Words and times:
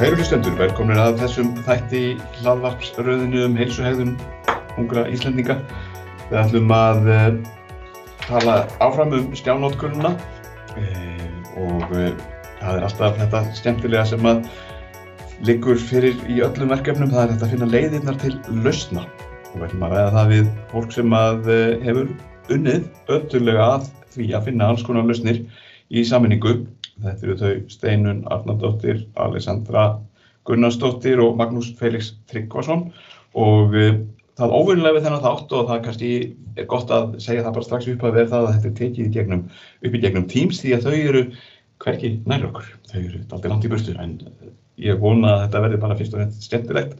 Kæru 0.00 0.16
hlustendur, 0.16 0.54
velkominir 0.56 0.96
að 0.96 1.18
þessum 1.20 1.48
þætti 1.66 1.98
hlaðvarpsröðinu 2.38 3.42
um 3.44 3.56
heilsuhegðun 3.58 4.14
ungra 4.80 5.02
Íslandinga. 5.12 5.58
Við 6.30 6.38
ætlum 6.40 6.72
að 6.72 7.10
uh, 7.12 7.26
tala 8.22 8.54
áfram 8.80 9.12
um 9.18 9.26
stjánótkununa 9.36 10.14
uh, 10.14 11.52
og 11.66 11.92
uh, 11.92 12.08
það 12.62 12.78
er 12.78 12.88
alltaf 12.88 13.20
þetta 13.20 13.44
skemmtilega 13.60 14.06
sem 14.08 14.30
að 14.32 14.40
liggur 15.50 15.76
fyrir 15.92 16.16
í 16.32 16.40
öllum 16.48 16.72
verkefnum, 16.72 17.12
það 17.12 17.26
er 17.26 17.34
þetta 17.34 17.48
að 17.50 17.54
finna 17.58 17.70
leiðirnar 17.76 18.20
til 18.24 18.34
lausna. 18.64 19.04
Við 19.52 19.68
ætlum 19.68 19.84
að 19.84 19.96
ræða 19.98 20.10
það 20.16 20.32
við 20.32 20.52
fólk 20.72 20.96
sem 20.96 21.18
að 21.20 21.54
hefur 21.84 22.14
unnið 22.56 22.88
öttulega 23.18 23.72
að 23.76 23.92
því 24.16 24.32
að 24.32 24.48
finna 24.48 24.72
alls 24.72 24.88
konar 24.88 25.12
lausnir 25.12 25.44
í 25.92 26.08
saminningu 26.08 26.62
Þetta 27.00 27.26
eru 27.26 27.36
þau 27.40 27.52
Steinun 27.72 28.24
Arnardóttir, 28.30 29.04
Alessandra 29.20 29.84
Gunnarsdóttir 30.48 31.20
og 31.22 31.36
Magnús 31.38 31.70
Felix 31.78 32.14
Tryggvason. 32.30 32.88
Og 33.38 33.76
uh, 33.76 33.94
það 34.40 34.56
óvinnilega 34.56 34.96
við 34.96 35.06
þennan 35.06 35.24
þátt 35.24 35.54
og 35.56 35.70
það 35.70 35.82
kannski 35.86 36.10
er 36.56 36.68
gott 36.70 36.92
að 36.94 37.16
segja 37.22 37.44
það 37.46 37.56
bara 37.56 37.68
strax 37.68 37.88
upp 37.92 38.04
að 38.08 38.18
verða 38.18 38.42
að 38.42 38.50
þetta 38.54 38.70
er 38.70 38.76
tekið 38.80 39.10
gegnum, 39.16 39.46
upp 39.80 39.96
í 39.96 40.02
gegnum 40.02 40.28
Teams 40.30 40.60
því 40.62 40.76
að 40.76 40.86
þau 40.88 40.96
eru 40.98 41.24
hverki 41.84 42.12
nær 42.28 42.46
okkur. 42.50 42.68
Þau 42.90 43.00
eru 43.00 43.22
aldrei 43.22 43.52
langt 43.52 43.66
í 43.66 43.72
burstu 43.72 43.96
en 43.96 44.16
eh, 44.26 44.52
ég 44.90 45.00
vona 45.00 45.34
að 45.34 45.42
þetta 45.46 45.64
verði 45.66 45.82
bara 45.84 45.98
fyrst 45.98 46.16
og 46.16 46.22
nefnt 46.22 46.46
skemmtilegt 46.46 46.96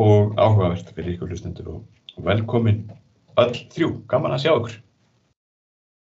og 0.00 0.36
áhugavert 0.40 0.92
fyrir 0.96 1.16
ykkur 1.16 1.32
hlustendur 1.32 1.74
og 1.74 2.24
velkomin 2.24 2.84
öll 3.40 3.56
þrjú, 3.72 3.92
gaman 4.10 4.36
að 4.36 4.44
sjá 4.44 4.52
okkur 4.54 4.78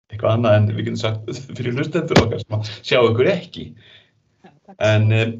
eitthvað 0.09 0.35
annað 0.35 0.57
en 0.57 0.67
við 0.73 0.87
getum 0.87 0.99
sagt 0.99 1.41
fyrir 1.57 1.75
hlustendur 1.77 2.23
okkar 2.23 2.41
sem 2.41 2.55
að 2.57 2.69
sjá 2.81 2.99
ykkur 2.99 3.29
ekki. 3.31 3.65
En 4.85 5.09
uh, 5.13 5.33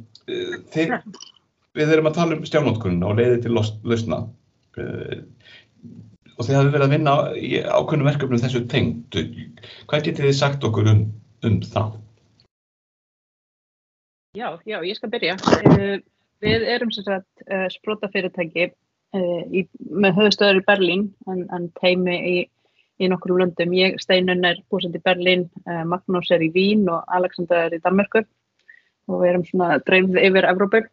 þeir, 0.73 0.99
við 1.77 1.93
erum 1.95 2.09
að 2.09 2.19
tala 2.19 2.37
um 2.37 2.45
stjánótkunna 2.47 3.09
og 3.09 3.17
leiði 3.17 3.39
til 3.45 3.55
lausna 3.55 4.21
uh, 4.81 5.15
og 6.37 6.45
þeir 6.45 6.59
hafi 6.59 6.73
verið 6.75 6.85
að 6.85 6.93
vinna 6.93 7.15
í 7.35 7.55
ákveðnum 7.65 8.11
verkefnum 8.11 8.43
þessu 8.43 8.61
tengt. 8.71 9.17
Hvað 9.89 10.05
getur 10.05 10.29
þið 10.29 10.37
sagt 10.37 10.69
okkur 10.69 10.91
um, 10.93 11.01
um 11.47 11.57
það? 11.65 11.97
Já, 14.37 14.53
já, 14.69 14.77
ég 14.85 14.95
skal 14.95 15.09
byrja. 15.11 15.35
Uh, 15.65 15.97
við 16.45 16.69
erum 16.75 16.93
sem 16.95 17.03
sagt 17.03 17.49
sprótafyrirtæki 17.73 18.69
með 19.09 20.13
höfustöður 20.19 20.59
í 20.59 20.65
Berlín 20.67 21.01
en, 21.27 21.39
en 21.51 21.63
teimi 21.81 22.13
í 22.29 22.33
í 22.99 23.09
nokkrum 23.11 23.39
löndum. 23.39 23.73
Ég, 23.77 23.97
Steinun 24.03 24.45
er 24.47 24.61
búsend 24.71 24.97
í 24.97 25.03
Berlín, 25.03 25.47
uh, 25.65 25.83
Magnús 25.87 26.31
er 26.35 26.43
í 26.43 26.51
Vín 26.53 26.87
og 26.91 27.03
Alexander 27.15 27.67
er 27.67 27.77
í 27.77 27.83
Danmarku 27.83 28.23
og 29.09 29.21
við 29.21 29.29
erum 29.31 29.45
svona 29.47 29.79
dreifð 29.87 30.19
yfir 30.21 30.47
Evrópu. 30.49 30.83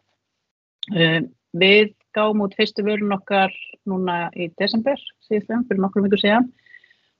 Uh, 0.94 1.20
við 1.56 1.94
gáum 2.16 2.44
út 2.44 2.54
fyrstu 2.56 2.84
vörun 2.86 3.14
okkar 3.16 3.52
núna 3.88 4.26
í 4.36 4.48
desember 4.60 5.00
síðan, 5.26 5.66
fyrir 5.68 5.82
nokkrum 5.82 6.06
vikur 6.06 6.22
síðan 6.22 6.50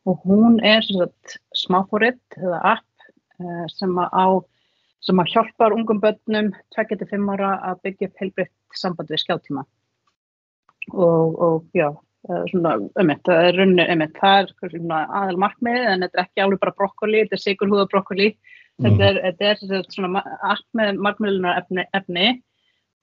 og 0.06 0.23
hún 0.27 0.61
er 0.65 0.87
smáfóritt 1.56 2.39
eða 2.39 2.61
app 2.77 3.09
uh, 3.43 3.67
sem 3.73 3.93
á 3.98 4.27
sem 5.06 5.21
hjálpar 5.31 5.75
ungum 5.77 6.00
börnum 6.03 6.53
25 6.75 7.31
ára 7.34 7.53
að 7.71 7.83
byggja 7.84 8.09
upp 8.09 8.23
heilbritt 8.23 8.55
samband 8.75 9.11
við 9.12 9.23
skjáttíma 9.23 9.62
og, 10.93 11.37
og 11.47 11.77
já, 11.77 11.91
það 12.27 12.43
er 12.43 13.61
ummitt, 13.63 14.19
það 14.19 14.41
er 14.41 14.51
svona 14.73 15.01
aðal 15.21 15.39
markmiði 15.43 15.85
en 15.93 16.05
þetta 16.05 16.19
er 16.19 16.25
ekki 16.25 16.45
alveg 16.45 16.63
bara 16.65 16.77
brokkoli, 16.81 17.23
þetta 17.25 17.39
er 17.39 17.43
sigurhúða 17.45 17.87
brokkoli, 17.93 18.29
mm. 18.83 18.99
þetta 18.99 19.51
er, 19.51 19.63
er 19.79 19.89
svona 19.95 20.23
allt 20.43 20.67
með 20.79 21.01
markmiðlunar 21.07 21.63
efni, 21.63 21.87
efni. 21.97 22.29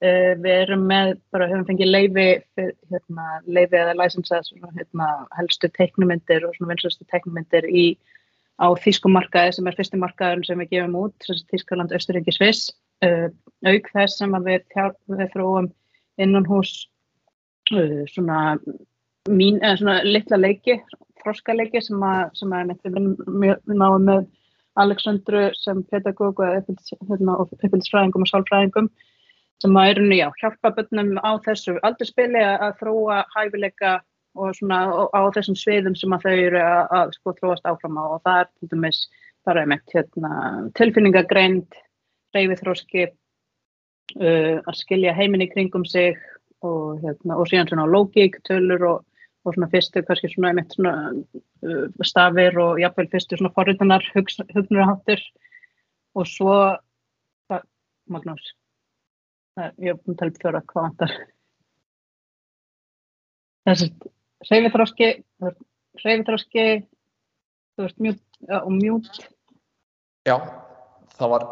Uh, 0.04 0.34
við 0.42 0.56
erum 0.66 0.82
með, 0.90 1.14
bara 1.32 1.46
höfum 1.48 1.68
fengið 1.68 1.88
leifi, 1.88 2.26
hérna, 2.58 3.28
leifi 3.46 3.78
eða 3.78 3.94
læsinsað 3.96 4.50
hérna, 4.74 5.06
helstu 5.38 5.70
teiknumindir 5.78 6.44
og 6.44 6.56
svona 6.56 6.74
vinslustu 6.74 7.06
teiknumindir 7.08 7.68
í 7.70 7.84
á 8.60 8.66
Þískumarkaði 8.78 9.54
sem 9.56 9.68
er 9.70 9.76
fyrstumarkaðurinn 9.78 10.46
sem 10.46 10.60
við 10.62 10.74
gefum 10.74 10.98
út, 11.06 11.28
Þískaland, 11.50 11.94
Östuríki, 11.96 12.34
Sviss, 12.34 12.68
uh, 13.06 13.30
auk 13.66 13.88
þess 13.94 14.18
sem 14.20 14.34
við, 14.44 14.66
við 15.14 15.30
þróum 15.32 15.70
innan 16.20 16.46
hús 16.50 16.74
uh, 17.72 18.02
svona 18.10 18.58
mín, 19.30 19.60
eða 19.62 19.76
svona 19.80 19.96
litla 20.04 20.38
leiki, 20.40 20.78
froskaleiki 21.22 21.80
sem 21.82 22.02
að, 22.04 22.24
sem 22.36 22.52
að 22.52 22.72
við 22.84 23.58
náum 23.72 24.04
með 24.04 24.26
Aleksandru 24.80 25.46
sem 25.56 25.82
pedagóg 25.90 26.40
og 26.42 26.72
hérna, 27.08 27.36
uppbyrðisfræðingum 27.44 28.26
og 28.26 28.30
sálfræðingum 28.30 28.88
sem 29.62 29.76
að 29.78 29.90
eru 29.92 30.08
nýja 30.10 30.32
hjálpa 30.40 30.72
bönnum 30.76 31.14
á 31.22 31.38
þessu 31.44 31.76
aldurspili 31.86 32.42
að 32.42 32.74
þróa 32.80 33.22
hæfileika 33.36 34.00
og 34.34 34.50
svona 34.58 34.80
á 35.14 35.20
þessum 35.36 35.56
sviðum 35.56 35.94
sem 35.96 36.12
að 36.12 36.26
þau 36.26 36.34
eru 36.34 36.60
að, 36.60 36.82
að 36.98 37.12
sko 37.16 37.34
þróast 37.38 37.68
áfram 37.70 38.00
á. 38.02 38.04
Og 38.16 38.22
það 38.26 38.40
er 38.40 38.48
til 38.50 38.70
dæmis 38.72 39.00
bara 39.46 39.62
einmitt 39.62 39.94
hérna, 39.94 40.32
tilfinningagreind, 40.74 41.78
reyfithróski, 42.34 43.06
uh, 44.18 44.56
að 44.58 44.78
skilja 44.80 45.14
heiminn 45.14 45.46
í 45.46 45.50
kringum 45.52 45.86
sig 45.86 46.18
og, 46.66 46.98
hérna, 47.04 47.38
og 47.38 47.46
síðan 47.48 47.70
svona 47.70 47.86
lógík, 47.86 48.40
tölur 48.48 48.88
og 48.90 49.02
og 49.44 49.54
svona 49.54 49.68
fyrstu 49.72 50.02
kannski 50.06 50.30
svona 50.32 50.50
einmitt 50.52 50.74
svona 50.74 50.94
uh, 51.12 52.04
stafir 52.06 52.58
og 52.62 52.80
jáfnveil 52.82 53.10
fyrstu 53.12 53.38
svona 53.38 53.52
forritunar 53.56 54.04
hugnuraháttur 54.16 55.22
og 56.14 56.28
svo 56.30 56.56
það, 57.50 57.64
Magnús 58.12 58.52
það, 59.58 59.70
ég 59.78 59.92
hef 59.92 60.02
búin 60.02 60.16
að 60.16 60.20
tala 60.20 60.34
upp 60.34 60.42
fjóra 60.42 60.64
hvað 60.70 60.88
vantar? 60.88 61.14
Þessi 63.64 63.90
reyfithráski 64.50 65.10
reyfithráski 66.04 66.66
þú 67.74 67.86
veist 67.86 68.02
mjút 68.02 68.22
og 68.60 68.72
mjút. 68.74 69.22
Já, 70.28 70.36
það 71.18 71.32
var 71.34 71.46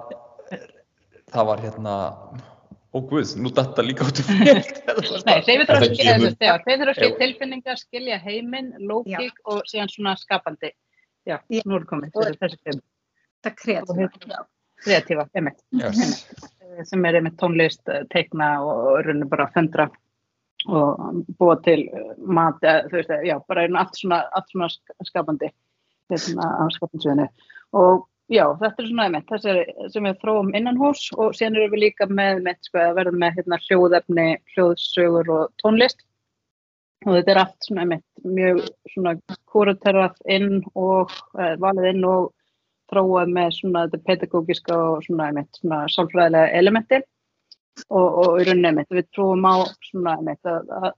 það 1.33 1.49
var 1.49 1.63
hérna 1.65 1.95
Ó 2.93 3.01
guð, 3.09 3.35
nú 3.41 3.49
detta 3.57 3.83
líka 3.85 4.05
út 4.05 4.21
í 4.21 4.25
fjöld. 4.27 4.81
Nei, 5.29 5.39
hreyfiðröski 5.47 7.13
tilfinningar, 7.17 7.81
skilja 7.81 8.19
heiminn, 8.21 8.75
lókík 8.85 9.39
og 9.49 9.63
síðan 9.71 9.89
svona 9.93 10.13
skapandi. 10.21 10.75
Já, 11.25 11.39
Já. 11.49 11.63
nú 11.65 11.79
er 11.79 11.87
komið 11.89 12.19
er 12.21 13.55
kreatíva. 13.59 14.45
Kreatíva, 14.83 15.27
emitt. 15.35 15.59
Yes. 15.73 16.29
Eh, 16.61 16.85
sem 16.85 17.05
er 17.05 17.19
emitt 17.21 17.39
tónlist, 17.41 17.83
eh, 17.89 18.05
teikna 18.13 18.55
og 18.65 19.03
rauninu 19.07 19.29
bara 19.31 19.49
að 19.49 19.57
föndra 19.57 19.89
og 20.69 21.25
búa 21.39 21.57
til 21.65 21.89
eh, 21.89 22.15
mat, 22.19 22.61
þú 22.61 22.99
veist, 22.99 23.13
já, 23.27 23.37
bara 23.49 23.67
allt 23.67 23.99
svona, 23.99 24.23
allt 24.37 24.53
svona 24.53 24.69
skapandi 25.09 25.51
hérna 26.11 26.49
á 26.61 26.65
skapansviðinu. 26.77 27.29
Og 27.73 28.07
Já, 28.31 28.45
þetta 28.61 28.83
er 28.83 28.87
svona 28.89 29.05
einmitt, 29.09 29.27
þessi 29.29 29.91
sem 29.93 30.07
við 30.07 30.21
þróum 30.23 30.53
innan 30.57 30.79
hús 30.79 31.09
og 31.19 31.35
síðan 31.37 31.59
erum 31.59 31.73
við 31.75 31.83
líka 31.83 32.07
með, 32.07 32.43
með 32.47 32.61
sko, 32.69 32.79
að 32.79 32.99
verða 33.01 33.19
með 33.19 33.39
hérna, 33.39 33.59
hljóðefni, 33.67 34.27
hljóðsögur 34.55 35.33
og 35.35 35.49
tónlist. 35.63 36.05
Og 37.03 37.17
þetta 37.17 37.33
er 37.33 37.41
allt 37.43 37.67
svona 37.67 37.83
einmitt 37.83 38.23
mjög 38.23 38.61
svona 38.93 39.17
kúraterrað 39.51 40.21
inn 40.31 40.63
og 40.79 41.11
eh, 41.35 41.57
valið 41.61 41.89
inn 41.91 42.07
og 42.07 42.31
þróað 42.93 43.33
með 43.35 43.57
svona 43.59 43.85
þetta 43.89 44.07
pedagógiska 44.07 44.79
og 44.79 45.03
svona 45.09 45.29
einmitt 45.31 45.59
svona 45.59 45.83
sálfræðilega 45.91 46.55
elementi. 46.61 47.03
Og, 47.89 48.07
og 48.07 48.39
í 48.39 48.47
rauninni 48.47 48.71
einmitt 48.71 48.95
við 48.95 49.11
trúum 49.11 49.45
á 49.49 49.67
svona 49.89 50.15
einmitt 50.21 50.47
að, 50.47 50.93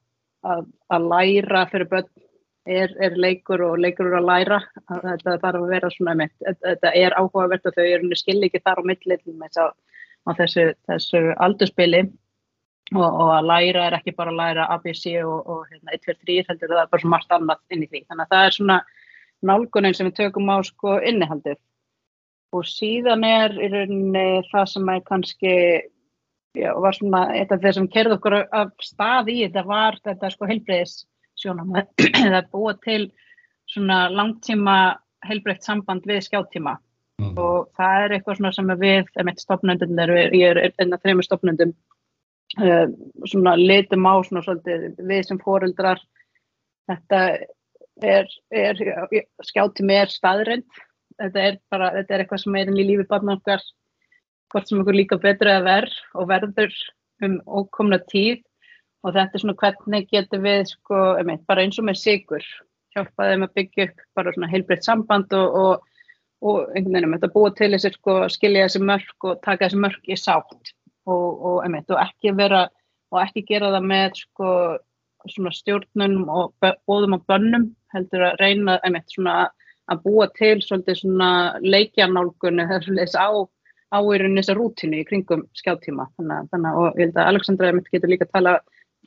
að, 0.44 0.68
að 0.92 1.10
læra 1.14 1.64
fyrir 1.72 1.88
börn 1.88 2.12
er, 2.66 2.92
er 3.02 3.16
leikur 3.20 3.62
og 3.66 3.78
leikur 3.78 4.08
eru 4.08 4.20
að 4.20 4.28
læra 4.30 4.60
þetta 4.88 5.38
þarf 5.42 5.60
að 5.60 5.70
vera 5.72 5.91
svona 5.92 6.16
mitt 6.22 6.34
þetta 6.64 6.92
er 6.97 7.16
áhugavert 7.18 7.66
og 7.68 7.77
þau 7.77 7.86
eru 7.86 8.18
skil 8.18 8.41
ekki 8.47 8.62
þar 8.65 8.80
á 8.80 8.89
millin 8.89 9.47
á 10.24 10.30
þessu, 10.39 10.71
þessu 10.89 11.22
aldurspili 11.36 12.04
og, 12.92 13.04
og 13.04 13.30
að 13.34 13.48
læra 13.48 13.86
er 13.89 13.97
ekki 13.98 14.15
bara 14.16 14.33
að 14.33 14.41
læra 14.41 14.66
ABC 14.74 15.06
og, 15.24 15.47
og 15.48 15.65
hérna, 15.71 15.94
1, 15.97 16.04
2, 16.04 16.16
3 16.27 16.36
heldur 16.48 16.72
það 16.72 16.83
er 16.83 16.91
bara 16.92 17.03
svona 17.03 17.15
margt 17.16 17.34
annað 17.36 17.62
inn 17.74 17.84
í 17.84 17.89
því. 17.89 18.03
Þannig 18.09 18.24
að 18.24 18.34
það 18.34 18.48
er 18.48 18.56
svona 18.59 18.78
nálgunin 19.44 19.97
sem 19.97 20.09
við 20.09 20.18
tökum 20.21 20.53
á 20.53 20.56
sko 20.65 20.98
innihaldið. 21.00 21.59
Og 22.54 22.68
síðan 22.71 23.24
er 23.27 23.56
í 23.59 23.71
rauninni 23.72 24.27
það 24.53 24.68
sem 24.74 24.92
er 24.92 25.03
kannski 25.09 25.54
já, 26.54 26.71
var 26.84 26.97
svona 26.97 27.24
eitt 27.34 27.53
af 27.54 27.65
þeir 27.65 27.78
sem 27.78 27.91
kerði 27.91 28.18
okkur 28.18 28.39
af 28.44 28.71
stað 28.84 29.33
í 29.33 29.41
þetta 29.42 29.65
var 29.68 29.98
þetta 30.04 30.30
sko 30.30 30.50
heilbreyðis 30.50 31.00
sjónum 31.44 31.76
eða 31.78 32.42
búa 32.50 32.74
til 32.84 33.10
svona 33.70 34.08
langtíma 34.12 34.78
heilbreykt 35.24 35.64
samband 35.64 36.04
við 36.08 36.24
skjáttíma. 36.26 36.78
Mm. 37.22 37.36
og 37.38 37.68
það 37.78 38.04
er 38.04 38.12
eitthvað 38.16 38.38
svona 38.41 38.50
sem 38.56 38.70
við, 38.80 39.10
emitt 39.22 39.42
stopnöndun 39.42 40.00
ég 40.34 40.48
er 40.48 40.58
einn 40.66 40.96
af 40.96 41.02
þrejum 41.04 41.20
stopnöndum 41.22 41.74
uh, 42.58 42.88
svona 43.30 43.52
litum 43.54 44.08
á 44.10 44.14
svona 44.26 44.42
svolítið 44.42 44.98
við 44.98 45.20
sem 45.28 45.38
fóreldrar 45.38 46.02
þetta 46.91 47.20
er, 48.02 48.26
er 48.50 48.82
skjáttími 49.46 49.94
er 50.00 50.10
staðrind 50.10 50.66
þetta 51.22 51.46
er 51.52 51.60
bara, 51.70 51.92
þetta 52.00 52.16
er 52.16 52.24
eitthvað 52.24 52.42
sem 52.42 52.58
er 52.58 52.74
í 52.74 52.88
lífi 52.91 53.06
barna 53.12 53.38
okkar 53.38 53.62
hvort 54.50 54.66
sem 54.66 54.82
okkur 54.82 54.98
líka 54.98 55.20
betur 55.22 55.52
eða 55.52 55.64
verð 55.68 55.96
og 56.18 56.28
verður 56.34 56.74
um 57.22 57.38
ókomna 57.46 58.00
tíð 58.10 58.42
og 59.04 59.12
þetta 59.12 59.36
er 59.36 59.42
svona 59.42 59.56
hvernig 59.60 60.06
getur 60.10 60.41
við 60.45 60.62
sko, 60.71 61.01
einmitt, 61.18 61.45
bara 61.48 61.65
eins 61.65 61.78
og 61.80 61.89
með 61.89 62.01
sigur 62.01 62.47
hjálpa 62.95 63.28
þeim 63.30 63.45
að 63.47 63.59
byggja 63.59 63.89
upp 63.89 64.06
bara 64.16 64.33
svona 64.34 64.51
heilbreytt 64.53 64.86
samband 64.86 65.34
og, 65.36 65.59
og, 65.60 66.06
og 66.45 66.72
einhvern 66.72 66.97
veginn 66.97 67.16
þetta 67.16 67.33
búa 67.34 67.51
til 67.59 67.71
þessi 67.74 67.92
sko 67.97 68.16
skilja 68.33 68.68
þessi 68.68 68.83
mörg 68.86 69.28
og 69.28 69.42
taka 69.45 69.66
þessi 69.66 69.83
mörg 69.84 70.10
í 70.10 70.18
sátt. 70.21 70.74
Og, 71.04 71.59
einmitt 71.60 71.91
og 71.92 72.01
ekki 72.01 72.33
vera 72.33 72.62
og 73.12 73.21
ekki 73.21 73.45
gera 73.51 73.72
það 73.74 73.89
með 73.91 74.21
sko 74.22 74.53
svona 75.28 75.53
stjórnunum 75.56 76.30
og 76.33 76.54
bóðum 76.89 77.18
og 77.18 77.27
bönnum 77.28 77.66
heldur 77.92 78.24
að 78.30 78.41
reyna 78.41 78.78
einmitt 78.84 79.12
svona 79.12 79.51
að 79.92 80.01
búa 80.06 80.30
til 80.39 80.56
svona 80.65 81.28
leikjanálgunni 81.60 82.65
þess 82.71 83.16
á 83.21 83.28
áirinn 83.95 84.39
þessa 84.39 84.56
rútinu 84.56 85.03
í 85.03 85.06
kringum 85.06 85.45
skjáttíma 85.56 86.09
þannig, 86.16 86.48
þannig 86.53 87.10
að 87.12 87.21
Aleksandra 87.27 87.72
getur 87.92 88.10
líka 88.10 88.27
að 88.27 88.33
tala 88.39 88.54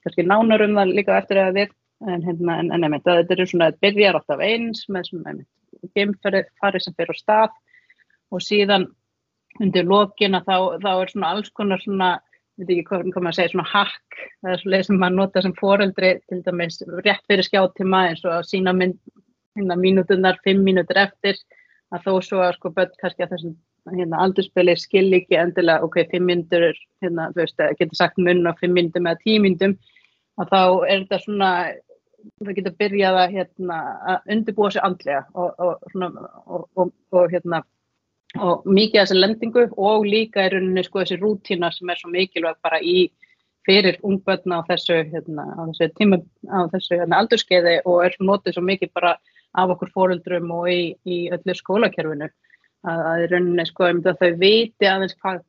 kannski 0.08 0.26
nánar 0.26 0.64
um 0.66 0.80
það 0.80 0.96
líka 0.98 1.20
eftir 1.20 1.44
að 1.44 1.62
við 1.62 1.76
en, 2.08 2.24
hérna, 2.24 2.60
en, 2.62 2.72
en 2.74 2.88
einmitt, 2.88 3.06
þetta 3.08 3.36
er 3.36 3.50
svona 3.50 3.72
að 3.72 3.80
byrjar 3.86 4.20
alltaf 4.20 4.44
eins 4.46 4.86
með 4.94 5.10
svona 5.10 5.36
geimfari 5.96 6.82
sem 6.82 6.96
fyrir 6.98 7.14
á 7.14 7.18
stað 7.18 7.58
og 8.34 8.44
síðan 8.44 8.88
undir 9.64 9.88
lokina 9.88 10.44
þá, 10.46 10.78
þá 10.84 10.90
er 10.94 11.14
svona 11.14 11.34
alls 11.34 11.54
konar 11.56 11.82
svona 11.82 12.16
veit 12.58 12.74
ekki 12.74 12.88
hvað 12.90 13.22
maður 13.22 13.38
segir, 13.38 13.54
svona 13.54 13.70
hack 13.70 14.20
það 14.42 14.52
er 14.54 14.64
svona 14.64 14.82
sem 14.88 15.00
maður 15.02 15.18
nota 15.20 15.44
sem 15.46 15.56
foreldri 15.58 16.12
til 16.30 16.42
dæmis 16.46 16.82
rétt 17.06 17.26
fyrir 17.30 17.46
skjáttíma 17.46 18.04
eins 18.10 18.24
og 18.26 18.34
að 18.40 18.50
sína 18.52 18.74
mynd, 18.74 18.98
hérna 19.58 19.78
mínútunar 19.78 20.40
fimm 20.46 20.64
mínútur 20.66 21.02
eftir 21.02 21.38
að 21.94 22.08
þó 22.08 22.14
svo 22.26 22.42
að 22.44 22.56
sko 22.58 22.74
börn 22.76 22.98
kannski 23.02 23.26
að 23.26 23.36
þessum 23.36 23.58
hérna 23.94 24.24
aldurspili 24.26 24.74
skil 24.76 25.08
ekki 25.16 25.38
endilega 25.40 25.86
ok, 25.86 26.02
fimm 26.12 26.28
mínútur, 26.28 26.74
hérna 27.04 27.30
þú 27.36 27.44
veist, 27.44 27.62
getur 27.80 28.00
sagt 28.00 28.18
munn 28.20 28.50
á 28.50 28.52
fimm 28.60 28.76
mínútum 28.76 29.08
eða 29.08 29.22
tíu 29.24 29.44
mínútum 29.44 29.78
að 30.38 30.54
þá 30.54 30.62
er 30.88 31.04
þetta 31.04 31.22
svona 31.24 31.52
það 32.44 32.54
getur 32.60 32.76
byrjað 32.82 33.18
að, 33.22 33.34
hérna, 33.38 33.78
að 34.12 34.34
undirbúa 34.36 34.72
sér 34.74 34.86
andlega 34.88 35.24
og, 35.34 35.54
og, 35.64 35.90
svona, 35.94 36.30
og, 36.46 36.92
og 37.16 37.32
hérna 37.32 37.64
mikið 38.68 39.02
af 39.02 39.08
þessi 39.08 39.22
lendingu 39.22 39.64
og 39.78 40.06
líka 40.06 40.44
er 40.44 40.58
rauninni 40.58 40.84
sko 40.86 41.02
þessi 41.02 41.20
rútína 41.22 41.72
sem 41.74 41.90
er 41.90 42.02
svo 42.02 42.12
mikilvæg 42.12 42.60
bara 42.64 42.82
í 42.84 43.08
fyrir 43.68 43.98
ungbötna 44.08 44.62
á 44.64 44.68
þessu, 44.68 45.02
hérna, 45.12 45.48
á 45.56 45.62
þessu 45.72 45.90
tíma 45.98 46.20
á 46.48 46.68
þessu 46.72 47.00
hérna, 47.00 47.22
aldurskeiði 47.22 47.80
og 47.86 48.04
er 48.06 48.16
notið 48.20 48.56
svo 48.56 48.64
mikið 48.68 48.94
bara 48.96 49.16
af 49.58 49.74
okkur 49.74 49.92
fóruldrum 49.96 50.52
og 50.56 50.70
í, 50.72 50.82
í 51.08 51.18
öllu 51.34 51.56
skólakerfinu. 51.56 52.30
Að 52.88 53.24
er 53.26 53.34
rauninni 53.34 53.66
sko 53.68 53.90
þau 54.06 54.32
viti 54.40 54.88
aðeins 54.88 55.18
hvað, 55.18 55.42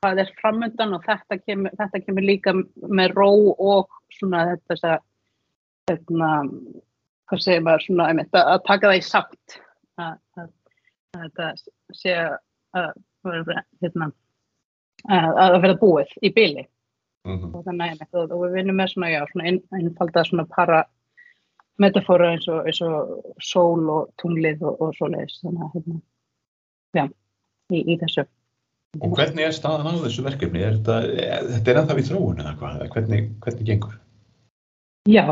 hvað 0.00 0.22
er 0.22 0.30
framöndan 0.40 0.96
og 0.96 1.04
þetta 1.04 1.36
kemur, 1.42 1.74
þetta 1.76 2.00
kemur 2.04 2.24
líka 2.24 2.54
með 2.56 3.16
ró 3.18 3.30
og 3.52 3.90
svona 4.16 4.46
þetta 4.54 4.94
hérna, 5.90 6.30
hvað 7.28 7.42
segir 7.44 7.64
maður 7.66 7.84
svona, 7.84 8.08
einmitt, 8.08 8.32
að, 8.32 8.52
að 8.54 8.64
taka 8.68 8.90
það 8.90 9.00
í 9.00 9.04
sátt 9.04 9.56
að, 10.00 10.14
að, 10.40 10.50
þetta 11.18 11.50
sé 11.98 12.16
að 12.80 13.52
hérna, 13.82 14.10
að 15.10 15.58
vera 15.66 15.78
búið 15.82 16.16
í 16.22 16.32
byli 16.32 16.64
mm 16.64 17.36
-hmm. 17.36 17.52
og 17.54 17.68
þannig 17.68 17.92
einmitt, 17.92 18.14
og, 18.14 18.32
og 18.32 18.46
við 18.46 18.56
vinnum 18.60 18.80
með 18.80 18.94
svona, 18.94 19.12
já, 19.12 19.20
svona 19.32 19.48
ein, 19.50 19.62
einfalda 19.76 20.24
svona 20.24 20.48
para 20.56 20.82
metafóra 21.80 22.32
eins 22.32 22.48
og, 22.48 22.64
eins 22.66 22.80
og 22.84 23.36
sól 23.40 23.88
og 23.90 24.12
tunglið 24.22 24.64
og, 24.64 24.80
og 24.80 24.96
svo 24.96 25.12
leiðis 25.12 25.40
þannig 25.44 25.64
að 25.64 25.74
hérna, 25.76 26.02
já, 26.96 27.04
í, 27.72 27.84
í 27.84 28.00
þessu 28.00 28.24
Og 28.98 29.12
hvernig 29.14 29.44
er 29.46 29.52
staðan 29.54 29.94
á 29.94 30.02
þessu 30.02 30.24
verkefni? 30.26 30.62
Er 30.66 30.78
þetta, 30.80 30.94
þetta 31.46 31.70
er 31.70 31.78
ennþá 31.80 31.98
í 32.00 32.06
þróun 32.08 32.40
eða 32.42 32.54
hvað? 32.58 32.80
Hvernig, 32.94 33.28
hvernig 33.44 33.68
gengur? 33.68 33.92
Já, 35.06 35.26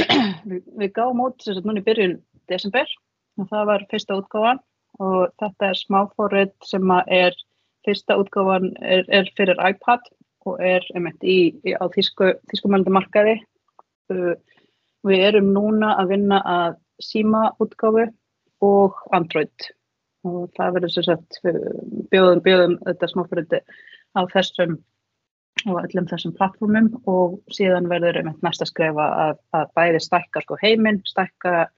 við, 0.50 0.62
við 0.80 0.94
gáum 0.96 1.20
út 1.26 1.44
þess 1.44 1.60
að 1.60 1.68
núna 1.68 1.82
í 1.82 1.84
byrjun 1.84 2.14
desember 2.48 2.94
og 3.36 3.50
það 3.50 3.68
var 3.70 3.84
fyrsta 3.90 4.16
útgáðan 4.22 4.62
og 5.04 5.34
þetta 5.42 5.68
er 5.68 5.80
smáfórið 5.82 6.54
sem 6.64 6.94
er 7.04 7.36
fyrsta 7.84 8.16
útgáðan 8.22 8.72
er, 8.80 9.04
er 9.12 9.28
fyrir 9.36 9.60
iPad 9.60 10.08
og 10.48 10.64
er 10.64 10.84
einmitt 10.96 11.20
í, 11.20 11.38
í, 11.60 11.76
á 11.76 11.84
þýskumælandi 11.92 12.92
markaði. 12.92 13.38
Uh, 14.12 14.32
við 15.04 15.28
erum 15.28 15.52
núna 15.52 15.94
að 16.00 16.16
vinna 16.16 16.40
að 16.48 16.80
síma 17.04 17.50
útgáfi 17.60 18.08
og 18.64 18.96
Android 19.12 19.72
og 20.24 20.50
það 20.56 20.74
verður 20.78 20.94
svo 20.94 21.04
sett 21.06 21.38
bjóðum, 22.12 22.42
bjóðum 22.44 22.76
þetta 22.86 23.10
smáfórið 23.12 23.56
á 24.14 24.20
þessum 24.32 24.78
og 25.70 25.78
öllum 25.80 26.08
þessum 26.10 26.34
plattformum 26.36 26.90
og 27.10 27.38
síðan 27.54 27.88
verður 27.88 28.20
um 28.24 28.32
næsta 28.44 28.66
skrefa 28.68 29.06
að, 29.28 29.38
að 29.56 29.70
bæði 29.78 30.00
stækka 30.02 30.42
sko 30.44 30.58
heiminn, 30.60 31.00
stækka 31.08 31.68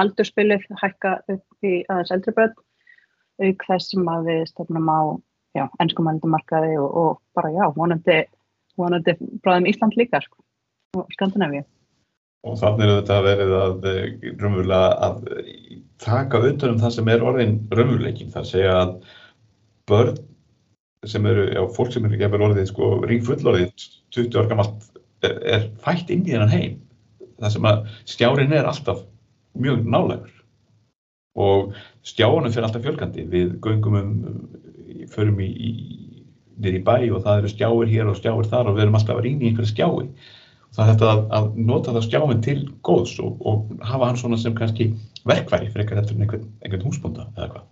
aldurspilið, 0.00 0.64
hækka 0.80 1.18
upp 1.34 1.66
í 1.66 1.82
aðeins 1.88 2.14
eldri 2.14 2.34
börn 2.38 2.54
auk 3.42 3.66
þess 3.68 3.90
sem 3.92 4.08
að 4.10 4.28
við 4.30 4.42
stefnum 4.50 4.90
á 4.90 5.00
ennskumældumarkaði 5.82 6.78
og, 6.82 6.88
og 7.02 7.20
bara 7.36 7.52
já, 7.54 7.64
vonandi, 7.76 8.18
vonandi 8.78 9.16
bráðum 9.42 9.68
Ísland 9.70 9.98
líka 9.98 10.22
sko, 10.22 10.40
og 10.98 11.10
Skandinavíu. 11.14 11.62
Og 12.44 12.58
þannig 12.60 12.84
er 12.84 12.98
þetta 12.98 13.18
verið 13.24 13.52
að, 13.56 13.86
að, 13.88 14.94
að 15.06 15.20
taka 16.04 16.40
auðvitað 16.40 16.74
um 16.74 16.80
það 16.82 16.94
sem 16.98 17.10
er 17.14 17.24
orðin 17.24 17.54
raunveruleikin, 17.72 18.32
það 18.34 18.50
segja 18.50 18.74
að 18.82 18.94
börn 19.88 20.18
sem 21.08 21.26
eru, 21.28 21.46
já, 21.52 21.62
fólk 21.76 21.92
sem 21.92 22.06
eru 22.08 22.20
gefur 22.20 22.44
orðið 22.46 22.68
sko 22.70 22.90
rík 23.08 23.24
fullorðið 23.26 23.88
20 24.16 24.38
orð 24.40 24.52
gammalt 24.52 24.86
er, 25.24 25.34
er 25.56 25.66
fætt 25.84 26.12
inn 26.12 26.24
í 26.28 26.34
hennan 26.36 26.52
heim. 26.52 26.78
Það 27.40 27.56
sem 27.56 27.68
að 27.68 27.82
stjárin 28.08 28.54
er 28.56 28.68
alltaf 28.68 29.02
mjög 29.60 29.84
nálegur 29.88 30.32
og 31.44 31.74
stjáunum 32.06 32.52
fyrir 32.52 32.68
alltaf 32.68 32.84
fjölgandi. 32.84 33.26
Við 33.32 33.56
göngum 33.64 33.98
um, 34.00 34.14
förum 35.12 35.40
í, 35.42 35.50
í 35.50 35.72
í 36.54 36.80
bæ 36.86 36.96
og 37.10 37.24
það 37.24 37.38
eru 37.40 37.50
stjáir 37.50 37.90
hér 37.90 38.10
og 38.10 38.18
stjáir 38.20 38.48
þar 38.50 38.70
og 38.70 38.76
við 38.76 38.86
erum 38.86 38.98
alltaf 38.98 39.18
að 39.18 39.24
rýna 39.26 39.44
í 39.44 39.50
einhverja 39.50 39.72
stjái 39.72 40.10
það 40.74 40.84
er 40.84 40.92
þetta 40.92 41.10
að, 41.12 41.22
að 41.38 41.48
nota 41.70 41.94
það 41.94 42.06
stjáin 42.08 42.44
til 42.44 42.58
góðs 42.86 43.14
og, 43.22 43.40
og 43.46 43.72
hafa 43.86 44.10
hann 44.10 44.20
svona 44.20 44.38
sem 44.40 44.56
kannski 44.58 44.90
verkværi 45.28 45.70
fyrir 45.72 45.86
einhvern, 45.86 46.48
einhvern 46.62 46.86
húsbúnda 46.88 47.28
eða 47.36 47.50
hvað 47.54 47.70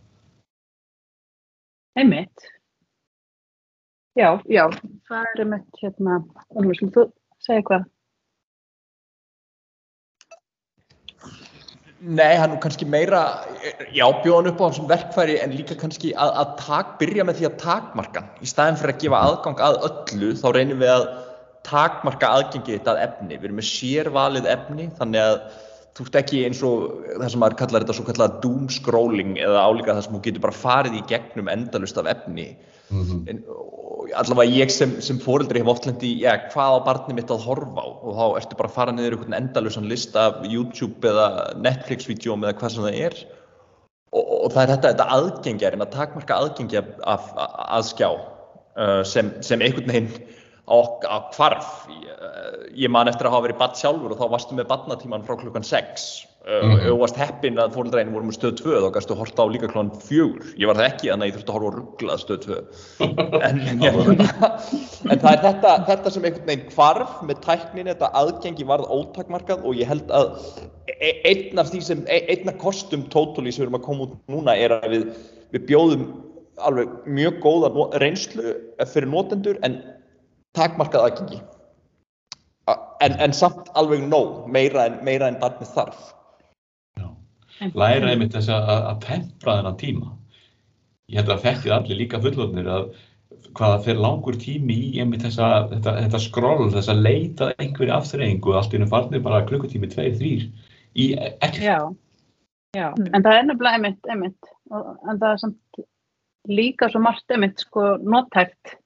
Einmitt 2.00 2.50
Já, 4.12 4.36
já, 4.44 4.67
það 5.08 5.29
er 5.31 5.55
eitt 5.56 5.79
hérna, 5.81 6.19
Olmur, 6.53 6.76
skulle 6.76 6.93
þú 6.93 7.05
segja 7.41 7.65
hvað? 7.65 7.86
Nei, 12.03 12.34
hann 12.36 12.53
er 12.53 12.60
kannski 12.60 12.84
meira, 12.84 13.22
já, 13.94 14.05
bjóðan 14.24 14.50
upp 14.50 14.60
á 14.60 14.67
þessum 14.67 14.91
verkfæri 14.91 15.38
en 15.41 15.55
líka 15.55 15.79
kannski 15.81 16.10
að, 16.12 16.32
að 16.43 16.55
tak, 16.60 16.96
byrja 17.00 17.24
með 17.24 17.38
því 17.38 17.48
að 17.48 17.58
takmarka. 17.62 18.24
Í 18.43 18.50
staðin 18.50 18.81
fyrir 18.81 18.93
að 18.96 19.05
gefa 19.06 19.22
aðgang 19.29 19.65
að 19.65 19.79
öllu, 19.88 20.32
þá 20.43 20.46
reynum 20.58 20.82
við 20.82 20.93
að 20.93 21.06
takmarka 21.66 22.31
aðgengið 22.38 22.78
þetta 22.78 22.94
að 22.96 23.04
efni. 23.08 23.36
Við 23.36 23.48
erum 23.48 23.60
með 23.60 23.69
sérvalið 23.70 24.48
efni, 24.56 24.88
þannig 24.98 25.26
að 25.26 25.36
þú 25.92 26.06
ert 26.06 26.19
ekki 26.22 26.40
eins 26.46 26.62
og 26.64 26.84
það 27.10 27.28
sem 27.34 27.42
maður 27.42 27.58
kallar 27.60 27.84
þetta 27.84 27.96
svo 27.98 28.06
kallar 28.06 28.36
doom 28.44 28.69
scrolling 28.72 29.34
eða 29.40 29.64
álíka 29.66 29.92
það 29.92 30.06
sem 30.06 30.16
þú 30.16 30.22
getur 30.26 30.44
bara 30.46 30.56
farið 30.62 30.96
í 30.96 31.02
gegnum 31.10 31.50
endalust 31.52 32.00
af 32.00 32.08
efni 32.14 32.46
mm 32.88 33.02
-hmm. 33.02 33.20
en, 33.28 33.42
allavega 34.16 34.56
ég 34.56 34.72
sem, 34.72 34.94
sem 35.00 35.20
fóreldri 35.20 35.60
hef 35.60 35.69
oft 35.69 35.86
lendi 35.86 36.14
í 36.14 36.22
ja, 36.24 36.36
hvað 36.52 36.81
á 36.81 36.86
barni 36.86 37.14
mitt 37.14 37.31
að 37.31 37.44
horfa 37.44 37.84
á 37.84 37.86
og 37.92 38.16
þá 38.16 38.24
ertu 38.40 38.56
bara 38.56 38.69
að 38.69 38.78
fara 38.78 38.92
niður 38.92 39.16
einhvern 39.16 39.38
endalusan 39.40 39.88
lista 39.88 40.26
af 40.26 40.34
YouTube 40.48 41.08
eða 41.08 41.52
Netflix-vídeóm 41.56 42.44
eða 42.44 42.58
hvað 42.58 42.74
sem 42.74 42.84
það 42.84 43.00
er 43.06 43.14
og, 44.12 44.24
og 44.44 44.52
það 44.52 44.62
er 44.62 44.72
þetta, 44.74 44.88
þetta 44.88 45.12
aðgengjar 45.16 45.72
en 45.72 45.86
að 45.86 45.94
takmarka 45.98 46.40
aðgengja 46.40 46.84
að 47.04 47.84
skjá 47.92 48.10
uh, 48.12 49.02
sem, 49.04 49.32
sem 49.40 49.60
einhvern 49.60 49.92
veginn 49.92 50.10
á, 50.72 50.79
á 51.05 51.17
hvarf. 51.36 51.70
Ég 52.72 52.91
man 52.93 53.10
eftir 53.12 53.29
að 53.29 53.36
hafa 53.36 53.48
verið 53.48 53.60
badd 53.60 53.79
sjálfur 53.79 54.14
og 54.14 54.20
þá 54.20 54.29
varstu 54.32 54.58
með 54.58 54.70
badnatíman 54.72 55.26
frá 55.29 55.36
klukkan 55.36 55.67
6 55.67 56.10
og 56.43 56.69
mm 56.69 56.79
-hmm. 56.79 56.98
varst 56.98 57.17
heppin 57.17 57.58
að 57.58 57.74
fólkdreinu 57.76 58.12
voru 58.12 58.26
með 58.26 58.34
stöð 58.34 58.55
2 58.60 58.79
þá 58.82 58.91
kannstu 58.93 59.14
að 59.14 59.19
horta 59.19 59.43
á 59.43 59.46
líka 59.46 59.69
klukkan 59.70 59.93
4 59.94 60.58
ég 60.58 60.67
var 60.67 60.76
það 60.76 60.88
ekki, 60.91 61.10
þannig 61.10 61.22
að 61.22 61.29
ég 61.29 61.34
þurfti 61.36 61.50
að 61.50 61.55
horfa 61.55 61.70
á 61.70 61.76
rugglað 61.76 62.19
stöð 62.22 62.41
2 62.46 62.56
en, 63.46 63.60
en, 63.70 63.82
en 65.10 65.22
það 65.22 65.32
er 65.32 65.43
þetta, 65.46 65.70
þetta 65.86 66.10
sem 66.10 66.24
einhvern 66.24 66.48
veginn 66.50 66.72
hvarf 66.74 67.22
með 67.22 67.36
tæknin, 67.46 67.91
þetta 67.93 68.10
aðgengi 68.22 68.67
varð 68.67 68.91
ótakmarkað 68.91 69.62
og 69.62 69.79
ég 69.79 69.86
held 69.86 70.10
að 70.10 70.34
e, 70.91 71.12
einn 71.31 71.62
af 71.62 71.70
því 71.70 71.81
sem, 71.81 72.02
e, 72.10 72.19
einn 72.34 72.50
af 72.50 72.58
kostum 72.58 73.06
tótali 73.06 73.52
sem 73.52 73.62
við 73.62 73.69
erum 73.69 73.79
að 73.79 73.86
koma 73.86 74.08
út 74.08 74.19
núna 74.26 74.58
er 74.58 74.74
að 74.81 74.91
við, 74.91 75.08
við 75.55 75.67
bjóðum 75.70 76.08
alveg 76.58 76.88
mjög 77.06 77.38
góða 77.38 77.86
reynslu 78.02 78.56
fyrir 78.82 79.08
notendur 79.14 79.62
en 79.62 79.79
takmarkað 80.58 81.06
aðgengi 81.08 81.40
en, 83.02 83.14
en 83.18 83.36
samt 83.36 83.70
alveg 83.78 84.04
nóg 84.06 84.48
meira 84.52 84.86
en, 84.88 84.98
meira 85.06 85.30
en 85.30 85.40
barnið 85.42 85.72
þarf 85.76 86.10
Já. 86.98 87.08
Læra 87.74 88.12
einmitt 88.12 88.34
þess 88.36 88.52
að, 88.52 88.68
að 88.92 89.00
tempra 89.06 89.56
þennan 89.60 89.80
tíma 89.80 90.12
ég 91.12 91.20
held 91.20 91.32
að 91.34 91.42
þekkið 91.46 91.74
allir 91.76 92.00
líka 92.02 92.20
fullotnir 92.22 92.70
að 92.70 92.92
hvaða 93.56 93.80
fyrir 93.84 94.00
langur 94.00 94.36
tími 94.40 94.76
í 94.88 95.00
einmitt 95.02 95.24
þessa, 95.26 95.48
þetta, 95.72 95.96
þetta 96.04 96.20
skroll, 96.22 96.68
þessa 96.72 96.94
leita 96.96 97.50
einhverju 97.60 97.94
afturreyingu 97.96 98.52
og 98.52 98.60
allt 98.60 98.72
í 98.72 98.78
hennum 98.78 98.92
farnir 98.92 99.24
bara 99.24 99.42
klukkutími, 99.48 99.90
tveir, 99.92 100.14
þrýr 100.16 100.46
í 100.94 101.08
ekkert. 101.18 101.62
Já, 101.64 101.78
já, 102.76 102.86
Mm. 102.96 103.10
en 103.12 103.22
það 103.22 103.38
er 103.38 103.42
nefnilega 103.48 103.78
einmitt, 103.78 104.06
einmitt, 104.08 104.52
og, 104.70 104.86
en 105.08 105.18
það 105.18 105.32
er 105.32 105.42
samt 105.42 105.82
líka 106.48 106.88
svo 106.88 107.02
margt 107.04 107.34
einmitt 107.34 107.60
sko 107.60 107.96
nottækt, 108.00 108.76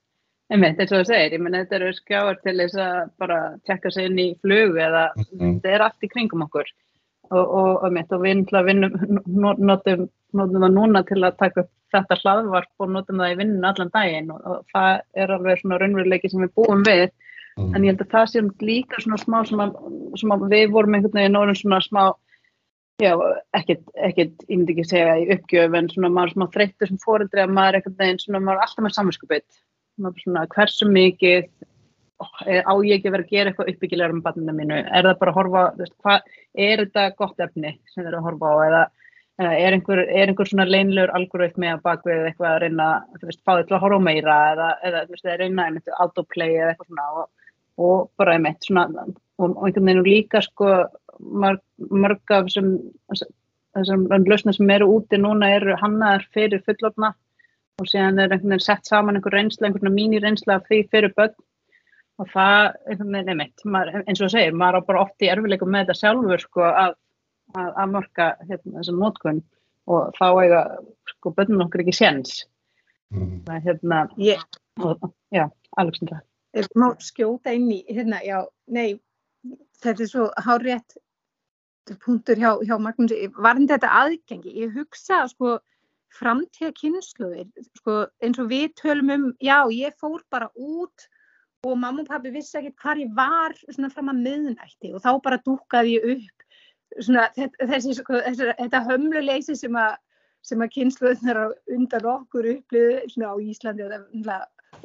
einmitt, 0.53 0.79
eins 0.79 0.91
og 0.93 1.01
það 1.01 1.09
segir, 1.11 1.33
ég 1.35 1.41
menn 1.43 1.55
þetta 1.57 1.75
eru 1.79 1.93
skjáar 1.97 2.37
til 2.43 2.55
þess 2.61 2.77
að 2.79 2.99
bara 3.19 3.39
tjekka 3.67 3.91
sig 3.91 4.05
inn 4.09 4.19
í 4.23 4.27
flug 4.41 4.77
eða 4.79 5.05
Mhm. 5.17 5.59
þetta 5.61 5.73
er 5.75 5.81
allt 5.87 6.03
í 6.07 6.09
kringum 6.13 6.45
okkur 6.47 6.69
og, 7.31 7.45
og, 7.59 7.83
einmitt, 7.87 8.11
og 8.15 8.21
við 8.21 8.45
vinnum, 8.69 8.93
no- 9.27 9.57
notum, 9.59 10.09
notum 10.33 10.61
það 10.63 10.73
núna 10.77 11.03
til 11.07 11.19
að 11.23 11.37
taka 11.37 11.61
upp 11.65 11.69
þetta 11.93 12.17
hlaðvarp 12.21 12.71
og 12.79 12.89
notum 12.89 13.17
það 13.19 13.33
í 13.33 13.37
vinnun 13.41 13.65
allan 13.67 13.91
daginn 13.93 14.31
og, 14.31 14.41
og 14.45 14.65
það 14.73 15.01
er 15.15 15.27
alveg 15.35 15.59
svona 15.61 15.79
raunveruleiki 15.79 16.29
sem 16.31 16.41
við 16.41 16.53
búum 16.55 16.83
við 16.87 17.09
Mm. 17.57 17.73
en 17.75 17.81
ég 17.81 17.87
held 17.89 18.01
að 18.03 18.11
það 18.13 18.25
sé 18.29 18.41
líka 18.61 18.99
svona 19.01 19.17
smá 19.17 19.37
sem 19.47 19.57
að, 19.57 19.71
sem 20.19 20.29
að 20.29 20.43
við 20.51 20.69
vorum 20.69 20.93
einhvern 20.93 21.15
veginn 21.17 21.37
orðin 21.39 21.55
svona 21.57 21.79
smá 21.81 22.13
já, 23.01 23.13
ekkert, 23.57 23.81
ekkert, 23.97 24.43
ég 24.47 24.57
myndi 24.59 24.75
ekki 24.75 24.85
segja 24.85 25.15
í 25.17 25.25
uppgjöf 25.33 25.73
en 25.75 25.87
svona 25.89 26.11
maður 26.13 26.33
smá 26.35 26.45
þreyttur 26.53 26.87
sem 26.87 26.97
fóreldri 27.01 27.41
að 27.41 27.49
maður 27.57 27.79
einhvern 27.79 27.97
veginn 27.97 28.19
svona 28.21 28.39
maður 28.45 28.59
er 28.59 28.61
alltaf 28.67 28.85
með 28.85 28.93
samvinskupið 28.99 29.41
svona 29.97 30.45
hversu 30.53 30.87
mikið 30.89 31.47
ó, 32.21 32.25
er- 32.45 32.65
á 32.65 32.73
ég 32.85 32.97
ekki 32.97 33.13
vera 33.13 33.25
að 33.25 33.33
gera 33.33 33.51
eitthvað 33.51 33.73
uppbyggilegar 33.73 34.13
með 34.17 34.25
barninu 34.27 34.55
mínu, 34.57 34.77
er 34.85 35.09
það 35.09 35.19
bara 35.19 35.33
að 35.33 35.39
horfa 35.41 35.65
veist, 35.77 35.95
hvað, 36.03 36.31
er 36.67 36.85
þetta 36.85 37.09
gott 37.17 37.43
efni 37.47 37.73
sem 37.93 38.03
þið 38.03 38.11
eru 38.11 38.21
að 38.21 38.27
horfa 38.29 38.53
á? 38.53 38.55
Eða 38.67 38.85
eða 39.37 39.57
er 39.61 39.75
einhver, 39.75 39.99
er 40.09 40.31
einhver 40.31 40.49
svona 40.49 40.65
leinlegur 40.65 41.13
algoritmi 41.13 41.69
að 41.69 41.83
bakvið 41.85 42.23
eitthvað 42.25 42.53
að 42.55 42.61
reyna 42.63 42.87
veist, 43.21 43.41
fá 43.45 43.51
til 43.59 43.75
að 43.77 43.83
horfa 43.83 43.99
meira 44.01 44.37
eða, 44.53 44.69
eða 44.89 45.03
veist, 45.11 45.27
reyna 45.41 45.67
einmitt 45.67 45.91
autoplay 46.01 46.55
eða 46.55 46.71
eitthvað 46.73 46.89
svona 46.89 47.07
og, 47.21 47.27
og 47.77 48.09
bara 48.17 48.37
einmitt 48.37 48.65
svona 48.65 48.87
og, 49.05 49.51
og 49.51 49.67
einhvern 49.67 49.91
veginn 49.91 50.07
líka 50.07 50.41
sko 50.41 50.71
mörg, 51.21 51.61
mörg 51.77 52.33
af 52.33 52.49
þessum 52.49 54.07
lausna 54.25 54.55
sem 54.55 54.73
eru 54.73 54.89
úti 54.97 55.21
núna 55.21 55.51
eru 55.53 55.77
hannaðar 55.83 56.25
fyrir 56.33 56.63
fullorna 56.65 57.13
og 57.77 57.89
síðan 57.89 58.17
er 58.17 58.31
einhvern 58.31 58.55
veginn 58.55 58.65
sett 58.65 58.89
saman 58.89 59.17
einhver 59.19 59.35
reynsla, 59.35 59.67
einhvern 59.67 59.91
veginn 59.91 60.15
mín 60.15 60.23
reynsla 60.23 60.57
því 60.65 60.79
fyrir 60.91 61.13
börn. 61.17 61.35
Og 62.17 62.29
það 62.31 62.63
einhvern 62.89 63.13
veginn 63.13 63.33
einmitt, 63.33 63.65
maður, 63.65 63.99
eins 64.03 64.21
og 64.21 64.25
þú 64.25 64.31
segir, 64.33 64.55
maður 64.57 64.81
á 64.81 64.87
bara 64.87 65.03
oft 65.03 65.25
í 65.25 65.29
erfileikum 65.29 65.69
með 65.73 65.85
þetta 65.85 65.99
sjálfur 65.99 66.45
sko 66.45 66.65
að, 66.69 66.95
að, 67.53 67.69
að 67.69 67.91
mörka 67.93 68.29
hérna, 68.47 68.77
þessum 68.79 69.01
nótkunn 69.03 69.43
og 69.87 70.17
þá 70.17 70.25
eiga 70.41 70.61
sko 71.13 71.33
börnum 71.37 71.67
okkur 71.67 71.85
ekki 71.85 71.97
séns. 71.99 72.39
Mm. 73.13 73.43
það 73.45 73.53
er 73.55 73.67
hérna, 73.69 73.99
Ég 74.19 74.41
og, 74.83 75.11
já, 75.31 75.45
Alexandra. 75.77 76.21
Er 76.57 76.65
má 76.75 76.89
skjóta 77.03 77.53
inn 77.55 77.69
í, 77.71 77.83
hérna, 77.87 78.19
já, 78.25 78.41
nei, 78.73 78.97
þetta 79.83 80.03
er 80.03 80.09
svo 80.09 80.27
hárétt 80.43 80.97
punktur 82.03 82.41
hjá, 82.41 82.57
hjá 82.65 82.75
Magnús, 82.81 83.13
varðin 83.37 83.69
þetta 83.69 83.93
aðgengi, 84.01 84.57
ég 84.65 84.73
hugsa 84.75 85.21
sko 85.31 85.59
framtíða 86.13 86.73
kynsluðir, 86.77 87.51
sko 87.79 87.99
eins 88.23 88.39
og 88.41 88.49
við 88.51 88.71
tölum 88.79 89.13
um, 89.13 89.27
já, 89.43 89.59
ég 89.73 89.95
fór 89.99 90.23
bara 90.31 90.49
út 90.55 91.07
og 91.67 91.77
mamma 91.77 92.03
og 92.03 92.09
pabbi 92.09 92.31
vissi 92.31 92.57
ekkert 92.59 92.81
hvar 92.83 93.01
ég 93.01 93.13
var 93.17 93.55
svona 93.67 93.91
fram 93.91 94.11
að 94.13 94.23
miðnætti 94.25 94.93
og 94.93 95.03
þá 95.03 95.11
bara 95.23 95.41
dúkaði 95.45 95.95
ég 95.97 96.11
upp. 96.15 96.33
Svona 97.03 97.25
þessi, 97.35 97.97
sko, 97.97 98.21
þessi, 98.23 98.51
þetta 98.61 98.83
hömluleysi 98.87 99.57
sem 99.59 99.75
að 99.75 99.97
að 100.55 100.69
kynsluðnar 100.77 101.39
undan 101.75 102.05
okkur 102.07 102.45
upplýðu 102.53 103.09
svona 103.11 103.33
á 103.33 103.35
Íslandi 103.43 103.87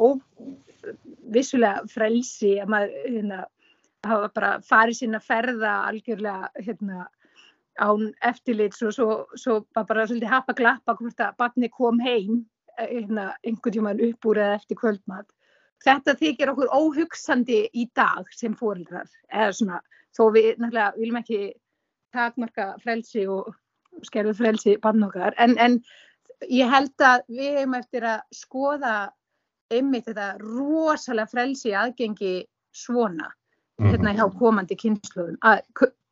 og 0.03 0.23
vissulega 1.35 1.85
frelsi 1.91 2.57
að 2.63 2.73
maður 2.75 2.97
hérna, 3.07 3.45
hafa 4.03 4.31
bara 4.35 4.53
farið 4.67 4.99
sína 4.99 5.21
ferða 5.23 5.75
algjörlega 5.87 6.51
hérna, 6.59 7.07
án 7.81 8.11
eftirlits 8.29 8.83
og 8.83 8.93
svo, 8.97 9.09
svo 9.39 9.61
var 9.75 9.87
bara 9.89 10.07
svolítið 10.07 10.33
happa 10.33 10.55
glappa 10.57 10.97
hvort 10.99 11.21
að 11.21 11.39
barni 11.39 11.71
kom 11.73 12.01
heim 12.01 12.43
eh, 12.79 12.89
hérna, 12.89 13.33
einhvern 13.47 13.77
tíman 13.77 14.03
upp 14.09 14.29
úr 14.29 14.43
eða 14.43 14.59
eftir 14.61 14.81
kvöldmat. 14.81 15.29
Þetta 15.83 16.15
þykir 16.21 16.53
okkur 16.53 16.71
óhugsandi 16.71 17.65
í 17.75 17.89
dag 17.97 18.29
sem 18.37 18.55
fóreldrar 18.55 19.09
eða 19.33 19.51
svona, 19.57 19.81
þó 20.15 20.29
við 20.37 20.53
náttúrulega 20.61 20.93
viljum 20.99 21.21
ekki 21.23 21.41
takmarka 22.13 22.69
frelsi 22.83 23.27
og 23.27 23.51
skerðu 24.07 24.37
frelsi 24.37 24.77
barn 24.83 25.05
okkar 25.07 25.35
en, 25.41 25.57
en 25.59 25.79
ég 26.51 26.71
held 26.71 27.05
að 27.05 27.25
við 27.33 27.59
hefum 27.59 27.77
eftir 27.79 28.07
að 28.09 28.23
skoða 28.37 28.95
einmitt 29.73 30.09
þetta 30.09 30.29
rosalega 30.43 31.31
frelsi 31.33 31.75
aðgengi 31.77 32.35
svona 32.77 33.31
hérna 33.83 34.15
hjá 34.17 34.25
komandi 34.39 34.77
kynnslóðum 34.79 35.39
að 35.49 35.63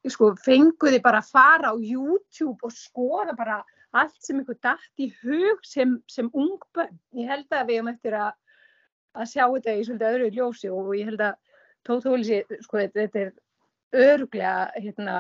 sko 0.09 0.31
fenguði 0.41 1.01
bara 1.05 1.21
að 1.21 1.33
fara 1.35 1.73
á 1.73 1.77
YouTube 1.77 2.57
og 2.65 2.73
skoða 2.73 3.35
bara 3.37 3.61
allt 3.93 4.17
sem 4.23 4.41
ykkur 4.41 4.57
dætt 4.63 5.03
í 5.03 5.11
hug 5.21 5.61
sem, 5.67 5.99
sem 6.09 6.31
ung 6.33 6.57
bönn. 6.77 6.97
Ég 7.19 7.29
held 7.29 7.51
að 7.53 7.69
við 7.69 7.81
hefum 7.81 7.93
eftir 7.93 8.17
að, 8.17 8.33
að 9.19 9.31
sjá 9.33 9.45
þetta 9.45 9.75
í 9.77 9.85
svolítið 9.85 10.15
öðru 10.15 10.31
ljósi 10.39 10.73
og 10.73 10.91
ég 10.97 11.11
held 11.11 11.25
að 11.27 11.39
tótólisi, 11.89 12.41
sko 12.65 12.81
þetta, 12.85 13.25
er 13.27 14.11
öruglega 14.15 14.71
hérna 14.79 15.17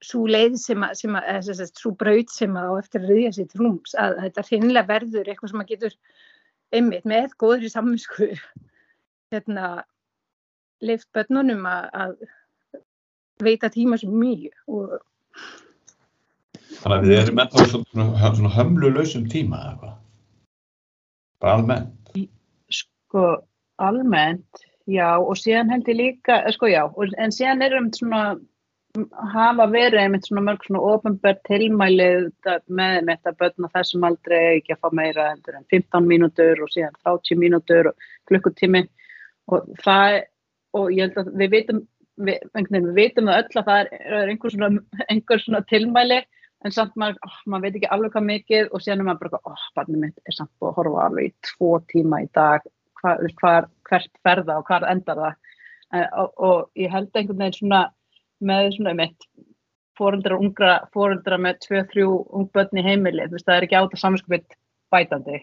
svo 0.00 0.24
leið 0.30 0.56
sem 0.56 0.82
að, 0.86 0.96
sem 0.96 1.16
að 1.18 1.30
sem 1.44 1.58
sagt, 1.58 1.80
svo 1.82 1.92
braut 2.00 2.32
sem 2.32 2.56
að 2.56 2.72
á 2.72 2.74
eftir 2.80 3.02
að 3.04 3.10
riðja 3.12 3.32
sér 3.36 3.48
til 3.50 3.60
rúms 3.60 3.94
að, 3.94 4.14
að 4.14 4.26
þetta 4.26 4.44
hreinlega 4.48 4.88
verður 4.88 5.28
eitthvað 5.28 5.52
sem 5.52 5.62
að 5.62 5.72
getur 5.74 5.96
einmitt 6.70 7.08
með 7.10 7.34
góðri 7.42 7.68
samvinsku 7.68 8.30
hérna 9.34 9.66
leift 10.80 11.10
börnunum 11.12 11.66
að, 11.68 11.90
að 11.92 12.14
veita 13.46 13.70
tíma 13.72 13.98
sem 14.00 14.12
mjög 14.12 14.52
og 14.68 14.98
Þannig 16.80 16.96
að 16.96 17.06
við 17.06 17.18
erum 17.20 17.40
ennþá 17.42 17.64
svona, 17.68 18.04
svona 18.36 18.50
hömlulausum 18.54 19.24
tíma 19.28 19.58
eða 19.58 19.70
eitthvað. 19.70 19.96
Bara 21.40 21.56
almennt. 21.58 22.12
sko 22.70 23.24
almennt, 23.80 24.62
já 24.88 25.08
og 25.18 25.36
síðan 25.36 25.72
held 25.72 25.88
ég 25.88 25.98
líka, 25.98 26.38
eh, 26.46 26.52
sko 26.54 26.70
já 26.70 26.84
og, 26.86 27.12
en 27.18 27.34
síðan 27.34 27.64
er 27.64 27.76
um 27.76 27.90
svona 27.92 28.38
hafa 29.32 29.66
verið 29.70 30.00
einmitt 30.02 30.26
svona 30.26 30.42
mörg 30.48 30.64
svona 30.66 30.82
ofinbært 30.94 31.42
tilmælið 31.46 32.30
með 32.66 33.06
þetta 33.10 33.34
börn 33.38 33.66
á 33.66 33.74
þessum 33.76 34.06
aldrei 34.08 34.38
eigi 34.38 34.56
ekki 34.60 34.74
að 34.74 34.80
fá 34.82 34.96
meira 34.98 35.28
heldur 35.30 35.58
en 35.58 35.66
15 35.70 36.08
mínútur 36.10 36.62
og 36.64 36.72
síðan 36.74 36.96
30 37.06 37.38
mínútur 37.38 37.90
og 37.92 38.08
klukkutími 38.30 38.82
og 39.54 39.68
það 39.84 40.18
og 40.74 40.90
ég 40.96 41.06
held 41.06 41.20
að 41.22 41.30
við 41.38 41.54
vitum 41.54 41.84
við, 42.16 42.42
við 42.56 42.90
vitum 42.96 43.30
það 43.30 43.40
öll 43.42 43.60
að 43.60 43.70
það 43.70 43.80
er, 43.80 43.90
er 44.20 44.32
einhver, 44.32 44.54
svona, 44.54 45.02
einhver 45.08 45.42
svona 45.44 45.62
tilmæli 45.70 46.20
en 46.64 46.74
samt 46.74 46.96
maður, 47.00 47.20
oh, 47.24 47.38
maður 47.46 47.66
veit 47.66 47.78
ekki 47.78 47.92
alveg 47.94 48.14
hvað 48.14 48.26
mikið 48.28 48.74
og 48.74 48.82
síðan 48.84 49.04
er 49.04 49.08
maður 49.08 49.22
bara, 49.30 49.42
oh, 49.48 49.68
barnið 49.78 50.02
mitt 50.04 50.26
er 50.28 50.36
samt 50.36 50.66
að 50.66 50.74
horfa 50.76 51.06
alveg 51.06 51.30
í 51.30 51.36
tvo 51.48 51.70
tíma 51.92 52.24
í 52.24 52.28
dag 52.36 52.66
hva, 53.00 53.14
hvar, 53.40 53.70
hvert 53.88 54.20
ferða 54.26 54.58
og 54.60 54.66
hvar 54.68 54.84
endar 54.90 55.22
það? 55.24 55.38
Uh, 55.90 56.08
og, 56.22 56.28
og 56.46 56.78
ég 56.78 56.92
held 56.92 57.08
einhvern 57.16 57.40
veginn 57.40 57.56
svona 57.56 57.80
með 58.40 58.68
svona 58.76 58.92
mitt 58.96 59.30
fóreldra 60.00 60.38
ungra, 60.40 60.74
fóreldra 60.94 61.36
með 61.40 61.58
tvö, 61.66 61.82
þrjú 61.92 62.12
ung 62.36 62.46
börn 62.54 62.80
í 62.80 62.84
heimili, 62.84 63.26
þú 63.26 63.36
veist, 63.36 63.46
það 63.48 63.56
er 63.56 63.66
ekki 63.66 63.78
átt 63.80 63.96
að 63.96 64.02
saminskupið 64.04 64.54
bætandi. 64.94 65.40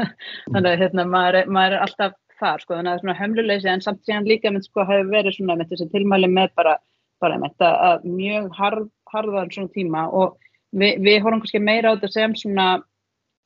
Þannig 0.52 0.70
að 0.70 0.80
hérna, 0.82 1.04
maður, 1.06 1.50
maður 1.54 1.76
er 1.76 1.84
alltaf 1.84 2.16
þar, 2.40 2.62
sko, 2.62 2.76
þannig 2.76 2.92
að 2.92 3.02
svona 3.02 3.16
hömluleysi 3.18 3.70
en 3.70 3.82
samt 3.84 4.04
síðan 4.06 4.28
líka 4.28 4.52
með 4.52 4.68
sko 4.68 4.86
hefur 4.88 5.10
verið 5.12 5.36
svona 5.36 5.58
með 5.60 5.72
þessi 5.72 5.88
tilmæli 5.94 6.30
með 6.32 6.54
bara, 6.58 6.76
bara 7.22 7.40
með 7.40 7.54
þetta 7.54 7.72
að 7.88 8.06
mjög 8.18 8.46
harð, 8.58 8.86
harðan 9.12 9.52
svona 9.54 9.74
tíma 9.74 10.06
og 10.20 10.38
við, 10.72 11.02
við 11.04 11.18
horfum 11.24 11.42
kannski 11.44 11.62
meira 11.62 11.92
á 11.92 11.94
þetta 11.96 12.12
sem 12.14 12.36
svona, 12.42 12.68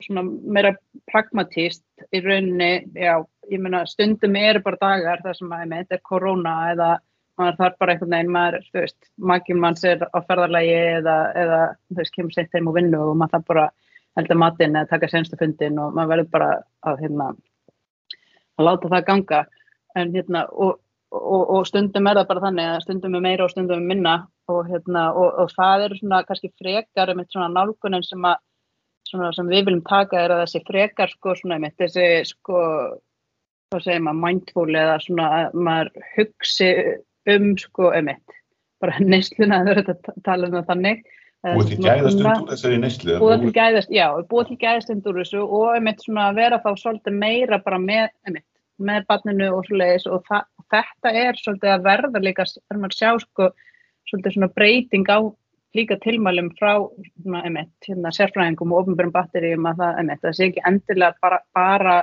svona 0.04 0.26
meira 0.26 0.74
pragmatíst 1.10 1.84
í 2.14 2.22
rauninni, 2.24 2.72
já, 2.98 3.16
ég 3.50 3.62
meina 3.62 3.84
stundum 3.88 4.38
eru 4.40 4.62
bara 4.64 4.80
dagar 4.80 5.24
þar 5.24 5.40
sem 5.40 5.52
að 5.52 5.76
þetta 5.78 5.98
er 5.98 6.06
korona 6.06 6.54
eða 6.72 6.92
maður 7.40 7.56
þarf 7.58 7.78
bara 7.80 7.94
einhvern 7.94 8.14
veginn, 8.14 8.34
maður, 8.34 8.66
þú 8.70 8.82
veist, 8.84 9.08
makinn 9.30 9.62
manns 9.62 9.82
er 9.88 10.04
á 10.06 10.18
ferðarlægi 10.28 10.76
eða, 11.00 11.16
eða 11.40 11.62
þú 11.88 11.98
veist, 11.98 12.14
kemur 12.14 12.36
sent 12.36 12.54
heim 12.54 12.70
og 12.70 12.76
vinnu 12.78 13.00
og 13.00 13.16
maður 13.18 13.38
þarf 13.38 13.48
bara 13.48 13.64
elda 14.20 14.36
matinn 14.38 14.78
eða 14.78 14.90
taka 14.92 15.10
senstu 15.10 15.38
fundin 15.40 15.80
og 15.82 15.96
maður 15.96 16.12
verður 16.12 16.30
bara 16.36 16.50
að, 16.86 17.00
hérna, 17.02 17.32
að 18.58 18.68
láta 18.68 18.90
það 18.94 19.06
ganga. 19.10 19.42
En 19.94 20.10
hérna, 20.14 20.44
og, 20.50 20.80
og, 21.14 21.42
og 21.56 21.68
stundum 21.70 22.10
er 22.10 22.20
það 22.20 22.30
bara 22.32 22.44
þannig 22.48 22.72
að 22.72 22.82
stundum 22.86 23.18
er 23.18 23.24
meira 23.28 23.46
og 23.46 23.54
stundum 23.54 23.82
er 23.82 23.90
minna. 23.92 24.16
Og 24.52 24.66
hérna, 24.68 25.06
og, 25.16 25.54
það 25.54 25.86
eru 25.86 26.00
svona 26.00 26.24
kannski 26.28 26.50
frekar 26.60 27.12
um 27.12 27.22
eitt 27.22 27.32
svona 27.32 27.52
nálgunin 27.52 28.04
sem 28.04 28.26
að 28.28 28.42
svona 29.08 29.32
sem 29.36 29.48
við 29.50 29.68
viljum 29.68 29.82
taka 29.86 30.20
er 30.20 30.34
að 30.34 30.44
þessi 30.44 30.62
frekar 30.68 31.12
sko 31.12 31.34
svona 31.38 31.58
einmitt, 31.58 31.76
þessi 31.80 32.06
sko 32.28 32.60
hvað 33.72 33.84
segir 33.86 34.04
maður, 34.04 34.20
mindful 34.22 34.68
eða 34.70 34.96
svona 35.02 35.28
að 35.38 35.58
maður 35.66 35.90
hugsi 36.14 36.70
um 37.34 37.50
sko 37.60 37.90
einmitt, 37.96 38.38
bara 38.82 39.00
neysluna 39.02 39.60
að 39.60 39.70
það 39.70 39.74
er 39.74 39.92
að 39.94 40.24
tala 40.26 40.48
um 40.48 40.56
það 40.58 40.70
þannig 40.72 41.04
Búið 41.44 41.68
til 41.68 41.76
svona 41.76 41.94
gæðastund 41.94 42.24
kunna- 42.24 42.40
úr 42.40 42.50
þessari 42.54 42.80
neyslu. 42.80 43.18
búið 43.20 43.42
til 43.42 43.52
gæðast, 43.58 43.90
já, 43.92 44.06
búið 44.30 44.48
til 44.48 44.58
gæðastund 44.64 45.08
úr 45.10 45.20
þessu 45.20 45.42
og 45.44 45.66
einmitt 45.74 46.00
svona 46.00 46.28
að 46.30 46.38
vera 46.40 46.58
þá 46.64 46.70
svolítið 46.80 47.18
meira 47.20 47.58
bara 47.58 47.78
með, 47.78 48.08
einmitt, 48.26 48.48
með 48.80 49.06
barninu 49.10 49.50
og 49.52 49.64
svoleiðis 49.68 50.06
og 50.08 50.24
þetta 50.72 51.12
er 51.12 51.34
svolítið 51.36 51.70
að 51.74 51.84
verða 51.84 52.24
líka, 52.24 52.46
er 52.48 52.78
maður 52.80 52.94
að 52.94 53.00
sjá 53.00 53.20
sko 53.20 53.50
svolítið 54.08 54.36
svona 54.38 54.54
breyting 54.56 55.06
á 55.12 55.18
líka 55.74 55.98
tilmælum 56.00 56.50
frá 56.58 56.80
svona, 57.22 57.44
einmitt, 57.44 57.72
hérna, 57.86 58.12
sérfræðingum 58.14 58.72
og 58.72 58.84
ofnbjörnum 58.84 59.12
batteríum 59.14 59.68
að 59.68 59.80
það, 59.82 59.96
einmitt, 60.00 60.20
það 60.22 60.36
sé 60.38 60.48
ekki 60.48 60.66
endilega 60.70 61.20
bara, 61.20 61.40
bara 61.54 61.96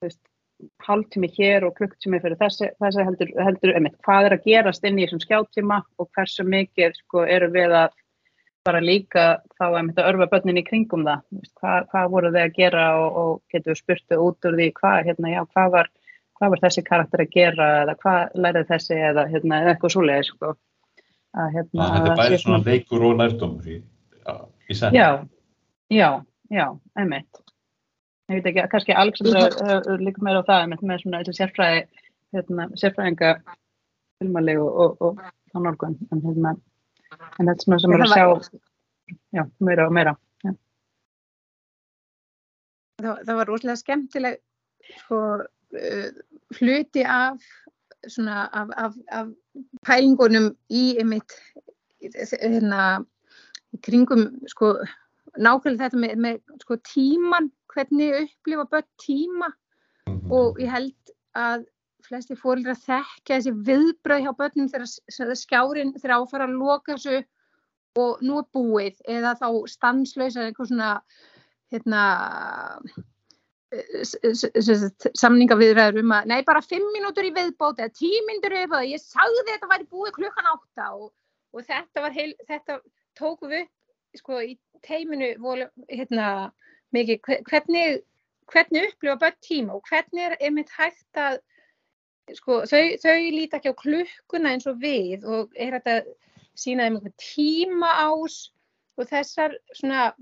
þú 0.00 0.08
veist, 0.08 0.20
hálftími 0.86 1.28
hér 1.36 1.66
og 1.66 1.74
klukktími 1.78 2.20
fyrir 2.22 2.38
þessi, 2.38 2.70
þessi 2.80 3.04
heldur, 3.04 3.32
heldur 3.42 3.74
einmitt, 3.74 3.98
hvað 4.06 4.28
er 4.28 4.36
að 4.36 4.44
gerast 4.46 4.84
inn 4.86 5.00
í 5.00 5.06
þessum 5.06 5.24
skjáttíma 5.24 5.80
og 5.98 6.10
hversu 6.14 6.46
mikið 6.46 6.94
sko 7.00 7.26
eru 7.26 7.50
við 7.50 7.74
að 7.82 7.98
bara 8.66 8.80
líka 8.82 9.24
þá 9.58 9.64
einmitt 9.78 9.98
að 9.98 10.08
örfa 10.12 10.28
börnin 10.30 10.60
í 10.60 10.64
kringum 10.66 11.04
það, 11.06 11.22
Þú 11.28 11.40
veist, 11.40 11.52
hvað, 11.60 11.86
hvað 11.90 12.10
voru 12.14 12.32
þau 12.34 12.42
að 12.42 12.54
gera 12.58 12.84
og, 12.98 13.18
og 13.22 13.32
getur 13.52 13.72
við 13.72 13.80
spurtu 13.80 14.18
út 14.22 14.48
úr 14.48 14.58
því 14.58 14.68
hvað, 14.78 14.98
hérna, 15.08 15.32
já, 15.32 15.40
hvað 15.54 15.72
var, 15.76 15.90
hvað 16.38 16.54
var 16.54 16.62
þessi 16.66 16.84
karakter 16.86 17.24
að 17.24 17.32
gera 17.36 17.68
eða 17.82 17.96
hvað 18.02 18.36
lærið 18.46 18.68
þessi 18.70 18.98
eða 19.10 19.26
hérna, 19.32 19.60
eða 19.62 19.74
eitthvað 19.74 19.94
svoleiði 19.96 20.28
sko. 20.30 20.52
að, 21.32 21.48
hérna, 21.56 21.88
Þetta 21.88 22.02
er 22.02 22.12
að 22.12 22.22
bæði 22.22 22.36
sé 22.36 22.42
svona 22.44 22.62
leikur 22.68 23.06
og 23.08 23.16
lærdómur 23.20 23.70
í, 23.72 23.78
í 24.68 24.78
senn. 24.78 24.98
Já, 24.98 25.08
já, 25.90 26.08
já, 26.52 26.66
einmitt. 26.98 27.42
Ég 28.30 28.38
veit 28.38 28.52
ekki, 28.52 28.68
kannski 28.70 28.94
Alexandra 28.96 29.48
uh, 29.50 29.94
líka 30.00 30.22
meira 30.24 30.44
á 30.46 30.48
það, 30.48 30.66
einmitt, 30.66 30.84
með 30.86 31.02
svona 31.02 31.24
sérfræði, 31.34 31.86
hérna, 32.36 32.70
sérfræðinga 32.78 33.32
filmali 34.22 34.54
og, 34.62 34.70
og, 34.70 35.02
og 35.02 35.24
þá 35.50 35.64
nálgun, 35.66 35.98
en 36.14 36.22
hérna, 36.22 36.54
en 37.12 37.48
þetta 37.48 37.54
er 37.54 37.64
svona 37.64 37.78
sem 37.82 37.94
er 37.96 38.04
að 38.04 38.12
sjá, 38.12 38.60
já, 39.36 39.44
meira 39.60 39.86
og 39.88 39.94
meira. 39.96 40.14
Já. 40.44 40.52
það, 43.02 43.22
það 43.26 43.38
var 43.40 43.50
rosalega 43.50 43.80
skemmtileg 43.82 44.38
sko, 45.02 45.20
uh, 45.78 46.10
hluti 46.58 47.04
af 47.06 47.40
svona 48.08 48.48
af, 48.52 48.72
af, 48.76 48.98
af 49.12 49.30
pælingunum 49.86 50.50
í 50.72 50.84
einmitt 50.98 51.36
hérna 52.02 52.82
í 53.72 53.78
kringum 53.86 54.26
sko 54.50 54.74
nákvæmlega 55.38 55.86
þetta 55.88 56.00
með, 56.02 56.16
með 56.24 56.62
sko 56.64 56.76
tíman 56.88 57.50
hvernig 57.72 58.24
upplifa 58.24 58.66
börn 58.68 58.88
tíma 59.00 59.52
Mhm. 60.06 60.32
og 60.32 60.58
ég 60.58 60.70
held 60.70 61.12
að 61.38 61.64
flesti 62.06 62.36
fórildra 62.38 62.74
þekkja 62.78 63.38
þessi 63.38 63.52
viðbröð 63.68 64.24
hjá 64.26 64.32
börnum 64.38 64.70
þegar 64.72 65.36
skjárin 65.38 65.94
þegar 65.96 66.16
áfara 66.18 66.48
að 66.48 66.58
loka 66.58 66.96
þessu 66.96 67.22
og 68.02 68.22
nú 68.24 68.38
er 68.40 68.48
búið 68.56 69.00
eða 69.10 69.34
þá 69.40 69.48
stanslösa 69.68 70.46
eitthvað 70.46 70.70
svona 70.72 70.92
hérna 71.72 72.04
samningaviðræður 75.16 76.02
um 76.02 76.14
að 76.16 76.28
nei 76.32 76.40
bara 76.44 76.64
fimm 76.64 76.84
mínútur 76.92 77.28
í 77.28 77.32
viðbót 77.36 77.80
eða 77.80 77.94
tíu 77.96 78.20
mínútur 78.28 78.54
í 78.56 78.62
viðbót 78.62 78.88
ég 78.90 79.00
sagði 79.02 79.46
þetta 79.48 79.70
væri 79.70 79.88
búið 79.92 80.16
klukkan 80.18 80.50
átta 80.52 80.88
og, 80.96 81.12
og 81.56 81.64
þetta 81.68 82.04
var 82.04 82.16
heil, 82.16 82.32
þetta 82.48 82.80
tókum 83.18 83.52
við 83.52 83.68
sko 84.18 84.42
í 84.44 84.56
teiminu 84.84 85.32
voru, 85.40 85.68
hérna 85.88 86.50
mikið 86.92 87.22
hve- 87.28 87.40
hvernig 87.48 88.02
hvernig 88.52 88.90
upplifa 88.90 89.16
börn 89.22 89.38
tíma 89.46 89.78
og 89.78 89.88
hvernig 89.88 90.26
er 90.26 90.36
einmitt 90.40 90.72
hægt 90.76 91.20
að 91.20 91.40
sko, 92.36 92.62
þau, 92.68 92.82
þau 93.02 93.16
líta 93.34 93.58
ekki 93.58 93.72
á 93.72 93.80
klukkuna 93.82 94.52
eins 94.54 94.68
og 94.70 94.78
við 94.82 95.24
og 95.26 95.54
er 95.56 95.76
þetta 95.78 95.96
að 96.00 96.10
sína 96.62 96.86
þeim 96.86 96.98
einhver 96.98 97.14
tíma 97.20 97.90
ás 98.04 98.36
og 99.00 99.08
þessar 99.08 99.56
svona 99.72 100.12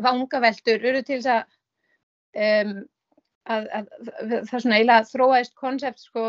vangaveltur 0.00 0.84
eru 0.86 1.02
til 1.02 1.18
þess 1.18 1.32
að, 1.34 1.58
um, 2.46 2.74
að, 3.50 3.68
að, 3.78 3.90
að 3.90 4.34
það 4.34 4.54
er 4.54 4.64
svona 4.64 4.78
eiginlega 4.78 5.08
þróaðist 5.10 5.56
konsept 5.58 6.04
sko 6.04 6.26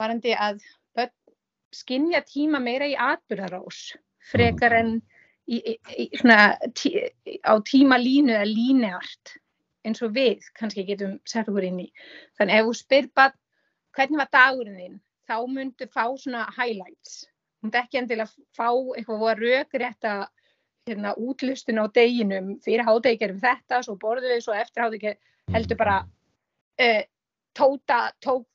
varandi 0.00 0.36
að 0.36 0.60
börn 0.96 1.14
skinja 1.74 2.22
tíma 2.28 2.60
meira 2.62 2.88
í 2.88 2.94
atbyrðarás 2.94 3.80
frekar 4.30 4.76
en 4.76 4.92
í, 5.46 5.58
í, 5.58 5.74
í, 5.96 6.06
svona, 6.20 6.56
tí, 6.78 6.92
á 7.42 7.54
tíma 7.66 7.98
línu 8.02 8.36
eða 8.36 8.46
líneart 8.50 9.36
eins 9.86 10.02
og 10.02 10.14
við 10.16 10.46
kannski 10.58 10.84
getum 10.86 11.18
sett 11.28 11.48
okkur 11.48 11.66
inn 11.68 11.84
í. 11.84 11.90
Þannig 12.38 12.60
ef 12.60 12.68
þú 12.68 12.78
spyr 12.80 13.10
bara 13.14 13.34
hvernig 13.96 14.20
var 14.20 14.30
dagurinn 14.32 14.80
þinn, 14.80 14.98
þá 15.26 15.36
myndu 15.50 15.88
fá 15.92 16.04
svona 16.20 16.46
highlights. 16.56 17.24
Þú 17.60 17.66
myndu 17.68 17.80
ekki 17.80 18.00
endilega 18.00 18.46
fá 18.56 18.68
eitthvað 18.70 19.24
að 19.30 19.42
rökrétta 19.44 20.16
hérna, 20.86 21.14
útlustun 21.18 21.80
á 21.82 21.86
deginum 21.90 22.52
fyrir 22.62 22.86
hádegi 22.86 23.20
gerum 23.24 23.40
þetta, 23.42 23.80
svo 23.82 23.96
borðum 23.98 24.30
við, 24.30 24.44
svo 24.44 24.54
eftir 24.54 24.84
hádegi 24.84 25.14
heldur 25.54 25.80
bara 25.80 25.96
uh, 26.04 27.02
tóta, 27.56 28.00
tók 28.22 28.46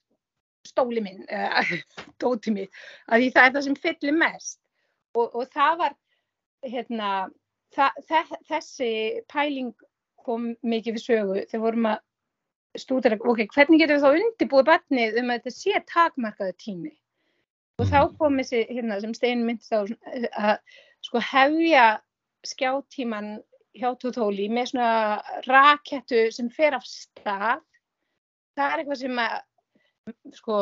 stóli 0.67 1.03
minn, 1.03 1.25
uh, 1.27 1.73
tóti 2.21 2.53
mitt, 2.55 2.71
að 3.09 3.25
því 3.25 3.29
það 3.35 3.47
er 3.49 3.55
það 3.57 3.67
sem 3.67 3.79
fyllir 3.87 4.17
mest. 4.21 4.59
Og, 5.17 5.27
og 5.35 5.49
það 5.51 5.77
var, 5.81 5.97
hérna, 6.63 7.09
það, 7.75 7.99
þe- 8.07 8.41
þessi 8.47 8.91
pæling 9.33 9.73
kom 10.21 10.51
mikið 10.61 10.95
við 10.95 11.03
sögu 11.03 11.37
þegar 11.49 11.65
vorum 11.65 11.89
að 11.91 12.01
stúdera, 12.79 13.17
ok, 13.19 13.45
hvernig 13.51 13.81
getum 13.81 13.97
við 13.97 14.05
þá 14.05 14.19
undirbúið 14.21 14.67
barnið 14.69 15.19
um 15.21 15.31
að 15.31 15.39
þetta 15.39 15.55
sé 15.55 15.81
takmarkaðu 15.91 16.55
tími? 16.61 16.93
Og 17.81 17.89
þá 17.89 17.99
kom 18.19 18.37
þessi, 18.39 18.65
hérna, 18.69 18.99
sem 19.01 19.13
Stein 19.17 19.45
myndist 19.47 19.73
á 19.73 19.81
að 19.81 20.57
sko 21.01 21.21
hefja 21.25 21.85
skjátíman 22.47 23.33
hjá 23.77 23.89
Tótóli 23.99 24.47
með 24.51 24.71
svona 24.71 24.91
rakettu 25.47 26.27
sem 26.35 26.49
fer 26.53 26.75
af 26.77 26.85
stað. 26.87 27.63
Það 28.57 28.67
er 28.67 28.83
eitthvað 28.83 29.01
sem 29.01 29.21
að 29.23 30.35
sko, 30.37 30.59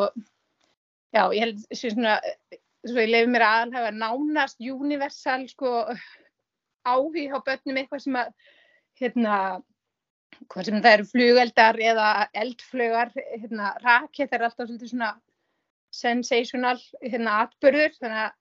já, 1.16 1.24
ég 1.34 1.44
held 1.44 1.62
sem 1.74 1.96
svona, 1.96 2.18
svo 2.86 3.04
ég 3.04 3.12
lefi 3.12 3.34
mér 3.34 3.46
að 3.48 3.62
alhafa 3.66 3.94
nánast 3.96 4.62
universal 4.64 5.42
sko 5.50 5.74
áhugi 6.88 7.28
á 7.34 7.38
börnum 7.44 7.82
eitthvað 7.82 8.06
sem 8.06 8.20
að 8.20 8.32
hérna, 9.00 9.36
hvað 10.50 10.68
sem 10.68 10.82
það 10.82 10.96
eru 10.98 11.08
flugeldar 11.10 11.80
eða 11.82 12.10
eldflugar, 12.44 13.12
hérna, 13.16 13.74
rakett 13.84 14.34
er 14.34 14.46
alltaf 14.46 14.70
svolítið 14.70 14.94
svona 14.94 15.12
sensational 15.96 16.78
hérna, 17.02 17.44
atbyrður, 17.46 17.96
þannig 18.00 18.24
að 18.26 18.34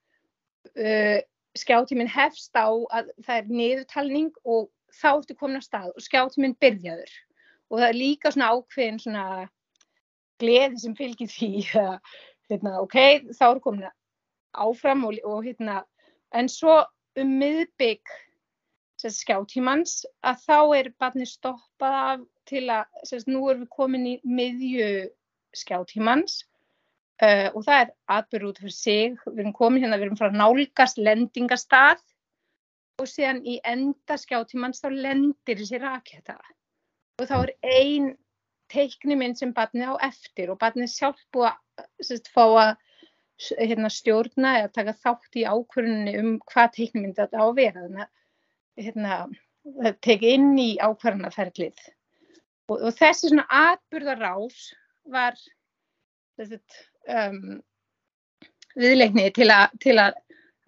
uh, 0.85 1.19
skjátíminn 1.57 2.11
hefst 2.11 2.55
á 2.57 2.69
að 2.69 3.09
það 3.25 3.35
er 3.37 3.53
niðurtalning 3.59 4.33
og 4.45 4.69
þá 4.95 5.09
ertu 5.15 5.37
komin 5.37 5.61
á 5.61 5.63
stað 5.65 5.89
og 5.93 6.05
skjátíminn 6.05 6.57
byrjaður. 6.61 7.13
Og 7.69 7.81
það 7.81 7.87
er 7.89 7.97
líka 7.97 8.33
svona 8.33 8.51
ákveðin 8.55 9.01
svona 9.01 9.25
gleði 10.41 10.81
sem 10.81 10.95
fylgir 10.97 11.29
því 11.29 11.51
að 11.77 11.95
hérna, 12.49 12.77
ok, 12.81 12.97
þá 13.35 13.45
er 13.49 13.61
komin 13.65 13.89
áfram 14.57 15.05
og, 15.05 15.19
og 15.27 15.43
hérna, 15.45 15.83
en 16.33 16.49
svo 16.49 16.81
um 17.19 17.35
miðbygg 17.41 18.13
sérst, 18.99 19.23
skjátímans 19.23 20.03
að 20.27 20.43
þá 20.45 20.59
er 20.79 20.91
barnið 20.99 21.31
stoppað 21.31 21.97
af 22.03 22.27
til 22.49 22.65
að, 22.73 22.85
sérst, 23.07 23.29
nú 23.31 23.45
erum 23.49 23.65
við 23.65 23.73
komin 23.75 24.07
í 24.09 24.15
miðju 24.27 24.89
skjátímans 25.55 26.41
uh, 27.23 27.49
og 27.53 27.63
það 27.65 27.81
er 27.83 27.91
atbyrð 28.17 28.51
út 28.51 28.61
fyrir 28.63 28.75
sig, 28.75 29.17
við 29.25 29.43
erum 29.43 29.57
komin 29.57 29.85
hérna, 29.85 29.99
við 29.99 30.09
erum 30.09 30.19
frá 30.19 30.31
nálgast 30.33 31.01
lendingastað 31.01 32.03
og 32.99 33.07
síðan 33.07 33.43
í 33.47 33.59
enda 33.67 34.17
skjátímans 34.19 34.83
þá 34.83 34.89
lendir 34.91 35.61
þessi 35.61 35.79
raketa. 35.79 36.35
Og 37.19 37.29
þá 37.29 37.37
er 37.39 37.53
ein 37.63 38.11
teikniminn 38.69 39.35
sem 39.37 39.53
barnið 39.55 39.95
á 39.95 40.11
eftir 40.11 40.51
og 40.51 40.59
barnið 40.61 40.91
sjálf 40.93 41.21
búið 41.33 41.49
að 41.49 42.29
fá 42.29 42.43
að 42.45 42.71
hérna, 43.55 43.89
stjórna 43.91 44.55
eða 44.59 44.71
taka 44.75 44.93
þátt 44.99 45.37
í 45.39 45.45
ákvörðunni 45.47 46.15
um 46.19 46.31
hvað 46.51 46.73
teikniminn 46.75 47.15
þetta 47.15 47.39
á 47.39 47.45
að 47.47 47.55
vera. 47.61 47.85
Þannig 47.85 48.03
að 48.03 48.15
hérna, 48.79 49.21
það 49.79 49.97
tekið 50.05 50.35
inn 50.37 50.51
í 50.61 50.69
ákvarðanaferlið. 50.81 51.81
Og, 52.69 52.77
og 52.77 52.93
þessi 52.97 53.31
svona 53.31 53.45
atburðarás 53.49 54.69
var 55.09 55.37
um, 56.39 57.59
viðleikni 58.77 59.29
til, 59.35 59.49
a, 59.51 59.65
til 59.81 59.97
að, 59.99 60.19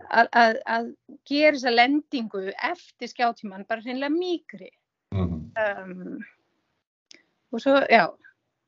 að, 0.09 0.59
að, 0.65 0.91
gera 1.29 1.55
þessa 1.55 1.73
lendingu 1.75 2.47
eftir 2.51 3.11
skjátíman 3.11 3.67
bara 3.69 3.83
hreinlega 3.85 4.13
mýgri 4.15 4.71
Mhm. 5.11 5.51
um, 5.59 6.23
og 7.51 7.59
svo, 7.61 7.81
já. 7.91 8.05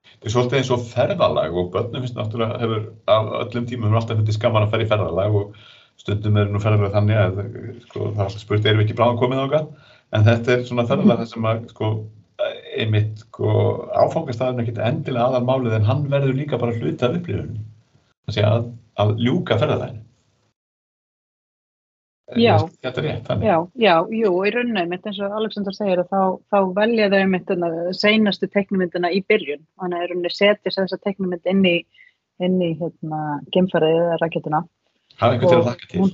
Þetta 0.04 0.28
er 0.28 0.34
svolítið 0.34 0.58
eins 0.60 0.72
og 0.76 0.82
ferðalag 0.92 1.56
og 1.56 1.70
börnum 1.72 2.04
finnst 2.04 2.18
náttúrulega 2.18 2.60
hefur 2.60 2.82
af 3.08 3.30
öllum 3.46 3.68
tímum 3.70 3.96
alltaf 3.96 4.20
fundið 4.20 4.36
skaman 4.36 4.66
að 4.66 4.74
fara 4.74 4.84
í 4.84 4.90
ferðalag 4.92 5.38
og 5.40 5.56
stundum 6.02 6.38
er 6.40 6.52
nú 6.52 6.62
ferðalag 6.64 6.96
þannig 6.96 7.20
að 7.22 7.42
sko, 7.86 8.10
það 8.10 8.20
er 8.20 8.26
alltaf 8.26 8.42
spurt, 8.42 8.68
erum 8.68 8.82
við 8.82 8.88
ekki 8.88 8.98
bráðan 9.00 9.20
komið 9.22 9.44
ákvað? 9.46 9.68
En 10.14 10.28
þetta 10.28 10.54
er 10.54 10.66
svona 10.68 10.88
ferðalag 10.90 11.22
þar 11.22 11.30
sem 11.32 11.50
að 11.50 11.66
sko, 11.74 11.92
einmitt 12.84 13.26
sko, 13.26 13.52
áfangastæðin 14.04 14.62
er 14.62 14.68
ekki 14.68 14.88
endilega 14.90 15.28
aðal 15.30 15.46
málið 15.48 15.78
en 15.80 15.88
hann 15.90 16.08
verður 16.12 16.38
líka 16.38 16.60
bara 16.62 16.76
hluti 16.76 17.08
af 17.08 17.20
upplifunum. 17.20 17.62
Það 18.28 18.38
sé 18.38 18.48
að, 18.48 18.68
að 19.04 19.16
ljúka 19.24 19.60
ferðalaginu. 19.62 20.04
Já. 22.40 22.56
Þetta 22.82 23.02
er 23.02 23.06
rétt, 23.06 23.26
þannig. 23.28 23.46
Já, 23.46 23.58
já, 23.84 23.96
jú, 24.16 24.30
í 24.48 24.52
rauninni 24.54 24.84
mitt 24.90 25.04
eins 25.06 25.20
og 25.22 25.34
Alexander 25.38 25.76
segir 25.76 26.02
að 26.02 26.14
þá, 26.14 26.22
þá 26.50 26.60
velja 26.78 27.10
þau 27.12 27.26
mitt 27.30 27.52
seinastu 28.00 28.48
teiknumyndina 28.54 29.12
í 29.14 29.20
byrjun 29.30 29.62
þannig 29.82 29.98
að 29.98 30.06
í 30.06 30.10
rauninni 30.12 30.32
setja 30.34 30.74
þessa 30.74 31.00
teiknumynd 31.04 31.52
inn 31.52 31.68
í, 31.68 31.76
inn 32.42 32.56
í 32.64 32.72
hérna, 32.80 33.20
gemfarið 33.54 34.00
eða 34.00 34.18
raketuna 34.24 34.64
Hafa 35.22 35.36
eitthvað 35.36 35.54
til 35.54 35.60
að 35.60 35.68
þakka 35.70 35.90
til. 35.92 36.08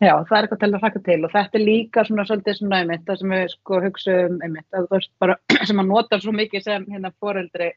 Já, 0.00 0.14
það 0.24 0.36
er 0.36 0.46
eitthvað 0.46 0.60
til 0.60 0.68
að 0.70 0.80
hlaka 0.80 1.00
til 1.04 1.18
og 1.26 1.32
þetta 1.34 1.58
er 1.58 1.64
líka 1.66 2.02
svona 2.08 2.24
svolítið 2.24 2.54
svona 2.56 2.78
einmitt 2.80 3.02
það 3.04 3.18
sem 3.20 3.34
við 3.34 3.42
sko 3.52 3.80
hugsaum 3.84 4.38
einmitt 4.46 4.78
að 4.78 4.86
þú 4.86 4.96
veist 4.96 5.12
bara 5.20 5.36
sem 5.68 5.76
maður 5.76 5.90
notar 5.90 6.22
svo 6.24 6.32
mikið 6.38 6.64
sem 6.64 6.86
hérna 6.88 7.10
foreldri 7.20 7.68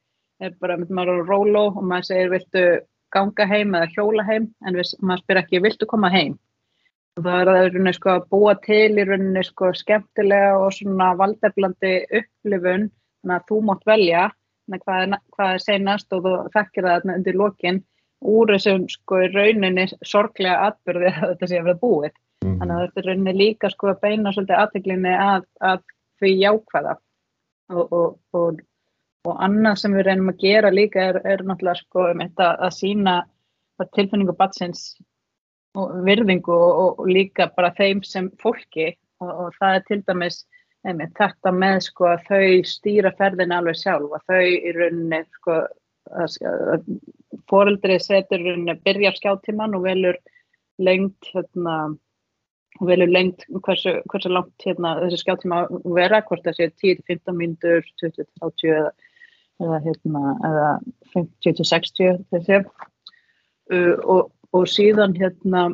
er 0.44 0.56
bara 0.64 0.78
maður 0.80 1.12
er 1.18 1.20
á 1.20 1.30
róló 1.34 1.66
og 1.74 1.84
maður 1.84 2.08
segir 2.10 2.32
viltu 2.32 2.64
ganga 3.14 3.48
heim 3.52 3.76
eða 3.76 3.92
hjóla 3.92 4.26
heim? 4.30 4.48
En 4.64 4.80
við, 4.80 4.94
maður 5.04 5.26
spyr 5.26 5.42
ekki 5.44 5.64
viltu 5.66 5.90
koma 5.90 6.12
heim? 6.14 6.38
Og 7.20 7.28
það 7.28 7.42
er 7.42 7.52
að 7.52 7.60
rauninni 7.66 7.94
sko 7.98 8.14
að 8.16 8.28
búa 8.32 8.56
til 8.64 8.96
í 8.96 9.08
rauninni 9.10 9.44
sko 9.46 9.74
skemmtilega 9.78 10.56
og 10.62 10.72
svona 10.80 11.12
valdeflandi 11.20 11.94
upplifun 12.22 12.88
þannig 12.88 13.36
að 13.36 13.50
þú 13.52 13.60
mátt 13.68 13.84
velja 13.90 14.30
hvað 14.72 15.02
er, 15.04 15.18
hvað 15.36 15.58
er 15.58 15.62
seinast 15.62 16.16
og 16.16 16.24
þú 16.24 16.38
þekkir 16.56 16.88
það 16.88 17.12
undir 17.18 17.38
lokin 17.38 17.84
úr 18.30 18.54
þessum 18.54 18.86
sko 18.92 19.22
í 19.24 19.32
rauninni 19.34 19.88
sorglega 20.06 20.70
atbyrði 20.70 21.12
að 21.12 21.26
þetta 21.32 21.50
sé 21.50 21.60
að 21.60 21.70
vera 21.70 21.82
búið. 21.82 22.14
Mhm. 22.44 22.58
þannig 22.60 22.76
að 22.76 22.84
þetta 22.84 23.06
rauninni 23.08 23.34
líka 23.40 23.70
sko 23.72 23.90
að 23.94 24.02
beina 24.04 24.34
svolítið 24.36 24.60
aðteglinni 24.60 25.16
að, 25.16 25.46
að 25.62 25.84
því 26.20 26.32
jákvæða. 26.42 26.96
Og, 27.74 27.94
og, 27.94 28.18
og, 28.36 28.60
og 29.30 29.44
annað 29.48 29.78
sem 29.80 29.94
við 29.96 30.06
reynum 30.10 30.34
að 30.34 30.42
gera 30.44 30.72
líka 30.74 31.06
er, 31.12 31.22
er 31.24 31.44
náttúrulega 31.48 31.80
sko 31.80 32.10
um 32.12 32.24
þetta 32.26 32.50
að 32.68 32.76
sína 32.76 33.16
tilfinningu 33.96 34.36
batsins 34.38 34.98
og 35.80 35.94
virðingu 36.06 36.54
og, 36.54 37.00
líka 37.10 37.50
bara 37.56 37.74
þeim 37.78 38.04
sem 38.06 38.30
fólki. 38.42 38.94
Og, 39.24 39.54
það 39.60 39.78
er 39.78 39.86
til 39.88 40.02
dæmis 40.04 40.44
einmitt, 40.84 41.14
þetta 41.16 41.52
með 41.56 41.78
sko 41.86 42.10
að 42.12 42.26
þau 42.28 42.68
stýra 42.68 43.14
ferðina 43.16 43.62
alveg 43.62 43.80
sjálf 43.80 44.18
og 44.18 44.26
þau 44.28 44.44
í 44.44 44.74
rauninni 44.76 45.22
sko 45.40 45.62
foreldri 47.50 48.00
setur 48.02 48.44
byrjar 48.86 49.16
skjáttíman 49.18 49.76
og 49.78 49.86
velur 49.88 50.18
lengt 50.82 51.30
hérna 51.34 51.96
velur 52.82 53.10
lengt 53.10 53.46
hversu, 53.66 54.00
hversu 54.10 54.32
langt 54.34 54.66
hérna, 54.66 54.96
þessi 55.04 55.22
skjáttíma 55.22 55.64
vera, 55.94 56.24
hvort 56.26 56.46
það 56.46 56.58
sé 56.58 56.70
10-15 56.82 57.38
mínútur, 57.38 57.86
20-30 58.02 58.72
eða, 58.74 58.92
eða, 59.62 59.80
hérna, 59.86 60.34
eða 60.50 60.70
50-60 61.14 62.24
þessi 62.34 62.60
uh, 62.64 63.96
og, 64.02 64.32
og 64.54 64.70
síðan 64.70 65.14
hérna 65.20 65.68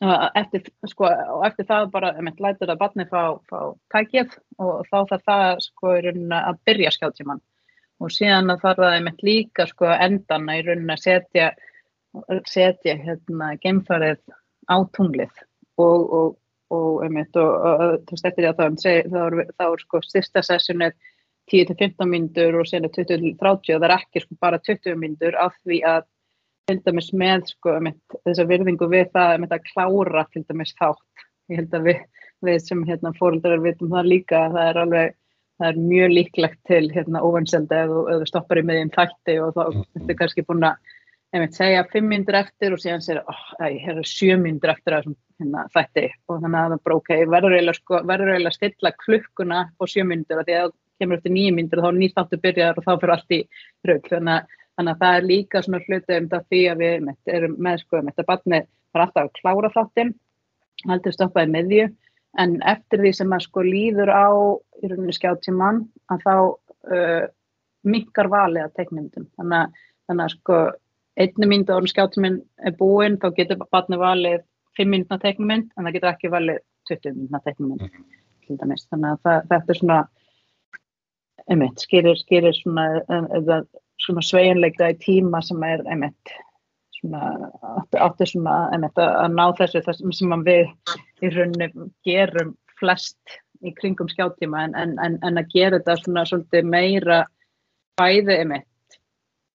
eftir, 0.00 0.64
sko, 0.88 1.08
eftir 1.44 1.66
það 1.68 1.90
bara 1.92 2.14
lætur 2.16 2.70
það 2.70 2.78
barni 2.80 3.06
fá, 3.10 3.36
fá 3.50 3.58
tækið 3.92 4.36
og 4.58 4.86
þá 4.88 4.98
þarf 5.12 5.24
það 5.28 5.62
sko 5.66 5.94
að 6.00 6.60
byrja 6.64 6.92
skjáttíman 6.96 7.42
og 8.00 8.12
síðan 8.14 8.52
að 8.52 8.62
þarf 8.64 8.84
það 8.84 8.94
einmitt 8.96 9.26
líka 9.26 9.66
sko 9.68 9.90
endana 9.92 10.56
í 10.58 10.64
rauninni 10.64 10.96
að 10.96 11.04
setja 11.04 11.50
setja 12.48 12.96
hérna 12.98 13.54
geimfarið 13.62 14.20
á 14.70 14.76
tunglið. 14.96 15.32
Og, 15.80 16.12
og, 16.12 16.36
og 16.74 17.04
einmitt 17.04 17.36
og, 17.40 18.00
veist 18.10 18.26
eftir 18.26 18.44
því 18.44 18.50
að 18.50 18.58
það 18.60 19.46
þá 19.56 19.64
er, 19.66 19.82
sko 19.84 20.02
styrsta 20.04 20.42
session 20.44 20.84
er 20.84 20.96
10-15 21.50 22.06
mínútur 22.06 22.60
og 22.60 22.72
er 22.74 22.86
20-30 22.86 23.38
og 23.40 23.64
það 23.66 23.86
er 23.88 23.96
ekki 23.96 24.24
sko 24.24 24.38
bara 24.42 24.60
20 24.66 24.98
mínútur 25.00 25.38
af 25.40 25.56
því 25.64 25.80
að 25.88 26.08
til 26.70 26.78
dæmis 26.84 27.08
með 27.16 27.48
sko 27.50 27.74
einmitt, 27.78 28.18
þessa 28.26 28.46
virðingu 28.46 28.86
við 28.90 29.08
það 29.14 29.32
einmitt 29.34 29.54
að 29.56 29.64
klára 29.72 30.26
til 30.30 30.44
dæmis 30.46 30.74
þátt. 30.78 31.24
Ég 31.50 31.62
held 31.62 31.74
að 31.74 31.88
við, 31.88 32.04
við 32.46 32.60
sem 32.62 32.84
hérna 32.86 33.14
fóröldrar 33.16 33.64
vitum 33.64 33.90
það 33.90 34.12
líka 34.12 34.44
að 34.44 34.58
það 34.58 34.68
er 34.68 34.80
alveg 34.84 35.16
það 35.60 35.68
er 35.68 35.82
mjög 35.90 36.14
líklegt 36.16 36.60
til 36.68 36.86
hérna 36.94 37.20
óvænselda 37.22 37.84
ef 37.84 37.90
þú- 37.92 38.26
stoppar 38.30 38.60
í 38.60 38.64
miðjum 38.66 38.90
þætti 38.96 39.36
og 39.44 39.54
þá 39.54 39.62
Mhm. 39.70 39.84
ertu 40.00 40.16
kannski 40.18 40.44
búin 40.48 40.64
að 40.66 40.76
einmitt 41.32 41.54
segja 41.54 41.84
fimm 41.92 42.08
mínútur 42.10 42.34
eftir 42.40 42.72
og 42.72 42.78
síðan 42.82 43.02
segir 43.04 43.22
oh, 43.28 43.42
hér 43.60 43.98
er 43.98 44.08
sjö 44.08 44.34
mínútur 44.40 44.72
eftir 44.72 44.96
þessum 44.96 45.16
hérna, 45.40 45.66
þætti. 45.74 46.06
Og 46.28 46.40
þannig 46.42 46.58
að 46.58 46.66
það 46.66 46.72
er 46.74 46.84
bara 46.84 46.96
ok, 46.96 47.10
verður 47.30 47.54
eiginlega 47.54 48.50
sko, 48.50 48.52
stilla 48.56 48.92
klukkuna 49.04 49.60
á 49.78 49.82
sjö 49.86 50.02
mínútur 50.04 50.40
af 50.40 50.46
því 50.46 50.56
að 50.58 50.70
þú 50.70 50.74
kemur 51.00 51.16
eftir 51.16 51.32
nýju 51.32 51.52
mínútur 51.54 51.82
þá 51.84 51.88
er 51.88 52.00
nýtt 52.00 52.18
áttu 52.20 52.40
byrjaðar 52.42 52.78
og 52.78 52.84
þá 52.84 52.92
fyrir 53.00 53.14
allt 53.14 53.30
í 53.30 53.40
rauk 53.86 54.08
þannig, 54.10 54.46
þannig 54.76 54.92
að 54.94 55.00
það 55.00 55.16
er 55.16 55.28
líka 55.30 55.62
svona 55.62 55.80
hluti 55.86 56.16
um 56.18 56.28
það 56.28 56.44
því 56.50 56.60
að 56.72 56.78
við 56.82 56.92
einmitt, 56.96 57.22
erum 57.26 57.56
með 57.58 57.78
sko 57.84 57.96
um 58.00 58.06
þetta 58.10 58.26
barni 58.26 58.60
var 58.92 59.02
alltaf 59.06 59.24
að 59.24 59.34
klára 59.40 59.70
þáttinn 59.76 60.14
aldrei 60.88 61.12
stoppaði 61.12 61.52
miðju. 61.54 61.86
En 62.38 62.60
eftir 62.62 62.98
því 63.02 63.14
sem 63.14 63.32
að 63.34 63.42
sko 63.42 63.60
líður 63.66 64.10
á 64.14 64.26
í 64.80 64.90
rauninni 64.90 65.14
skjáttíman 65.16 65.82
að 66.12 66.22
þá 66.26 66.34
uh, 66.40 67.26
minkar 67.88 68.28
valið 68.32 68.66
að 68.66 68.74
teiknumyndum 68.78 69.26
þannig, 69.38 69.58
að- 69.58 69.84
þannig 70.10 70.24
að 70.26 70.34
sko 70.36 70.60
einni 71.20 71.48
mínútu 71.50 71.74
árum 71.76 71.90
skjáttíminn 71.90 72.38
er 72.64 72.76
búinn 72.78 73.18
þá 73.20 73.28
getur 73.36 73.60
barni 73.72 73.98
valið 74.00 74.42
5 74.78 74.88
mínútna 74.92 75.18
teiknumynd 75.20 75.70
en 75.76 75.84
það 75.88 75.96
getur 75.98 76.12
ekki 76.12 76.32
valið 76.32 76.60
20 76.90 77.16
mínútna 77.16 77.40
teiknumynd 77.44 77.86
til 78.46 78.56
dæmis. 78.60 78.86
Þannig 78.90 79.16
að 79.16 79.22
það, 79.26 79.40
þetta 79.50 79.72
er 79.74 79.80
svona 79.80 79.98
einmitt, 81.50 81.82
skilir, 81.82 82.16
skilir 82.20 82.56
svona, 82.56 82.84
eða, 83.36 83.58
svona 84.00 84.22
sveginleika 84.24 84.92
í 84.92 84.96
tíma 85.02 85.42
sem 85.44 85.62
er 85.66 85.82
einmitt 85.90 86.34
átti 87.00 88.26
svona 88.28 88.56
einmitt, 88.74 88.98
að, 89.00 89.14
að 89.24 89.36
ná 89.36 89.44
þessu 89.58 89.80
þessum 89.86 90.12
sem 90.12 90.34
við 90.44 90.72
í 91.24 91.30
rauninni 91.32 91.70
gerum 92.06 92.54
flest 92.80 93.38
í 93.64 93.74
kringum 93.76 94.08
skjáttíma 94.08 94.64
en, 94.68 94.74
en, 94.78 94.96
en, 95.04 95.18
en 95.26 95.40
að 95.40 95.52
gera 95.54 95.78
þetta 95.78 96.00
svona 96.00 96.24
svolítið 96.28 96.68
meira 96.72 97.22
bæði 98.00 98.38
einmitt 98.40 98.66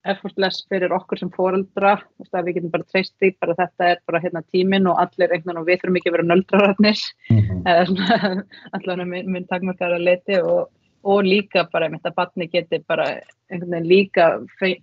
effortless 0.05 0.67
fyrir 0.69 0.93
okkur 0.93 1.21
sem 1.21 1.31
foreldra 1.33 1.95
að 2.27 2.49
við 2.49 2.59
getum 2.59 2.73
bara 2.75 2.87
treyst 2.93 3.14
því 3.23 3.31
bara 3.40 3.57
þetta 3.61 3.90
er 3.95 4.01
bara 4.05 4.21
hérna 4.21 4.43
tíminn 4.53 4.88
og 4.90 5.01
allir 5.01 5.33
einhvern 5.33 5.57
veginn 5.57 5.62
og 5.62 5.69
við 5.69 5.81
þurfum 5.81 5.99
ekki 6.01 6.11
að 6.11 6.17
vera 6.19 6.29
nöldrararnir 6.29 7.05
Mhm. 7.31 7.62
eða 7.64 7.87
svona 7.88 8.45
allan 8.77 9.09
minn, 9.09 9.31
minn 9.33 9.47
takmarkara 9.49 9.99
leti 9.99 10.37
og, 10.43 10.69
og 11.05 11.25
líka 11.25 11.64
bara 11.73 11.88
einmitt 11.88 12.05
að 12.05 12.19
batni 12.21 12.49
geti 12.53 12.83
bara 12.87 13.09
einhvern 13.49 13.71
veginn 13.79 13.88
líka 13.88 14.29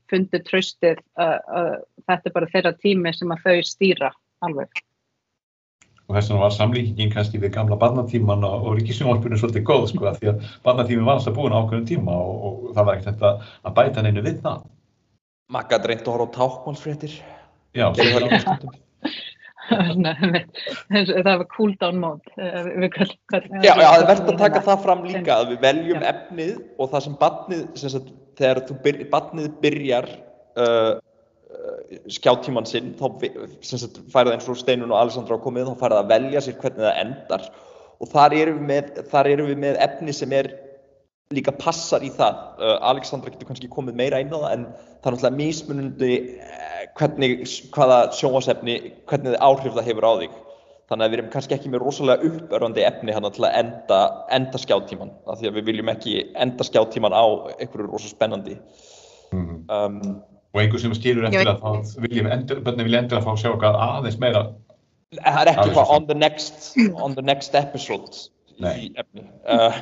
fundið 0.10 0.46
tröstið 0.50 1.04
að, 1.18 1.38
að 1.60 1.72
þetta 2.08 2.30
er 2.30 2.38
bara 2.40 2.52
þeirra 2.56 2.74
tími 2.82 3.14
sem 3.14 3.36
að 3.36 3.46
þau 3.46 3.62
stýra 3.70 4.12
alveg. 4.42 4.82
Og 6.12 6.18
þess 6.18 6.28
vegna 6.28 6.44
var 6.44 6.52
samlíkingin 6.52 7.12
kannski 7.14 7.40
við 7.40 7.54
gamla 7.56 7.78
barnatíman 7.80 8.42
og, 8.44 8.66
og 8.68 8.74
ríkisjónvarpinu 8.82 9.38
svolítið 9.40 9.64
góð 9.70 9.86
sko 9.94 10.10
af 10.10 10.18
því 10.20 10.32
að 10.34 10.50
barnatímin 10.66 11.06
var 11.08 11.22
alltaf 11.22 11.38
búin 11.38 11.56
á 11.56 11.60
ákveðum 11.64 11.86
tíma 11.88 12.16
og, 12.20 12.42
og 12.50 12.74
það 12.76 12.88
var 12.90 12.98
ekkert 12.98 13.14
þetta 13.14 13.30
að 13.70 13.76
bæta 13.78 14.04
neinu 14.04 14.24
við 14.26 14.42
það. 14.44 14.66
Magga 15.56 15.80
dreint 15.86 16.04
að 16.04 16.12
horfa 16.18 16.28
á 16.28 16.36
tákmálsfréttir. 16.36 17.14
Já, 17.72 17.86
Gerðu 17.96 18.12
það 18.18 18.26
líka 18.26 18.42
stundum. 18.44 18.80
Það 20.92 21.30
var 21.30 21.46
cool 21.54 21.72
down 21.80 22.00
mode. 22.02 22.34
eh, 22.36 22.66
Já, 23.64 23.72
já, 23.72 23.76
það 23.78 24.02
er 24.02 24.10
verðt 24.10 24.32
að 24.34 24.42
taka 24.42 24.62
það 24.66 24.82
fram 24.84 25.06
líka 25.08 25.38
að 25.38 25.54
við 25.54 25.62
veljum 25.64 26.02
Já. 26.02 26.10
efnið 26.12 26.58
og 26.76 26.90
það 26.92 27.06
sem 27.06 27.16
barnið, 27.22 27.62
sem 27.80 27.94
sagt, 27.94 28.10
þegar 28.42 29.06
barnið 29.14 29.48
byrjar 29.64 30.10
uh, 30.60 30.92
skjáttíman 32.12 32.68
sinn, 32.70 32.94
þá 33.00 33.06
færið 34.14 34.34
eins 34.36 34.50
og 34.50 34.60
Steinun 34.60 34.94
og 34.94 35.00
Alessandra 35.02 35.38
á 35.38 35.44
komið, 35.44 35.72
þá 35.72 35.84
færið 35.84 36.00
að 36.00 36.12
velja 36.12 36.44
sér 36.46 36.60
hvernig 36.62 36.86
það 36.88 37.00
endar 37.06 37.48
og 38.02 38.10
þar 38.10 38.36
erum 38.38 38.60
við 38.62 38.68
með, 38.72 38.92
þar 39.12 39.30
erum 39.30 39.50
við 39.52 39.60
með 39.62 39.82
efni 39.86 40.16
sem 40.18 40.34
er 40.34 40.52
líka 41.32 41.54
passar 41.56 42.04
í 42.04 42.12
það. 42.14 42.40
Uh, 42.60 42.78
Alexandra 42.92 43.32
getur 43.32 43.50
kannski 43.50 43.70
komið 43.72 44.00
meira 44.00 44.20
inn 44.24 44.34
á 44.34 44.40
það 44.40 44.56
en 44.56 44.64
það 44.66 45.12
er 45.12 45.16
náttúrulega 45.16 45.38
mismunandi 45.38 46.14
uh, 46.20 46.80
hvernig, 47.00 47.36
hvaða 47.76 48.00
sjónvasefni, 48.18 48.78
hvernig 49.10 49.38
áhrif 49.40 49.78
það 49.78 49.92
hefur 49.92 50.10
á 50.10 50.14
þig. 50.24 50.40
Þannig 50.92 51.06
að 51.06 51.14
við 51.14 51.20
erum 51.22 51.32
kannski 51.32 51.56
ekki 51.56 51.70
með 51.72 51.84
rosalega 51.86 52.28
uppörfandi 52.28 52.84
efni 52.84 53.14
hann 53.16 53.30
til 53.32 53.46
að 53.48 53.58
enda, 53.62 54.00
enda 54.36 54.60
skjáttíman. 54.60 55.14
Af 55.24 55.40
því 55.40 55.48
að 55.48 55.60
við 55.60 55.70
viljum 55.70 55.92
ekki 55.94 56.18
enda 56.44 56.68
skjáttíman 56.68 57.16
á 57.16 57.26
einhverju 57.62 57.88
rosa 57.88 58.12
spennandi. 58.12 58.58
Mhm. 59.32 59.62
Um, 59.72 60.02
og 60.52 60.62
einhver 60.62 60.84
sem 60.84 60.94
skilur 60.98 61.28
eftir 61.30 61.48
að 61.48 61.62
þá 61.62 62.02
viljum 62.06 62.30
endur, 62.32 62.60
börnum 62.66 62.88
vilja 62.88 63.04
endur 63.04 63.22
að 63.22 63.28
fá 63.28 63.32
að 63.34 63.42
sjá 63.44 63.50
eitthvað 63.52 63.80
aðeins 63.86 64.20
meira. 64.22 64.44
það 65.16 65.42
er 65.42 65.54
ekki 65.54 65.70
svo. 65.72 65.86
on 65.96 66.10
the 66.10 66.18
next, 66.18 66.74
on 66.96 67.16
the 67.16 67.26
next 67.26 67.56
episode 67.56 68.28
Nei. 68.62 68.92
Uh, 69.50 69.74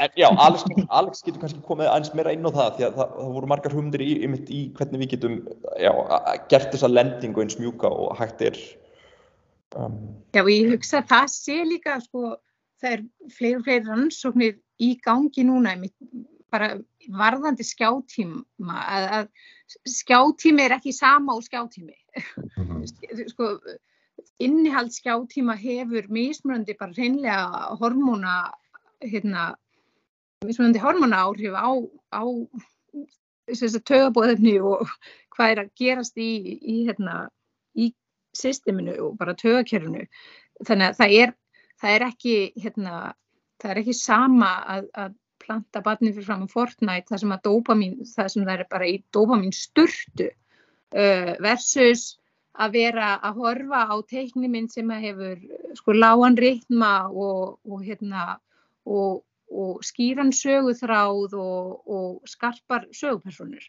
en, 0.00 0.10
já, 0.16 0.26
Alex, 0.38 0.64
Alex 0.88 1.22
getur 1.26 1.42
kannski 1.42 1.60
komið 1.66 1.90
aðeins 1.90 2.14
meira 2.16 2.32
inn 2.34 2.48
á 2.48 2.50
það 2.50 2.72
því 2.78 2.86
að 2.88 2.98
það, 2.98 3.12
það 3.18 3.34
voru 3.36 3.50
margar 3.52 3.76
hugmyndir 3.76 4.04
í, 4.04 4.10
í, 4.16 4.30
í 4.48 4.60
hvernig 4.78 5.02
við 5.02 5.12
getum 5.14 5.36
já, 5.82 5.92
gert 6.50 6.72
þessa 6.74 6.90
lendingu 6.90 7.44
eins 7.44 7.58
mjúka 7.60 7.90
og 7.92 8.16
hægt 8.18 8.44
er 8.48 8.58
um, 9.78 9.98
Já, 10.34 10.42
og 10.42 10.52
ég 10.52 10.72
hugsa 10.74 11.02
að 11.02 11.10
það 11.12 11.28
sé 11.34 11.58
líka, 11.68 11.98
sko, 12.04 12.36
það 12.82 12.96
er 12.96 13.04
fleiri 13.36 13.60
og 13.60 13.68
fleiri 13.68 13.84
rannsóknir 13.90 14.56
í 14.82 14.94
gangi 15.04 15.46
núna, 15.48 15.76
einmitt, 15.76 15.94
bara 16.56 16.70
varðandi 17.12 17.66
skjátíma, 17.66 18.76
að, 18.80 19.08
að 19.18 19.90
skjátími 19.92 20.64
er 20.64 20.76
ekki 20.78 20.94
sama 20.96 21.36
og 21.36 21.44
skjátími. 21.46 21.96
Mhm. 22.56 22.86
Sko, 23.32 23.50
innihald 24.42 24.94
skjátíma 24.94 25.56
hefur 25.60 26.08
mismunandi 26.12 26.76
bara 26.78 26.96
hreinlega 26.96 27.76
hormóna, 27.80 28.36
hérna, 29.04 29.54
mismunandi 30.44 30.80
hormóna 30.80 31.22
áhrif 31.26 31.56
á, 31.56 31.68
á 32.12 32.24
þess 33.46 33.78
að 33.78 33.86
tögabóðefni 33.90 34.56
og 34.64 34.88
hvað 35.36 35.52
er 35.52 35.62
að 35.62 35.72
gerast 35.78 36.16
í, 36.18 36.30
í, 36.60 36.76
hérna, 36.88 37.28
í 37.76 37.92
systeminu 38.36 38.96
og 39.04 39.18
bara 39.20 39.36
tögakerfinu. 39.36 40.06
Þannig 40.64 40.88
að 40.88 40.98
það 41.00 41.16
er, 41.20 41.34
það 41.82 41.94
er 41.94 42.06
ekki, 42.08 42.36
hérna, 42.64 42.96
það 43.62 43.72
er 43.72 43.82
ekki 43.82 43.96
sama 43.98 44.52
að, 44.76 44.90
að 44.96 45.14
planta 45.46 45.82
barni 45.84 46.12
fyrir 46.12 46.26
fram 46.26 46.44
á 46.44 46.48
Fortnite 46.50 47.10
þar 47.10 47.22
sem 47.22 47.34
að 47.36 47.44
dopamin, 47.46 47.96
það 48.10 48.30
sem 48.32 48.46
það 48.46 48.54
er 48.54 48.70
bara 48.72 48.88
í 48.90 48.96
dopamin 49.14 49.54
sturtu 49.54 50.28
uh, 50.28 51.32
versus 51.44 52.16
að 52.56 52.76
vera 52.78 53.12
að 53.24 53.40
horfa 53.42 53.84
á 53.92 53.96
teikniminn 54.08 54.68
sem 54.72 54.90
að 54.90 55.06
hefur 55.10 55.40
sko 55.76 55.94
lágan 55.96 56.38
ritma 56.40 56.92
og, 57.08 57.58
og 57.68 57.82
hérna 57.84 58.38
og, 58.88 59.22
og 59.52 59.82
skýran 59.84 60.32
söguþráð 60.32 61.36
og, 61.36 62.22
skarpar 62.28 62.86
sögupersonur. 62.96 63.66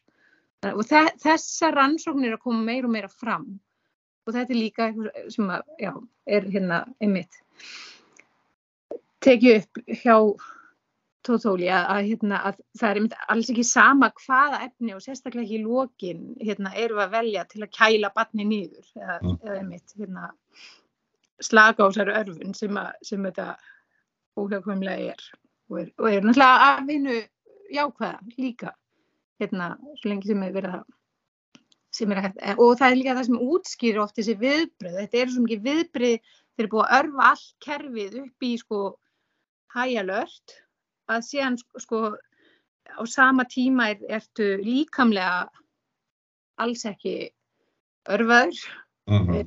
Og 0.71 0.83
þessa 0.87 1.69
rannsóknir 1.75 2.31
er 2.31 2.37
að 2.37 2.45
koma 2.47 2.63
meira 2.65 2.87
og 2.87 2.95
meira 2.95 3.11
fram 3.11 3.57
og 4.27 4.35
þetta 4.35 4.53
er 4.53 4.59
líka 4.59 4.87
eitthvað 4.87 5.29
sem 5.31 5.51
að, 5.53 5.67
já, 5.79 5.91
er 6.27 6.47
hérna 6.51 6.81
einmitt 7.03 7.37
tekið 9.23 9.61
upp 9.61 9.79
hjá 10.01 10.15
Tóþóli 11.27 11.67
að, 11.73 12.07
hérna, 12.07 12.39
að 12.49 12.59
það 12.79 12.89
er 12.89 12.99
einmitt 12.99 13.15
alls 13.33 13.51
ekki 13.51 13.65
sama 13.67 14.09
hvaða 14.21 14.61
efni 14.67 14.93
og 14.95 15.03
sérstaklega 15.03 15.45
ekki 15.45 15.59
lókin 15.63 16.21
hérna, 16.39 16.73
eru 16.79 17.01
að 17.03 17.15
velja 17.17 17.45
til 17.51 17.63
að 17.65 17.73
kæla 17.77 18.11
barni 18.15 18.47
nýður 18.47 18.91
eða, 18.95 19.17
mm. 19.17 19.39
eða 19.43 19.57
einmitt 19.61 19.95
hérna, 19.99 20.29
slaka 21.43 21.83
á 21.83 21.87
þessari 21.89 22.15
örfun 22.21 22.55
sem, 22.57 22.79
að, 22.79 22.91
sem 23.09 23.27
þetta 23.27 23.47
óhjákvæmlega 24.37 25.13
er. 25.15 25.25
Og 25.67 25.81
er, 25.81 25.89
og 25.99 26.09
er 26.11 26.23
náttúrulega 26.23 26.67
að 26.69 26.85
vinna 26.91 27.17
jákvæða 27.75 28.37
líka 28.37 28.75
hérna, 29.41 29.73
svo 29.99 30.13
lengi 30.13 30.31
sem 30.31 30.45
verið 30.47 30.79
að 30.79 30.85
sem 31.97 32.11
er 32.13 32.21
hægt, 32.21 32.39
og 32.61 32.77
það 32.77 32.91
er 32.91 32.99
líka 32.99 33.15
það 33.17 33.27
sem 33.29 33.41
útskýrir 33.55 34.03
oft 34.03 34.17
þessi 34.19 34.35
viðbröð, 34.41 34.97
þetta 35.01 35.19
er 35.19 35.31
svo 35.33 35.43
mikið 35.43 35.63
viðbröð 35.65 36.15
þeir 36.57 36.65
eru 36.65 36.71
búið 36.73 36.85
að 36.85 36.95
örfa 36.97 37.27
all 37.31 37.45
kerfið 37.65 38.17
upp 38.21 38.47
í 38.47 38.51
sko 38.61 38.81
hægalört 39.75 40.57
að 41.11 41.23
síðan 41.27 41.57
sko 41.79 42.01
á 42.87 43.01
sama 43.05 43.45
tíma 43.49 43.91
er, 43.93 44.03
ertu 44.19 44.57
líkamlega 44.63 45.47
alls 46.57 46.85
ekki 46.85 47.29
örfaður 48.09 48.59
mm 49.09 49.25
-hmm. 49.27 49.41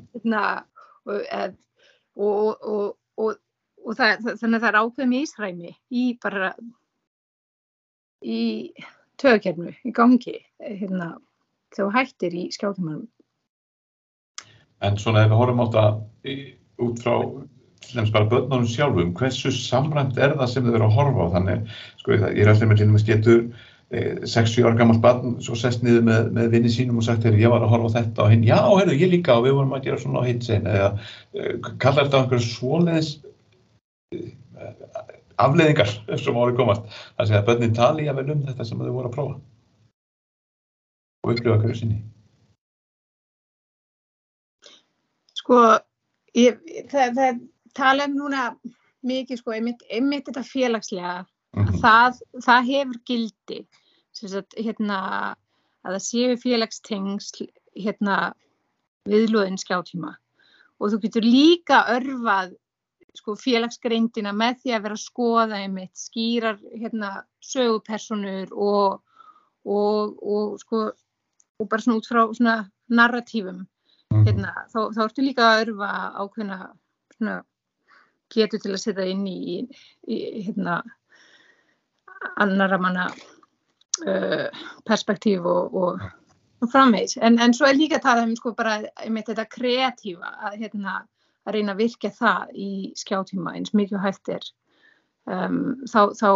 og, 2.17 2.63
og, 2.63 2.97
og, 3.17 3.39
og 3.85 3.97
það, 3.97 4.37
þannig 4.41 4.57
að 4.57 4.61
það 4.61 4.69
er 4.71 4.81
ákveðum 4.81 5.13
í 5.17 5.23
Ísræmi 5.23 5.73
í 5.91 6.05
bara 6.23 6.53
í 8.21 8.41
töðkernu 9.21 9.75
í 9.85 9.93
gangi 9.97 10.37
hérna 10.61 11.17
þegar 11.75 11.97
hættir 11.97 12.35
í 12.35 12.51
skjátímanum. 12.53 13.09
En 14.81 14.97
svona 14.97 15.25
ef 15.25 15.31
við 15.31 15.41
horfum 15.41 15.61
á 15.61 15.67
þetta 15.67 15.87
út 16.81 17.03
frá 17.03 17.15
til 17.91 18.01
dæmis 18.01 18.15
bara 18.15 18.31
börnunum 18.31 18.69
sjálfum, 18.71 19.13
hversu 19.19 19.53
samrænt 19.55 20.19
er 20.19 20.37
það 20.39 20.53
sem 20.53 20.69
þau 20.69 20.77
eru 20.79 20.87
að 20.89 20.97
horfa 20.99 21.27
á? 21.27 21.33
Þannig, 21.37 21.77
sko, 22.03 22.17
ég 22.17 22.41
er 22.45 22.53
alltaf 22.53 22.71
með 22.71 22.81
til 22.81 22.89
dæmis 22.89 23.07
getur 23.09 23.43
6-7 23.91 24.63
ára 24.63 24.77
gammal 24.79 25.01
barn 25.03 25.33
svo 25.43 25.57
sest 25.59 25.83
niður 25.83 26.05
með, 26.07 26.29
með 26.37 26.53
vinni 26.55 26.71
sínum 26.71 27.01
og 27.01 27.07
sagt 27.09 27.25
heyrðu, 27.27 27.41
ég 27.43 27.51
var 27.51 27.65
að 27.67 27.73
horfa 27.73 27.91
á 27.91 27.97
þetta 27.97 28.23
og 28.23 28.31
hinn, 28.31 28.45
já, 28.47 28.59
heyrðu, 28.63 28.99
ég 29.01 29.11
líka 29.17 29.35
og 29.35 29.49
við 29.49 29.57
vorum 29.57 29.75
að 29.75 29.89
gera 29.89 29.99
svona 29.99 30.23
á 30.23 30.29
hinn 30.29 30.45
sen 30.47 30.69
eða 30.71 30.91
kallar 31.83 32.07
þetta 32.07 32.21
einhverju 32.21 32.45
svoleiðis 32.47 33.11
afleðingar 35.41 35.91
ef 36.07 36.21
svo 36.23 36.37
máli 36.37 36.55
komast. 36.55 36.87
Það 37.19 37.31
sé 37.31 37.39
að 37.41 37.47
börnin 37.51 37.75
tali 37.75 38.07
jável 38.07 38.29
um 38.31 38.47
þetta 38.47 38.69
sem 38.69 38.79
þau 38.79 38.93
voru 38.95 39.11
að 39.11 39.17
prófa 39.19 39.39
og 41.21 41.35
upplifa 41.35 41.59
hverju 41.61 41.77
sinni? 41.77 41.99
Sko, 45.41 45.59
ég, 46.39 46.61
það, 46.93 47.19
það 47.19 47.41
tala 47.77 48.07
um 48.09 48.17
núna 48.19 48.47
mikið 49.07 49.41
sko, 49.41 49.55
einmitt, 49.57 49.85
einmitt 49.91 50.27
þetta 50.29 50.45
félagslega, 50.45 51.15
mm 51.57 51.65
-hmm. 51.65 51.81
það, 51.83 52.21
það 52.47 52.71
hefur 52.73 52.99
gildi, 53.09 53.61
sagt, 54.13 54.57
hérna, 54.57 55.01
að 55.85 55.97
það 55.97 56.07
séu 56.07 56.37
félagstengsl 56.41 57.47
hérna, 57.77 58.17
viðlóðin 59.09 59.57
skjáttíma 59.59 60.17
og 60.81 60.93
þú 60.93 60.99
getur 61.05 61.25
líka 61.25 61.85
örfað 61.93 62.53
sko, 63.17 63.35
félagsgreindina 63.39 64.33
með 64.37 64.63
því 64.63 64.75
að 64.75 64.83
vera 64.87 64.97
að 64.97 65.05
skoða 65.05 65.61
einmitt, 65.65 65.95
skýrar 65.99 66.61
hérna, 66.73 67.25
sögupersonur 67.45 68.53
og, 68.53 69.01
og, 69.65 70.17
og 70.23 70.59
sko, 70.63 70.91
og 71.61 71.69
bara 71.69 71.85
svona 71.85 72.01
út 72.01 72.09
frá 72.09 72.23
svona 72.31 72.57
narratífum 72.89 73.65
mm. 73.65 74.25
hérna, 74.29 74.55
þá, 74.73 74.81
þá 74.95 75.01
ertu 75.07 75.27
líka 75.27 75.49
að 75.49 75.65
örfa 75.67 75.91
ákveðna 76.23 76.61
svona 77.17 77.37
getur 78.35 78.63
til 78.63 78.73
að 78.75 78.83
setja 78.83 79.07
inn 79.11 79.27
í, 79.29 79.61
í 80.09 80.19
hérna 80.47 80.81
annara 82.41 82.79
manna 82.81 83.09
uh, 83.11 84.49
perspektíf 84.89 85.47
og, 85.49 85.77
og, 85.77 86.03
og 86.61 86.73
framvegs 86.73 87.17
en, 87.21 87.39
en 87.41 87.55
svo 87.57 87.69
er 87.69 87.79
líka 87.79 88.01
að 88.01 88.07
tala 88.09 88.27
um 88.29 88.37
sko 88.39 88.55
bara 88.57 88.81
einmitt 89.01 89.31
þetta 89.31 89.49
kreatífa 89.51 90.35
að 90.51 90.59
hérna 90.65 91.01
að 91.47 91.57
reyna 91.57 91.75
að 91.75 91.85
virka 91.85 92.11
það 92.15 92.53
í 92.55 92.71
skjáttíma 93.01 93.55
eins 93.57 93.73
mikið 93.75 94.03
hægt 94.05 94.33
er 94.37 94.51
um, 95.31 95.81
þá, 95.89 96.03
þá 96.21 96.31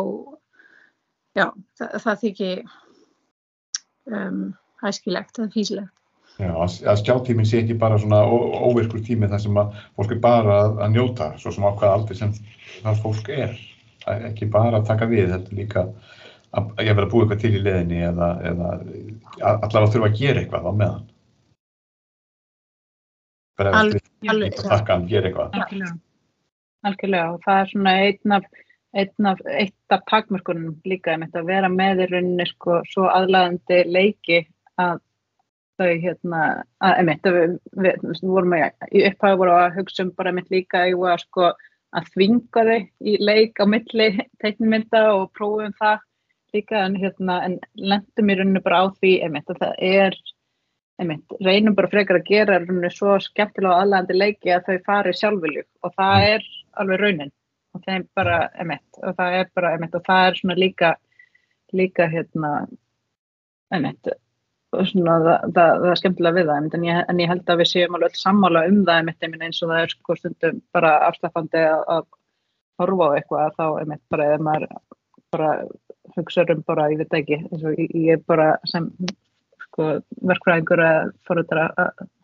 já, 1.37 1.47
það, 1.79 1.99
það 2.07 2.23
þykir 2.25 2.65
um 4.15 4.41
æskilegt 4.85 5.39
eða 5.39 5.53
físilegt. 5.55 5.93
Já, 6.35 6.51
að 6.51 6.99
skjáttíminn 6.99 7.47
sé 7.47 7.61
ekki 7.63 7.77
bara 7.79 7.99
svona 8.03 8.25
óvirkur 8.27 9.03
tími 9.07 9.29
þar 9.31 9.43
sem 9.45 9.59
að 9.61 9.77
fólk 9.95 10.17
er 10.17 10.21
bara 10.25 10.57
að, 10.65 10.73
að 10.83 10.97
njóta, 10.97 11.29
svo 11.39 11.53
sem 11.55 11.67
á 11.67 11.71
hvað 11.79 11.95
aldrei 11.95 12.19
sem 12.19 12.33
það 12.83 13.03
fólk 13.05 13.31
er. 13.31 13.55
Það 14.03 14.17
er 14.17 14.27
ekki 14.33 14.49
bara 14.57 14.81
að 14.81 14.89
taka 14.89 15.09
við, 15.13 15.29
þetta 15.31 15.53
er 15.53 15.61
líka 15.61 15.85
að 16.55 16.83
ég 16.83 16.91
verði 16.91 17.07
að 17.07 17.13
búa 17.13 17.25
eitthvað 17.25 17.45
til 17.45 17.53
í 17.55 17.63
leðinni 17.63 18.03
eða, 18.09 18.31
eða 18.51 18.73
allavega 19.45 19.93
þurfa 19.95 20.11
að 20.11 20.19
gera 20.25 20.43
eitthvað 20.43 20.67
á 20.67 20.73
meðan. 20.83 21.07
Bara 23.55 23.79
að 23.79 23.97
taka 24.59 24.99
hann, 24.99 25.09
gera 25.15 25.31
eitthvað. 25.31 25.57
Algjörlega. 25.61 25.97
Algjörlega 26.85 27.31
og 27.31 27.41
það 27.47 27.63
er 27.63 27.75
svona 27.77 27.97
einn 28.03 28.39
af 28.41 28.53
einn 28.95 29.27
af, 29.27 29.41
eitt 29.51 29.95
af 29.95 30.03
takmörkunum 30.11 30.77
líka 30.87 31.15
um 31.15 31.25
að 31.27 31.47
vera 31.49 31.71
með 31.71 32.05
í 32.05 32.11
rauninni 32.11 32.47
sko 32.51 32.83
svo 32.91 33.09
aðlæðandi 33.11 33.81
leiki 33.91 34.45
að 34.83 35.01
þau 35.81 35.91
hérna, 36.05 36.41
að 36.85 36.99
emitt, 37.03 37.29
við, 37.37 37.55
við, 37.83 38.03
við 38.05 38.25
vorum 38.31 38.57
að, 38.59 38.89
í 38.95 39.05
upphæðu 39.09 39.41
voru 39.41 39.55
að 39.59 39.79
hugsa 39.79 40.05
um 40.07 40.13
bara 40.19 40.33
emitt 40.35 40.53
líka 40.55 40.85
að, 40.87 41.15
sko, 41.25 41.51
að 41.95 42.11
þvinga 42.15 42.65
þau 42.69 42.79
í 43.11 43.17
leik 43.21 43.63
á 43.63 43.65
milli 43.71 44.09
teiknumynda 44.43 45.05
og 45.15 45.31
prófum 45.39 45.75
það 45.81 46.03
líka 46.55 46.85
en, 46.87 46.97
hérna, 47.03 47.41
en 47.49 47.59
lendum 47.75 48.31
í 48.31 48.39
rauninu 48.39 48.63
bara 48.65 48.85
á 48.87 48.95
því 49.01 49.15
emitt, 49.27 49.51
að 49.51 49.63
það 49.63 49.79
er 49.91 50.19
emitt, 51.03 51.39
reynum 51.43 51.75
bara 51.75 51.91
frekar 51.91 52.21
að 52.21 52.29
gera 52.31 52.61
rauninu 52.61 52.91
svo 52.95 53.17
skemmtilega 53.23 53.81
aðlægandi 53.83 54.19
leiki 54.19 54.55
að 54.55 54.69
þau 54.69 54.85
fari 54.87 55.15
sjálfvilju 55.19 55.65
og 55.83 55.97
það 55.97 56.15
mm. 56.15 56.29
er 56.35 56.51
alveg 56.83 57.03
raunin 57.03 57.35
og 57.75 57.83
það 57.83 57.97
er 57.97 58.05
bara 58.15 58.39
emitt, 58.63 59.01
og 59.03 59.17
það 59.19 59.39
er 59.41 59.49
bara 59.59 59.73
emitt, 59.75 59.97
og 59.99 60.07
það 60.07 60.29
er 60.29 60.39
svona 60.39 60.59
líka 60.63 60.93
líka 61.75 62.07
hérna 62.07 62.53
emitt 63.75 64.15
svona, 64.91 65.15
það, 65.25 65.47
það, 65.57 65.71
það 65.83 65.91
er 65.91 66.01
skemmtilega 66.01 66.39
við 66.39 66.51
það 66.51 66.77
en 66.79 66.87
ég, 66.89 67.01
en 67.13 67.23
ég 67.23 67.31
held 67.33 67.51
að 67.53 67.61
við 67.63 67.71
séum 67.71 67.97
alveg 67.99 68.19
sammála 68.19 68.67
um 68.71 68.83
það 68.89 69.11
eins 69.15 69.63
og 69.63 69.73
það 69.73 69.81
er 69.81 69.95
sko 69.95 70.17
stundum 70.19 70.61
bara 70.75 70.93
afslapandi 71.09 71.65
að 71.71 72.07
horfa 72.83 73.09
á 73.11 73.15
eitthvað 73.19 73.59
þá 73.59 73.67
er 73.69 73.91
mitt 73.93 74.05
bara 74.11 74.31
eða 74.31 74.47
maður 74.49 74.67
bara 75.35 75.51
hugsa 76.15 76.47
um 76.55 76.63
bara, 76.67 76.89
ég 76.93 77.03
veit 77.03 77.19
ekki 77.19 77.41
eins 77.43 77.65
og 77.65 77.79
ég 77.79 78.11
er 78.17 78.23
bara 78.27 78.49
sem 78.71 78.91
sko, 79.67 79.91
verkfræðingur 80.31 80.85
að 80.85 81.13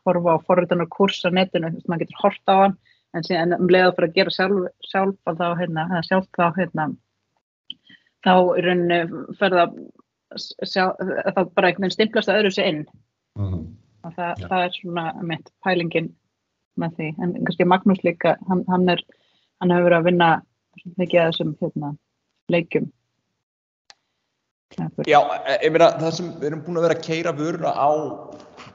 horfa 0.07 0.37
á 0.39 0.45
forröðunar 0.47 0.91
kurs 0.93 1.23
á 1.27 1.31
netinu, 1.31 1.73
þess 1.75 1.87
að 1.87 1.93
maður 1.93 2.05
getur 2.05 2.23
horta 2.25 2.57
á 2.57 2.63
hann 2.65 2.77
en 3.15 3.27
síðan 3.27 3.57
um 3.59 3.71
leiða 3.71 3.95
fyrir 3.97 4.11
að 4.11 4.19
gera 4.19 4.35
sjálf, 4.35 4.67
sjálf 4.87 5.33
þá 5.39 5.47
hérna, 5.59 5.87
sjálf 6.07 6.29
þá 6.37 6.45
hérna 6.59 6.91
þá 8.25 8.33
í 8.59 8.65
rauninni 8.67 9.01
ferða 9.41 9.67
sjá, 10.39 10.91
þá 10.97 11.41
bara 11.55 11.71
einhvern 11.71 11.87
veginn 11.87 11.97
stimplast 11.97 12.31
að 12.31 12.43
öðru 12.43 12.53
sér 12.55 12.71
inn 12.71 12.85
mm 13.39 13.47
-hmm. 13.47 13.65
og 14.07 14.15
það, 14.15 14.31
ja. 14.43 14.49
það 14.53 14.65
er 14.65 14.77
svona 14.77 15.07
mitt 15.33 15.51
pælingin 15.65 16.13
með 16.81 16.95
því, 16.97 17.09
en 17.19 17.35
kannski 17.45 17.67
Magnús 17.67 18.05
líka 18.07 18.37
hann, 18.49 18.65
hann 18.69 18.89
er, 18.89 19.03
hann 19.61 19.75
hefur 19.75 19.89
verið 19.89 19.99
að 19.99 20.09
vinna 20.11 20.31
mikið 20.97 21.21
að 21.21 21.31
þessum 21.33 21.57
hérna, 21.61 21.95
leikum 22.49 22.91
Já, 25.03 25.19
e, 25.51 25.67
ég 25.67 25.73
meina 25.75 25.91
það 25.99 26.13
sem 26.15 26.27
við 26.39 26.47
erum 26.47 26.63
búin 26.63 26.79
að 26.79 26.85
vera 26.87 26.95
að 26.95 27.07
keira 27.09 27.33
vöruna 27.35 27.73
á, 27.75 27.91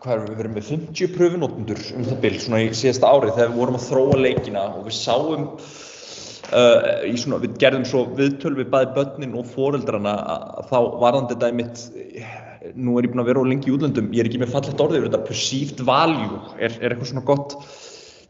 hvað 0.04 0.14
erum 0.14 0.26
við 0.28 0.40
verið 0.42 0.56
með 0.56 0.70
50 0.70 1.14
pröfunóttundur 1.16 1.84
um 1.96 2.08
það 2.10 2.22
byrj 2.26 2.40
svona 2.44 2.64
í 2.66 2.72
síðasta 2.76 3.12
ári 3.16 3.32
þegar 3.32 3.54
við 3.54 3.62
vorum 3.62 3.78
að 3.80 3.86
þróa 3.86 4.18
leikina 4.20 4.64
og 4.76 4.90
við 4.90 4.98
sáum 4.98 5.46
uh, 6.56 7.06
í 7.08 7.16
svona, 7.20 7.40
við 7.44 7.58
gerðum 7.62 7.86
svo 7.88 8.04
viðtöl 8.18 8.56
við 8.58 8.70
bæði 8.74 8.92
börnin 8.98 9.38
og 9.40 9.48
foreldrana 9.54 10.16
þá 10.70 10.78
varðan 11.02 11.30
þetta 11.32 11.50
einmitt, 11.52 11.84
nú 12.76 12.98
er 12.98 13.08
ég 13.08 13.14
búin 13.14 13.24
að 13.24 13.32
vera 13.32 13.44
á 13.44 13.52
lengi 13.52 13.72
í 13.72 13.76
útlöndum, 13.76 14.12
ég 14.16 14.24
er 14.24 14.30
ekki 14.30 14.42
með 14.42 14.54
fallet 14.56 14.86
orðið 14.86 15.02
yfir 15.02 15.12
þetta, 15.12 15.26
perceived 15.30 15.84
value 15.88 16.40
er, 16.58 16.78
er 16.80 16.94
eitthvað 16.94 17.12
svona 17.12 17.26
gott. 17.28 17.58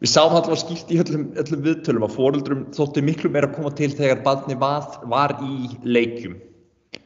Við 0.03 0.11
sáum 0.11 0.33
allavega 0.35 0.59
skilt 0.59 0.89
í 0.91 0.97
öllum, 0.99 1.29
öllum 1.39 1.61
viðtölum 1.65 2.05
að 2.05 2.15
fóreldrum 2.17 2.65
þótti 2.75 3.03
miklu 3.05 3.31
meira 3.31 3.47
að 3.47 3.55
koma 3.59 3.71
til 3.77 3.93
þegar 3.95 4.25
barni 4.25 4.57
var, 4.59 4.89
var 5.07 5.37
í 5.39 5.69
leikjum. 5.87 6.35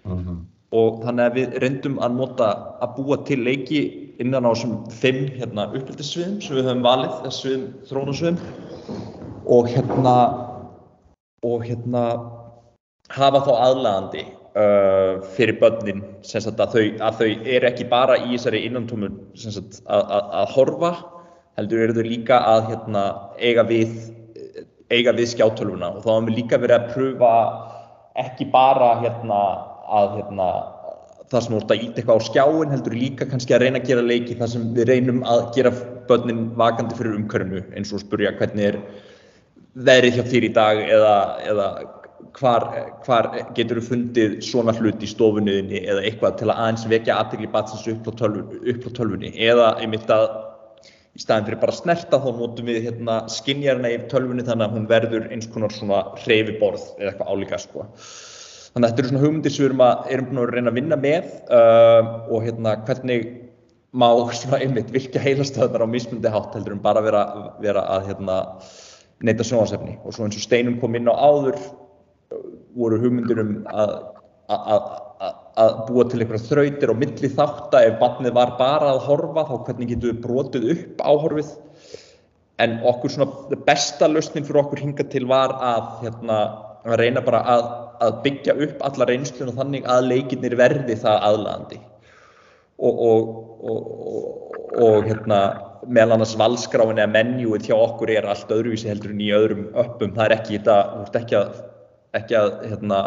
Mm 0.10 0.18
-hmm. 0.24 0.40
og 0.80 1.02
þannig 1.04 1.26
að 1.26 1.38
við 1.38 1.56
reyndum 1.64 1.96
að 2.00 2.16
nota 2.18 2.48
að 2.82 2.92
búa 2.98 3.18
til 3.26 3.40
leiki 3.44 3.80
innan 4.22 4.46
á 4.46 4.54
þessum 4.54 4.76
fimm 5.02 5.22
hérna, 5.38 5.66
uppeldissviðum 5.74 6.42
sem 6.42 6.56
við 6.58 6.68
höfum 6.70 6.84
valið, 6.86 7.16
þessum 7.26 7.64
þrónasviðum 7.90 8.38
og 9.50 9.70
hérna 9.70 10.16
og 11.46 11.64
hérna 11.68 12.04
hafa 13.14 13.42
þá 13.46 13.52
aðlæðandi 13.56 14.26
uh, 14.26 15.22
fyrir 15.36 15.58
börnin 15.62 16.04
sagt, 16.22 16.60
að, 16.60 16.76
þau, 16.76 16.84
að 17.08 17.22
þau 17.22 17.30
eru 17.56 17.70
ekki 17.72 17.88
bara 17.90 18.20
í 18.26 18.36
þessari 18.36 18.66
innantómu 18.68 19.12
sagt, 19.40 19.82
að, 19.88 20.04
að, 20.04 20.30
að 20.42 20.54
horfa 20.58 20.94
heldur 21.60 21.84
eru 21.86 21.98
þau 21.98 22.08
líka 22.08 22.40
að 22.54 22.72
hérna, 22.74 23.04
eiga 23.40 23.68
við 23.68 23.98
við 24.90 25.28
skjátölvuna. 25.34 25.92
Og 25.98 26.04
þá 26.04 26.10
hefum 26.10 26.30
við 26.30 26.40
líka 26.40 26.58
verið 26.58 26.78
að 26.80 26.92
pröfa 26.96 27.34
ekki 28.20 28.50
bara 28.54 28.96
hérna 29.04 29.40
að 29.90 30.16
hérna, 30.20 30.48
það 31.30 31.44
sem 31.46 31.56
voru 31.56 31.68
að 31.70 31.84
íta 31.84 32.02
eitthvað 32.02 32.20
á 32.20 32.28
skjáin 32.28 32.74
heldur 32.74 32.96
líka 32.98 33.28
kannski 33.30 33.54
að 33.54 33.64
reyna 33.66 33.82
að 33.82 33.90
gera 33.90 34.06
leiki 34.06 34.38
þar 34.40 34.52
sem 34.54 34.66
við 34.74 34.90
reynum 34.90 35.22
að 35.30 35.44
gera 35.58 35.72
börnin 36.10 36.48
vakandi 36.58 36.98
fyrir 36.98 37.18
umkörnu 37.20 37.62
eins 37.78 37.94
og 37.94 38.02
spurja 38.02 38.34
hvernig 38.38 38.72
er 38.72 38.80
verið 39.74 40.18
hjá 40.18 40.24
þér 40.32 40.46
í 40.48 40.52
dag 40.56 40.82
eða, 40.84 41.16
eða 41.46 41.70
hvar, 42.40 42.68
hvar 43.06 43.30
getur 43.58 43.80
þú 43.80 43.86
fundið 43.94 44.38
svona 44.46 44.74
hlut 44.78 45.04
í 45.04 45.10
stofunniðinni 45.10 45.84
eða 45.86 46.06
eitthvað 46.08 46.38
til 46.42 46.50
að 46.50 46.62
aðeins 46.64 46.86
vekja 46.92 47.18
aðtegli 47.22 47.50
batsins 47.54 47.88
upp 47.94 48.10
á, 48.10 48.12
tölvun, 48.22 48.62
upp 48.74 48.88
á 48.88 48.90
tölvunni 48.98 49.34
eða 49.50 49.74
einmitt 49.82 50.10
að 50.14 50.28
í 51.18 51.24
staðin 51.24 51.48
fyrir 51.50 51.62
bara 51.62 51.76
snerta 51.76 52.20
þá 52.22 52.30
notum 52.38 52.70
við 52.70 52.84
hérna, 52.88 53.22
skinjarna 53.32 53.92
í 53.92 54.02
tölvunni 54.12 54.46
þannig 54.48 54.68
að 54.68 54.76
hún 54.78 54.90
verður 54.90 55.30
eins 55.34 55.50
konar 55.52 55.74
svona 55.76 56.04
hreyfiborð 56.24 56.86
eða 57.00 57.12
eitthvað 57.12 57.32
álíka 57.34 57.62
sko. 57.62 57.86
Þannig 58.70 58.86
að 58.86 58.92
þetta 58.92 59.02
eru 59.02 59.12
svona 59.12 59.24
hugmyndir 59.24 59.54
sem 59.54 59.64
við 59.64 59.70
erum, 59.70 59.84
að, 59.84 60.04
erum 60.14 60.28
búin 60.30 60.42
að 60.44 60.52
reyna 60.54 60.72
að 60.72 60.78
vinna 60.78 61.00
með 61.02 61.32
uh, 61.58 62.12
og 62.30 62.46
hérna 62.46 62.76
hvernig 62.86 63.26
má 63.90 64.08
svona 64.38 64.60
einmitt 64.62 64.94
virkja 64.94 65.24
heilastöðnar 65.24 65.82
á 65.82 65.88
mismundi 65.90 66.30
hátt 66.30 66.54
heldur 66.54 66.76
en 66.76 66.84
bara 66.84 67.02
vera, 67.02 67.24
vera 67.64 67.88
að 67.96 68.12
hérna, 68.12 68.38
neyta 69.26 69.46
sjónasefni 69.46 69.98
og 70.04 70.16
svo 70.16 70.26
eins 70.26 70.38
og 70.40 70.46
Steinum 70.46 70.80
kom 70.82 70.96
inn 70.96 71.10
á 71.12 71.16
áður 71.16 71.60
voru 72.78 73.00
hugmyndir 73.02 73.42
um 73.42 73.56
að, 73.72 73.96
að, 74.54 74.86
að 75.60 75.80
búa 75.90 76.06
til 76.08 76.22
einhverja 76.22 76.46
þrautir 76.48 76.94
og 76.94 77.02
milli 77.02 77.32
þátt 77.34 77.76
að 77.76 77.90
ef 77.90 77.98
barnið 78.02 78.38
var 78.38 78.56
bara 78.60 78.94
að 78.94 79.04
horfa 79.08 79.46
þá 79.50 79.56
hvernig 79.68 79.92
getur 79.94 80.14
við 80.14 80.22
brotið 80.26 80.70
upp 80.76 81.04
áhorfið? 81.04 81.52
En 82.60 82.80
okkur 82.88 83.14
svona 83.14 83.60
besta 83.68 84.10
lausnin 84.12 84.46
fyrir 84.48 84.64
okkur 84.64 84.84
hinga 84.84 85.06
til 85.12 85.26
var 85.30 85.56
að 85.64 85.94
hérna 86.04 86.40
að 86.86 87.00
reyna 87.02 87.24
bara 87.24 87.42
að, 87.54 87.70
að 88.06 88.20
byggja 88.26 88.56
upp 88.66 88.84
alla 88.88 89.08
reynslun 89.10 89.52
og 89.52 89.60
þannig 89.60 89.88
að 89.92 90.10
leikinnir 90.14 90.56
verði 90.60 90.96
það 91.00 91.26
aðlandi 91.30 91.80
og, 92.80 93.02
og, 93.10 93.32
og, 93.60 93.90
og 94.12 94.49
hérna 94.76 95.40
meðal 95.88 96.18
annars 96.18 96.36
valskráin 96.40 97.00
eða 97.00 97.12
menjúið 97.14 97.70
hjá 97.70 97.76
okkur 97.78 98.12
er 98.14 98.28
allt 98.28 98.52
öðruvísi 98.52 98.90
heldur 98.90 99.14
en 99.14 99.24
í 99.24 99.32
öðrum 99.36 99.68
öppum, 99.80 100.14
það 100.16 100.26
er 100.26 100.36
ekki 100.36 100.58
þetta, 100.58 100.78
þú 100.92 101.04
ert 101.06 101.20
ekki 101.22 101.38
að, 101.40 101.60
ekki 102.20 102.38
að 102.40 102.50
hérna, 102.68 103.02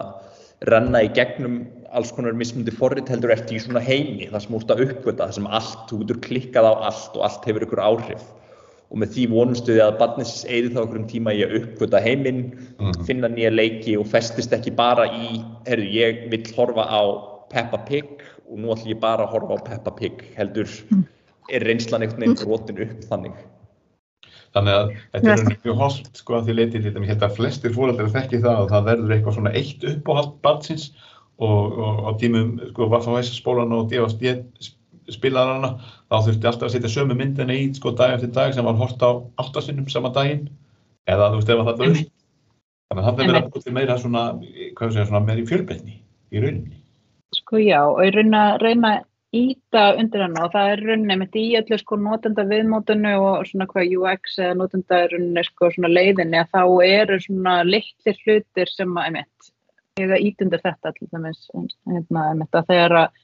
renna 0.71 1.03
í 1.05 1.11
gegnum 1.17 1.57
alls 1.93 2.13
konar 2.17 2.37
mismundi 2.39 2.73
forrið 2.73 3.11
heldur 3.13 3.35
eftir 3.35 3.59
í 3.59 3.63
svona 3.63 3.83
heimi, 3.85 4.29
það 4.31 4.47
sem 4.47 4.55
ert 4.59 4.71
að 4.73 4.85
uppgöta, 4.87 5.27
það 5.27 5.35
sem 5.39 5.51
allt, 5.59 5.83
þú 5.91 5.99
getur 6.03 6.23
klikkað 6.27 6.71
á 6.71 6.73
allt 6.89 7.19
og 7.19 7.27
allt 7.29 7.51
hefur 7.51 7.67
ykkur 7.67 7.85
áhrif. 7.85 8.25
Og 8.93 9.01
með 9.01 9.15
því 9.15 9.27
vonumstu 9.33 9.73
þið 9.73 9.83
að 9.87 9.99
barnisins 10.01 10.47
eði 10.53 10.73
þá 10.73 10.81
okkur 10.83 11.01
um 11.01 11.07
tíma 11.09 11.33
í 11.33 11.45
að 11.45 11.55
uppgöta 11.61 12.01
heiminn, 12.05 12.43
mm. 12.77 12.99
finna 13.09 13.31
nýja 13.33 13.53
leiki 13.53 13.97
og 14.01 14.09
festist 14.09 14.53
ekki 14.53 14.73
bara 14.77 15.07
í, 15.09 15.41
herru, 15.69 15.87
ég 15.97 16.27
vill 16.33 16.45
horfa 16.57 16.85
á 16.89 17.03
Peppa 17.53 17.81
Pig 17.89 18.25
og 18.49 18.61
nú 18.61 18.73
ætlum 18.73 18.93
ég 18.93 19.01
bara 19.01 19.25
að 19.25 19.37
horfa 19.37 19.57
á 19.57 19.67
Peppa 19.71 19.97
Pig, 19.97 20.25
heldur 20.37 20.69
er 21.51 21.67
reynslan 21.67 22.05
einhvern 22.05 22.27
veginn 22.27 22.39
brotin 22.43 22.83
upp 22.87 23.09
þannig. 23.09 23.41
Þannig 24.53 24.77
að 24.77 24.93
þetta 25.15 25.33
er 25.33 25.57
mjög 25.65 25.81
holdt 25.81 26.21
sko 26.21 26.37
að 26.37 26.49
því 26.49 26.57
leitið 26.59 26.75
til 26.75 26.85
þetta, 26.91 27.03
ég 27.03 27.13
held 27.15 27.25
að 27.27 27.39
flestir 27.39 27.75
fóröldar 27.77 28.13
þekki 28.13 28.43
það 28.45 28.61
og 28.61 28.71
það 28.75 28.89
verður 28.91 29.15
eitthvað 29.17 29.37
svona 29.39 29.55
eitt 29.57 29.87
uppáhald 29.89 30.35
barnsins 30.45 30.87
og, 31.41 31.79
og 31.81 32.03
á 32.05 32.11
tímum 32.21 32.51
sko 32.69 32.89
Vaffa 32.93 33.23
spólan 33.27 33.73
og 33.77 33.89
DFSD 33.91 34.35
spilarana, 35.13 35.77
þá 36.13 36.17
þurfti 36.29 36.49
alltaf 36.51 36.69
að 36.69 36.75
setja 36.77 36.91
sömu 36.93 37.17
myndina 37.19 37.57
í 37.57 37.71
sko 37.75 37.95
dag 37.97 38.15
eftir 38.17 38.31
dag 38.37 38.53
sem 38.55 38.67
var 38.69 38.77
hort 38.79 39.03
á 39.03 39.11
áttasinnum 39.43 39.89
sama 39.91 40.13
daginn 40.15 40.47
eða 41.11 41.33
þú 41.33 41.41
veist 41.41 41.53
ef 41.53 41.65
það 41.67 41.83
löst. 41.83 42.13
Þannig 42.93 43.03
að 43.03 43.09
það 43.09 43.19
verður 43.23 43.39
að 43.39 43.51
búið 43.55 43.73
meira 43.73 43.99
svona, 43.99 44.23
hvað 44.77 44.93
sé 44.93 45.01
ég, 45.01 45.09
svona 45.09 45.25
meira 45.25 45.41
í 45.41 45.49
fjölbreytni 45.49 45.95
í 45.97 46.43
rauninni. 46.45 46.79
Sko 47.33 47.61
já, 47.63 47.81
og 47.89 48.03
ég 48.05 48.13
reyna 48.13 48.43
að 48.53 48.59
reyna 48.67 48.93
íta 49.33 49.85
undir 49.97 50.21
hana 50.27 50.45
og 50.45 50.53
það 50.53 50.71
er 50.75 50.83
rauninni 50.87 51.17
með 51.23 51.37
í 51.41 51.47
öllu 51.57 51.79
sko 51.81 51.97
notenda 51.97 52.45
viðmótunu 52.51 53.13
og 53.17 53.47
svona 53.49 53.67
hvað 53.71 53.95
UX 53.97 54.37
eða 54.37 54.59
notenda 54.61 54.99
rauninni 55.09 55.45
sko 55.47 55.71
svona 55.73 55.89
leiðinni 55.89 56.41
að 56.43 56.51
þá 56.53 56.63
eru 56.85 57.19
svona 57.25 57.55
litlir 57.65 58.19
hlutir 58.27 58.73
sem 58.73 58.93
að, 58.93 59.07
einmitt, 59.09 59.53
ég 60.01 60.13
að 60.13 60.27
ítundir 60.29 60.65
þetta 60.67 60.93
allir 60.93 61.13
þess 61.15 61.49
hérna, 61.55 62.27
einmitt 62.29 62.59
að 62.61 62.69
þegar 62.73 62.97
að 63.01 63.21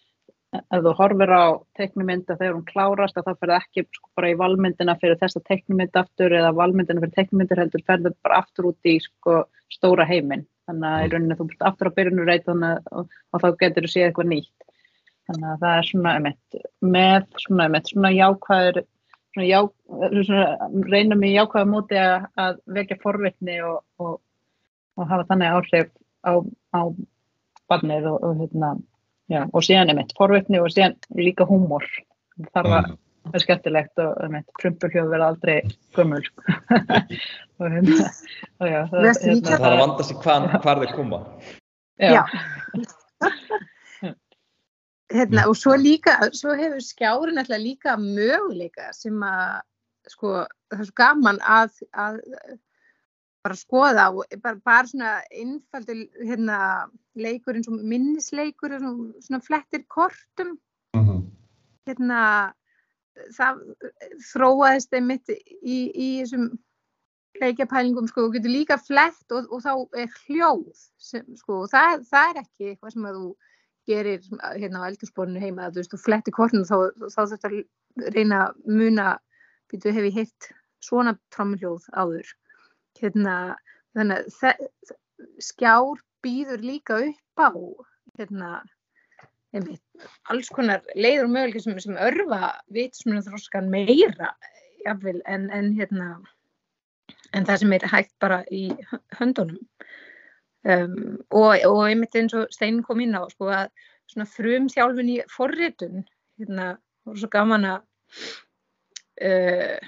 ef 0.57 0.81
þú 0.87 0.93
horfir 0.97 1.33
á 1.37 1.45
teiknumynda 1.77 2.37
þegar 2.39 2.55
hún 2.57 2.69
klárast 2.71 3.19
að 3.21 3.27
það 3.27 3.41
ferði 3.43 3.59
ekki 3.59 3.85
sko 3.99 4.09
bara 4.17 4.31
í 4.33 4.39
valmyndina 4.41 4.95
fyrir 5.03 5.19
þessa 5.21 5.43
teiknumynda 5.45 6.05
aftur 6.07 6.37
eða 6.39 6.55
valmyndina 6.57 7.03
fyrir 7.05 7.17
teiknumyndir 7.19 7.61
heldur 7.61 7.85
ferði 7.85 8.15
bara 8.25 8.39
aftur 8.41 8.71
út 8.71 8.89
í 8.89 8.97
sko 9.05 9.43
stóra 9.69 10.09
heiminn. 10.09 10.47
Þannig 10.69 10.89
að 10.89 11.05
í 11.05 11.11
rauninni 11.13 11.37
þú 11.37 11.49
búist 11.51 11.67
aftur 11.69 11.93
á 11.93 11.97
byrjunu 12.01 12.25
reyt 12.25 12.49
og, 12.49 12.65
og 12.97 13.45
þá 13.45 13.49
getur 13.61 13.85
þú 13.85 13.93
séð 13.93 14.07
eitthvað 14.09 14.33
nýtt 14.33 14.68
þannig 15.29 15.49
að 15.53 15.65
það 15.65 15.75
er 15.77 15.89
svona 15.91 16.15
emitt, 16.21 16.61
með 16.81 17.27
svona, 17.45 17.69
emitt, 17.69 17.93
svona 17.93 18.13
jákvæður 18.17 18.83
svona 19.37 19.49
já, 19.49 19.61
svona, 20.25 20.71
reynum 20.89 21.25
í 21.29 21.35
jákvæða 21.35 21.71
móti 21.71 22.01
að, 22.03 22.29
að 22.41 22.61
vekja 22.79 23.01
forvitni 23.03 23.59
og, 23.69 23.81
og, 24.03 24.19
og 24.99 25.11
hafa 25.13 25.29
þannig 25.33 25.59
áhrif 25.59 25.91
á, 26.25 26.33
á 26.75 26.81
barnið 27.69 28.09
og 28.17 28.31
hérna 28.41 28.77
Já, 29.29 29.43
og 29.53 29.65
síðan 29.65 29.93
er 29.93 29.99
mitt 29.99 30.15
forvetni 30.17 30.61
og 30.61 30.71
síðan 30.73 30.97
líka 31.19 31.45
húmor. 31.49 31.85
Það 32.55 32.69
var 32.73 32.87
mm. 32.89 33.41
skemmtilegt 33.43 34.01
og 34.01 34.23
mitt 34.33 34.49
prumpuljóð 34.61 35.11
verða 35.13 35.31
aldrei 35.35 35.57
gömul. 35.97 36.23
og 37.61 37.75
hérna, 37.75 38.09
og 38.63 38.71
já, 38.73 38.79
það, 38.89 39.09
hérna, 39.11 39.51
það 39.51 39.59
er 39.59 39.75
að 39.75 39.83
vanda 39.83 40.07
sig 40.09 40.21
hvað 40.23 40.49
hvar 40.55 40.81
þeir 40.85 40.95
koma. 40.97 41.21
Já. 42.01 42.23
hérna, 45.13 45.47
og 45.49 45.57
svo 45.57 45.77
líka, 45.77 46.19
svo 46.37 46.55
hefur 46.59 46.81
skjárin 46.85 47.41
alltaf 47.41 47.61
líka 47.63 47.97
möguleika 48.01 48.93
sem 48.93 49.23
að, 49.25 49.61
sko, 50.13 50.35
það 50.71 50.83
er 50.83 50.89
svo 50.91 50.97
gaman 51.01 51.41
að, 51.41 51.83
að 51.93 52.21
bara 53.47 53.57
skoða 53.57 54.07
og 54.13 54.39
bara, 54.43 54.61
bara 54.65 54.87
svona 54.91 55.17
innfaldi 55.33 56.09
hérna, 56.21 56.61
leikur 57.17 57.57
eins 57.57 57.71
og 57.71 57.81
minnisleikur 57.81 58.77
svona, 58.77 59.13
svona 59.25 59.43
flettir 59.45 59.85
kortum 59.89 60.59
mm 60.95 61.05
-hmm. 61.05 61.23
hérna 61.89 62.23
það 63.35 63.63
þróaðist 64.33 64.95
einmitt 64.95 65.29
í, 65.29 65.79
í 65.95 66.09
þessum 66.21 66.51
leikjapælingum 67.41 68.09
sko 68.09 68.27
og 68.27 68.35
getur 68.35 68.51
líka 68.51 68.79
flett 68.79 69.33
og, 69.33 69.47
og 69.53 69.63
þá 69.63 69.73
er 70.03 70.09
hljóð 70.27 70.87
sem, 70.99 71.25
sko 71.37 71.63
og 71.65 71.71
það, 71.73 72.05
það 72.11 72.31
er 72.31 72.41
ekki 72.43 72.71
eitthvað 72.71 72.93
sem 72.95 73.09
að 73.09 73.19
þú 73.19 73.29
gerir 73.89 74.23
hérna 74.55 74.85
á 74.85 74.89
eldursporinu 74.91 75.41
heima 75.43 75.71
þú 75.73 75.81
veist 75.81 75.95
þú 75.95 76.01
flettir 76.05 76.37
kortinu 76.37 76.69
þá, 76.69 76.93
þá 77.15 77.21
þetta 77.33 77.53
reyna 78.15 78.41
muna 78.67 79.17
býtu 79.73 79.93
hefur 79.95 80.15
hitt 80.15 80.51
svona 80.85 81.17
trómuljóð 81.35 81.89
áður? 81.99 82.33
Hérna, 82.99 83.35
þannig 83.97 84.27
að 84.43 84.95
skjár 85.43 86.01
býður 86.25 86.65
líka 86.65 86.99
upp 87.09 87.43
á 87.43 87.51
hérna, 88.19 88.51
einmitt, 89.55 89.83
alls 90.31 90.51
konar 90.55 90.83
leiður 90.95 91.29
og 91.29 91.35
möguleikir 91.35 91.65
sem, 91.65 91.79
sem 91.83 92.01
örfa 92.09 92.57
vitsmunum 92.75 93.25
þróskan 93.27 93.71
meira 93.73 94.33
jafnvel, 94.85 95.21
en, 95.27 95.49
en, 95.55 95.71
hérna, 95.79 96.09
en 97.37 97.47
það 97.49 97.63
sem 97.63 97.77
er 97.77 97.87
hægt 97.93 98.15
bara 98.23 98.43
í 98.55 98.69
höndunum 99.19 99.61
um, 100.65 101.19
og, 101.31 101.55
og 101.69 101.85
einmitt 101.87 102.17
eins 102.19 102.35
og 102.37 102.49
Steinin 102.55 102.83
kom 102.87 103.01
inn 103.05 103.17
á 103.17 103.23
sko, 103.31 103.51
að 103.53 103.71
svona 104.09 104.29
frum 104.31 104.69
þjálfun 104.73 105.13
í 105.13 105.19
forritun 105.31 106.05
hérna, 106.41 106.73
voru 107.07 107.23
svo 107.23 107.31
gaman 107.33 107.67
að 107.69 107.81
uh, 109.29 109.79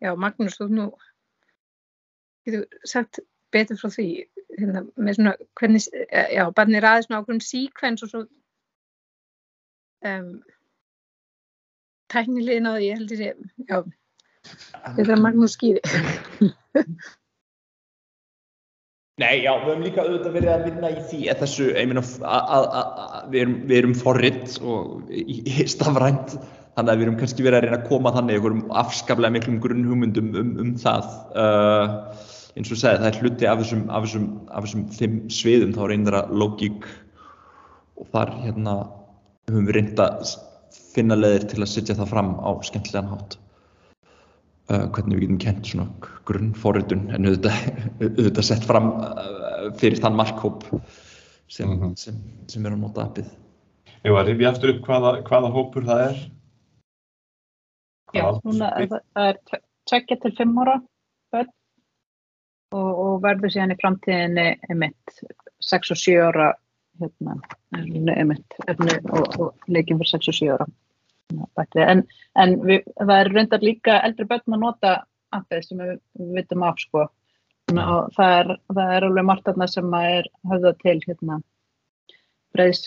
já, 0.00 0.12
Magnús, 0.16 0.58
þú 0.58 0.68
nú 0.72 0.88
getur 2.46 2.66
sagt 2.88 3.20
betur 3.52 3.78
frá 3.80 3.90
því 3.92 4.08
hérna, 4.56 4.84
með 4.96 5.18
svona, 5.18 5.34
hvernig, 5.58 5.86
eh, 6.08 6.34
já, 6.36 6.44
barnir 6.56 6.86
aðeins 6.86 7.08
svona 7.08 7.22
ákveðum 7.22 7.44
síkvens 7.44 8.04
og 8.06 8.12
svo 8.12 8.24
um, 10.10 10.30
tækniliðin 12.10 12.70
á 12.70 12.72
því, 12.74 12.84
ég 12.88 13.00
held 13.00 13.14
ég 13.14 13.22
já, 13.70 13.82
þetta 14.96 15.16
er 15.16 15.24
Magnús 15.26 15.58
skýri. 15.58 15.82
Nei, 19.20 19.42
já, 19.44 19.50
við 19.60 19.66
höfum 19.68 19.82
líka 19.84 20.04
auðvitað 20.06 20.36
verið 20.38 20.50
að 20.54 20.62
vinna 20.68 20.90
í 20.94 21.00
því 21.10 21.20
að 21.28 21.40
þessu, 21.42 21.64
ég 21.76 21.88
meina, 21.90 22.02
við 23.32 23.42
erum, 23.42 23.56
erum 23.76 23.94
forritt 23.98 24.54
og 24.64 25.10
stafrænt, 25.68 26.36
þannig 26.78 26.92
að 26.92 27.00
við 27.00 27.06
erum 27.06 27.18
kannski 27.20 27.44
verið 27.44 27.58
að 27.58 27.66
reyna 27.66 27.78
að 27.82 27.88
koma 27.90 28.12
þannig 28.14 28.38
einhverjum 28.38 28.62
afskaplega 28.80 29.34
miklum 29.34 29.58
grunnhugmyndum 29.64 30.30
um, 30.40 30.54
um 30.64 30.70
það. 30.80 31.10
Uh, 31.34 32.30
eins 32.56 32.72
og 32.72 32.80
segið, 32.80 33.02
það 33.02 33.10
er 33.10 33.20
hluti 33.20 33.50
af 33.50 33.60
þessum, 33.60 33.84
af 33.90 34.06
þessum, 34.06 34.30
af 34.48 34.66
þessum 34.66 34.86
fimm 34.96 35.20
sviðum, 35.36 35.76
þá 35.76 35.82
reynir 35.90 36.16
það 36.16 36.32
logík 36.42 36.88
og 38.00 38.08
þar 38.14 38.34
hérna 38.46 38.78
höfum 39.50 39.68
við 39.68 39.76
reynd 39.76 40.02
að 40.06 40.34
finna 40.94 41.18
leðir 41.18 41.46
til 41.50 41.60
að 41.60 41.72
setja 41.74 41.98
það 41.98 42.12
fram 42.14 42.34
á 42.40 42.50
skemmtilegan 42.66 43.12
hátt. 43.12 43.36
Uh, 44.70 44.84
hvernig 44.94 45.18
við 45.18 45.24
getum 45.24 45.38
kent 45.42 45.66
svona 45.66 46.10
grunnforritun 46.28 47.08
en 47.10 47.26
auðvitað, 47.26 47.62
auðvitað 48.04 48.44
sett 48.46 48.66
fram 48.68 48.92
uh, 49.02 49.64
fyrir 49.80 49.98
þann 49.98 50.18
markhóp 50.18 50.62
sem, 51.50 51.66
mm 51.66 51.80
-hmm. 51.80 51.94
sem, 51.98 52.20
sem 52.46 52.66
er 52.66 52.76
að 52.76 52.84
nota 52.84 53.08
appið. 53.08 53.32
Ég 54.04 54.14
var 54.14 54.22
að 54.22 54.30
rifja 54.30 54.52
aftur 54.52 54.72
upp 54.74 54.86
hvaða, 54.86 55.10
hvaða 55.26 55.50
hópur 55.56 55.88
það 55.88 56.02
er. 56.04 56.20
Já, 58.14 58.24
núna, 58.44 58.70
það, 58.78 59.02
það 59.18 59.32
er 59.32 59.40
tveggja 59.90 60.18
til 60.22 60.32
fimm 60.38 60.62
ára 60.62 60.76
börn 61.34 61.50
og, 62.78 62.90
og 63.04 63.18
verður 63.26 63.54
síðan 63.54 63.74
í 63.74 63.78
framtíðinni 63.82 64.46
emitt 64.70 65.18
6 65.66 65.94
og 65.96 66.00
7 66.04 66.14
ára 66.28 66.48
hérna, 67.02 67.36
emitt 68.22 68.58
og, 68.68 69.26
og 69.34 69.66
leikinn 69.66 69.98
fyrir 69.98 70.14
6 70.14 70.30
og 70.30 70.38
7 70.38 70.54
ára. 70.54 70.70
En, 71.30 72.04
en 72.38 72.56
við, 72.66 72.84
það 72.98 73.16
er 73.16 73.32
reyndar 73.34 73.64
líka 73.64 74.00
eldri 74.06 74.26
börn 74.30 74.56
að 74.56 74.62
nota 74.64 74.94
appið 75.36 75.66
sem 75.66 75.82
við, 75.82 75.98
við 76.18 76.30
vitum 76.40 76.64
af 76.66 76.80
sko. 76.82 77.06
og 77.70 78.14
það 78.16 78.32
er, 78.38 78.48
það 78.74 78.94
er 78.96 79.06
alveg 79.06 79.26
margt 79.28 79.48
aðna 79.50 79.68
sem 79.70 79.94
að 79.94 80.08
er 80.16 80.28
höfða 80.50 80.72
til 80.80 80.96
hérna, 81.04 81.36
breyðs, 82.56 82.80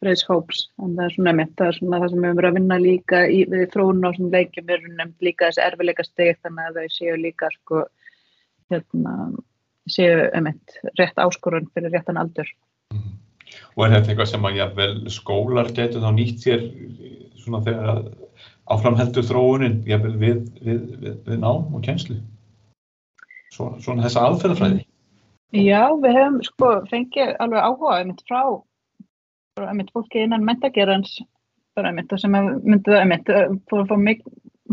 breyðshóps 0.00 0.62
en 0.80 0.94
það 0.96 1.04
er 1.04 1.16
svona 1.16 1.34
nefnt, 1.36 1.56
það 1.58 1.70
er 1.70 1.78
svona 1.78 2.00
það 2.00 2.14
sem 2.14 2.24
við 2.24 2.38
verið 2.38 2.50
að 2.50 2.58
vinna 2.58 2.78
líka 2.80 3.20
í, 3.28 3.42
við 3.52 3.66
þróun 3.74 4.08
og 4.08 4.16
svona 4.16 4.38
leikjum 4.38 4.68
við 4.68 4.76
erum 4.78 4.96
nefnt 5.00 5.26
líka 5.28 5.50
þessi 5.50 5.64
erfileika 5.66 6.06
steg 6.06 6.40
þannig 6.40 6.70
að 6.70 6.78
þau 6.78 6.94
séu 6.96 7.18
líka 7.20 7.50
sko 7.58 7.82
hérna, 8.72 9.14
séu 9.90 10.28
emitt 10.40 10.78
rétt 10.98 11.20
áskorun 11.20 11.68
fyrir 11.74 11.92
réttan 11.92 12.20
aldur. 12.20 12.48
Og 13.74 13.86
er 13.86 13.96
þetta 13.96 14.12
eitthvað 14.12 14.30
sem 14.30 14.46
að 14.46 14.58
jáfnvel 14.60 14.92
skólar 15.10 15.70
getur 15.74 16.04
þá 16.04 16.10
nýtt 16.14 16.44
sér 16.44 16.68
svona 17.42 17.62
þegar 17.66 18.04
áframheldur 18.70 19.26
þróunin 19.28 19.80
jáfnvel 19.88 20.14
við, 20.20 20.44
við, 20.62 20.84
við, 21.02 21.16
við 21.26 21.40
nám 21.42 21.74
og 21.74 21.82
kjenslu? 21.84 22.20
Svona, 23.54 23.80
svona 23.82 24.06
þessa 24.06 24.28
aðferðafræði? 24.28 24.84
Já, 25.54 25.82
við 26.02 26.16
hefum 26.18 26.38
sko 26.42 26.70
fengið 26.90 27.34
alveg 27.42 27.66
áhuga 27.66 27.98
einmitt 28.00 28.22
frá 28.26 28.40
einmitt 29.62 29.92
fólki 29.94 30.24
innan 30.24 30.46
mentagerans 30.46 31.20
bara 31.78 31.90
einmitt 31.90 32.12
og 32.14 32.22
sem 32.22 32.34
myndið 32.34 32.96
einmitt 32.98 33.30
fór 33.70 33.84
að 33.84 33.92
fá 33.92 33.96
mig 34.00 34.24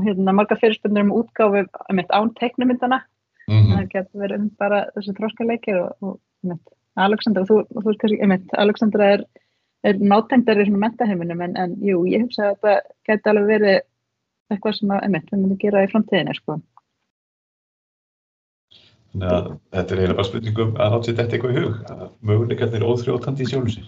hérna 0.01 0.33
marga 0.33 0.57
fyrirspöndur 0.57 1.05
um 1.05 1.13
útgáfi 1.19 1.65
einmitt 1.89 2.13
án 2.13 2.31
teiknumyndana 2.39 3.01
mm 3.47 3.57
-hmm. 3.57 3.73
það 3.75 3.89
getur 3.93 4.23
verið 4.23 4.49
bara 4.57 4.85
þessi 4.95 5.17
þróskaleikir 5.19 5.81
og, 5.83 5.91
og 6.01 6.19
einmitt 6.43 6.73
Alexandra, 6.99 7.45
þú, 7.47 7.61
þú 7.71 7.85
veist 7.85 8.01
kannski, 8.01 8.19
einmitt, 8.23 8.51
Alexandra 8.59 9.07
er, 9.15 9.23
er 9.87 10.01
nátengdar 10.01 10.59
í 10.59 10.65
svona 10.67 10.83
mentaheiminum 10.87 11.43
en, 11.45 11.55
en 11.59 11.77
jú, 11.85 12.03
ég 12.09 12.25
hugsa 12.25 12.49
að 12.49 12.57
þetta 12.65 12.73
geti 13.07 13.31
alveg 13.31 13.47
verið 13.53 13.77
eitthvað 14.51 14.77
sem 14.77 14.91
að, 14.91 15.05
einmitt, 15.07 15.31
við 15.31 15.39
myndum 15.39 15.61
gera 15.61 15.85
í 15.85 15.89
framtíðinni, 15.91 16.35
sko. 16.35 16.57
Þannig 19.11 19.31
að 19.35 19.47
þetta 19.75 19.95
er 19.95 20.01
eiginlega 20.01 20.17
bara 20.19 20.27
spurningum 20.27 20.75
að 20.75 20.97
átsett 20.97 21.17
þetta 21.19 21.37
eitthvað 21.37 21.55
í 21.55 21.63
hug, 21.63 21.79
að 21.95 22.03
möguleikarnir 22.27 22.85
óþrjóðtandi 22.87 23.43
í 23.43 23.49
sjálfum 23.51 23.73
sér. 23.73 23.87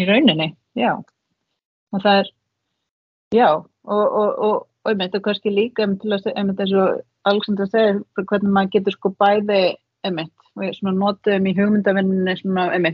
Í 0.00 0.08
rauninni, 0.08 0.48
já. 0.80 0.90
Og 1.90 2.02
það 2.04 2.22
er, 2.22 2.32
já, 3.36 3.48
og, 3.60 4.02
og, 4.04 4.42
og, 4.48 4.56
og 4.84 4.92
einmitt, 4.92 5.16
og 5.16 5.24
kannski 5.28 5.52
líka 5.52 5.84
einmitt 5.84 6.04
einmitt 6.08 6.64
eins 6.64 6.74
og 6.76 7.00
Alexandra 7.28 7.68
segir, 7.68 8.02
hvernig 8.16 8.52
maður 8.52 8.74
getur 8.78 8.96
sko 8.96 9.12
bæði, 9.20 9.62
einmitt, 10.06 10.44
við 10.58 10.78
notum 10.96 11.46
í 11.48 11.54
hugmyndavinninni 11.56 12.92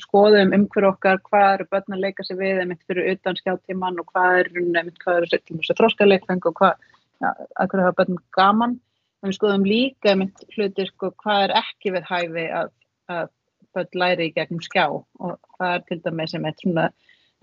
skoðum 0.00 0.52
um 0.56 0.66
hver 0.72 0.88
okkar 0.90 1.20
hvað 1.28 1.46
eru 1.50 1.66
börn 1.70 1.96
að 1.96 2.02
leika 2.04 2.26
sig 2.26 2.38
við 2.38 2.60
einmitt 2.62 2.82
fyrir 2.88 3.14
utan 3.14 3.38
skjáttíman 3.38 4.00
og 4.02 4.10
hvað 4.12 4.40
eru 4.42 4.64
einmitt, 4.64 4.98
hvað 5.02 5.22
eru 5.22 5.30
þessi 5.32 5.76
þróskaleikfeng 5.78 6.48
og 6.50 6.58
hvað, 6.60 6.90
ja, 7.24 7.32
að 7.32 7.70
hverju 7.72 7.86
hafa 7.86 7.98
börn 8.02 8.20
gaman. 8.36 8.76
En 9.22 9.30
við 9.30 9.38
skoðum 9.38 9.64
líka 9.68 10.12
einmitt 10.12 10.44
hluti 10.56 10.86
sko 10.90 11.14
hvað 11.22 11.46
er 11.46 11.56
ekki 11.62 11.94
við 11.94 12.10
hæfi 12.10 12.46
að, 12.60 12.70
að 13.14 13.32
börn 13.74 14.00
læri 14.04 14.28
í 14.28 14.34
gegnum 14.36 14.62
skjá. 14.64 14.86
Og 14.92 15.36
það 15.58 15.78
er 15.78 15.88
til 15.88 16.00
dæmis 16.04 16.36
einmitt 16.36 16.60
svona 16.60 16.90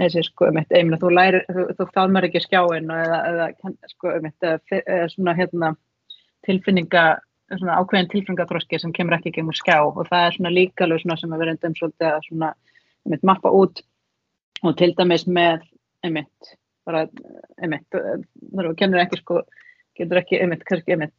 þessi 0.02 0.26
sko 0.30 0.50
einmitt, 0.50 0.72
einmitt 0.74 1.02
þú 1.02 1.10
læri, 1.14 1.42
þú, 1.50 1.66
þú 1.78 1.90
þálmar 1.96 2.30
ekki 2.30 2.44
skjáin 2.46 2.94
eða, 2.94 3.20
eða 3.32 3.50
sko 3.92 4.14
einmitt 4.16 4.46
eða 4.46 5.10
svona 5.14 5.36
hérna 5.38 5.74
tilfinninga 6.46 7.06
svona 7.60 7.78
ákveðin 7.82 8.10
tilfengaþróski 8.12 8.80
sem 8.82 8.94
kemur 8.96 9.18
ekki 9.18 9.34
gengur 9.36 9.58
skjá. 9.58 9.78
Og 9.84 10.04
það 10.10 10.26
er 10.28 10.38
svona 10.38 10.54
líka 10.54 10.86
alveg 10.86 11.04
svona 11.04 11.18
sem 11.20 11.34
við 11.34 11.44
verðum 11.44 11.78
svolítið 11.80 12.10
að 12.10 12.28
svona 12.28 12.52
einmitt, 13.06 13.26
mappa 13.28 13.54
út. 13.58 13.84
Og 14.62 14.76
til 14.78 14.92
dæmis 14.98 15.26
með 15.28 15.66
einmitt, 16.06 16.54
bara 16.86 17.08
einmitt, 17.62 17.88
þar 17.92 18.70
þú 18.70 18.76
kennur 18.78 19.02
ekki 19.04 19.22
sko, 19.22 19.42
getur 19.98 20.22
ekki 20.22 20.40
einmitt, 20.42 20.66
kannski 20.68 20.96
einmitt 20.96 21.16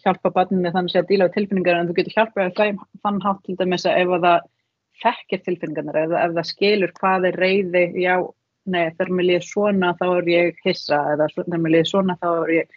hjálpa 0.00 0.32
barninu 0.32 0.72
þannig 0.72 0.98
að 0.98 1.08
díla 1.10 1.28
á 1.28 1.34
tilfinningar 1.34 1.78
en 1.78 1.88
þú 1.90 1.96
getur 1.98 2.16
hjálpað 2.16 2.60
að 2.62 2.82
þann 3.04 3.20
hátt 3.24 3.42
til 3.46 3.56
dæmis 3.60 3.86
að 3.86 3.98
ef 4.02 4.12
það 4.24 4.46
fekkir 5.02 5.42
tilfinningarnar 5.46 5.98
eða 6.04 6.22
ef 6.26 6.36
það 6.36 6.48
skilur 6.48 6.94
hvað 6.98 7.28
er 7.30 7.38
reyði, 7.42 7.84
já, 8.00 8.14
nei, 8.64 8.86
þegar 8.94 9.12
mér 9.18 9.28
líður 9.28 9.46
svona 9.48 9.92
þá 9.98 10.06
er 10.08 10.30
ég 10.32 10.64
hissa 10.64 11.00
eða 11.14 11.28
þegar 11.34 11.62
mér 11.64 11.74
líður 11.76 11.90
svona 11.90 12.18
þá 12.22 12.28
er 12.32 12.52
ég 12.56 12.74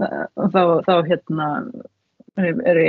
þá, 0.00 0.62
þá 0.86 0.94
hérna 1.10 1.48
er, 2.38 2.80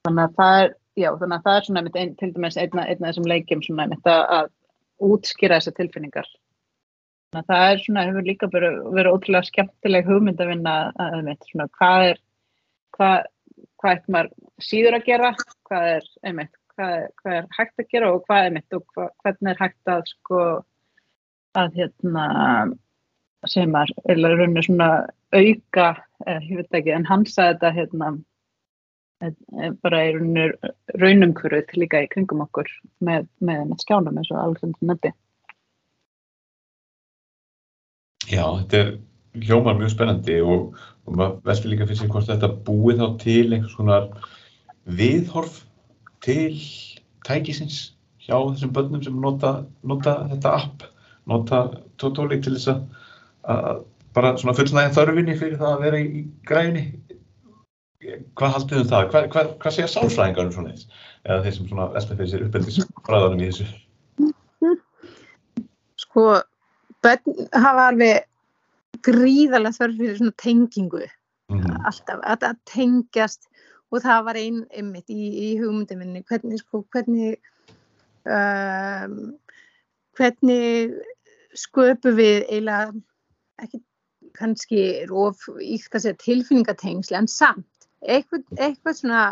Þannig 0.06 0.22
að 0.24 0.38
það 0.38 0.60
er, 0.62 0.72
já, 0.98 1.08
þannig 1.20 1.36
að 1.36 1.44
það 1.46 1.58
er 1.58 1.66
svona 1.66 1.82
ein, 2.02 2.14
til 2.20 2.30
dæmis 2.34 2.58
einna 2.60 2.86
af 2.86 3.02
þessum 3.02 3.28
leikjum 3.30 3.64
svona 3.64 3.86
einmitt 3.86 4.08
að, 4.10 4.22
að 4.36 5.12
útskýra 5.12 5.58
þessar 5.60 5.76
tilfinningar. 5.78 6.32
Þannig 7.32 7.44
að 7.44 7.52
það 7.52 7.68
er 7.68 7.84
svona, 7.84 8.06
hefur 8.08 8.26
líka 8.28 8.48
verið, 8.52 9.12
ótrúlega 9.12 9.48
skemmtileg 9.48 10.08
hugmynd 10.08 10.42
að 10.42 10.52
vinna 10.52 10.74
að 11.00 11.18
einmitt 11.20 11.46
svona 11.48 11.68
hvað 11.78 12.08
er, 12.10 12.20
hvað, 12.98 13.30
hvað 13.80 13.94
er 13.94 14.16
maður 14.16 14.34
síður 14.66 14.98
að 14.98 15.06
gera, 15.08 15.32
hvað 15.70 15.88
er 15.94 16.10
einmitt, 16.28 16.58
hvað 16.74 16.98
er, 16.98 17.08
hvað 17.22 17.38
er 17.38 17.48
hægt 17.56 17.80
að 17.80 17.90
gera 17.94 18.12
og 18.12 18.26
hvað 18.26 18.50
einmitt 18.50 18.76
og 18.76 18.84
hvað, 18.92 19.08
hvernig 19.24 19.54
er 19.54 19.62
hægt 19.62 19.94
að 19.94 20.04
sko 20.12 20.42
að 21.52 21.74
hérna 21.80 22.26
sem 23.50 23.74
er, 23.74 23.90
rauninu 24.06 24.62
svona 24.62 24.90
auka, 25.34 25.88
eh, 26.26 26.38
ég 26.50 26.60
veit 26.60 26.78
ekki, 26.78 26.92
en 26.94 27.06
hann 27.08 27.24
sagði 27.26 27.54
þetta 27.54 27.72
hérna, 27.78 28.10
eh, 29.22 29.70
bara 29.82 30.02
í 30.06 30.12
raunumkvöruð 31.02 31.74
líka 31.76 32.04
í 32.04 32.10
kringum 32.12 32.44
okkur 32.44 32.68
með, 33.00 33.26
með, 33.40 33.74
skjánum 33.82 34.18
eins 34.18 34.30
og 34.30 34.42
Alexander 34.42 34.92
nefndi. 34.92 35.12
Já, 38.30 38.46
þetta 38.62 38.78
er 38.78 38.92
hljómar 39.42 39.78
mjög 39.80 39.94
spennandi 39.96 40.38
og, 40.44 40.78
og 41.06 41.18
maður 41.18 41.42
veldur 41.48 41.72
líka 41.72 41.88
fyrir 41.88 41.98
sig 41.98 42.12
hvort 42.12 42.30
þetta 42.30 42.52
búið 42.66 43.02
þá 43.02 43.08
til 43.24 43.46
einhvers 43.48 43.76
konar 43.76 44.08
viðhorf 44.86 45.62
til 46.22 46.54
tækisins 47.26 47.92
hjá 48.22 48.36
þessum 48.38 48.72
börnum 48.74 49.02
sem 49.02 49.18
nota, 49.18 49.64
nota 49.82 50.20
þetta 50.30 50.52
app, 50.60 50.84
nota 51.26 51.64
tótóli 51.98 52.38
til 52.42 52.54
þess 52.54 52.70
að 52.70 52.84
bara 54.12 54.36
svona 54.38 54.54
fullnægja 54.56 54.94
þörfinni 54.96 55.38
fyrir 55.40 55.58
það 55.60 55.74
að 55.74 55.84
vera 55.86 56.00
í 56.02 56.24
græni 56.46 56.84
hvað 58.38 58.54
haldið 58.56 58.80
um 58.80 58.88
það? 58.90 59.06
Hvað, 59.12 59.28
hvað, 59.32 59.50
hvað 59.62 59.74
segja 59.76 59.90
sálfræðingarum 59.92 60.52
svona 60.54 60.72
eins? 60.72 60.86
Eða 61.22 61.44
þeir 61.44 61.56
sem 61.56 61.68
svona 61.70 61.88
velta 61.94 62.16
fyrir 62.18 62.30
sér 62.32 62.46
uppeldisfræðanum 62.48 63.42
í 63.42 63.50
þessu? 63.50 63.66
Sko, 66.02 66.24
bönn 67.04 67.46
hafa 67.54 67.86
alveg 67.92 68.26
gríðarlega 69.06 69.78
þörf 69.78 70.00
fyrir 70.00 70.18
svona 70.18 70.36
tengingu 70.42 71.04
mm 71.04 71.60
-hmm. 71.60 71.78
alltaf, 71.90 72.20
að, 72.22 72.48
að 72.50 72.58
tengjast 72.70 73.48
og 73.92 74.02
það 74.02 74.26
var 74.26 74.40
einn 74.40 74.60
einmitt 74.72 75.10
í, 75.10 75.22
í 75.46 75.48
hugmyndum 75.60 76.02
minni, 76.02 76.24
hvernig, 76.28 76.62
sko, 76.62 76.84
hvernig, 76.92 77.38
um, 78.24 79.34
hvernig 80.16 80.94
sköpu 81.54 82.14
við 82.16 82.46
eiginlega 82.48 82.92
ekki 83.62 83.82
kannski 84.38 84.82
of 85.10 85.40
íkt 85.60 85.94
að 85.96 86.06
segja 86.06 86.20
tilfinningatengsli 86.22 87.18
en 87.18 87.28
samt 87.30 87.88
eitthvað, 88.02 88.44
eitthvað 88.56 88.98
svona 88.98 89.24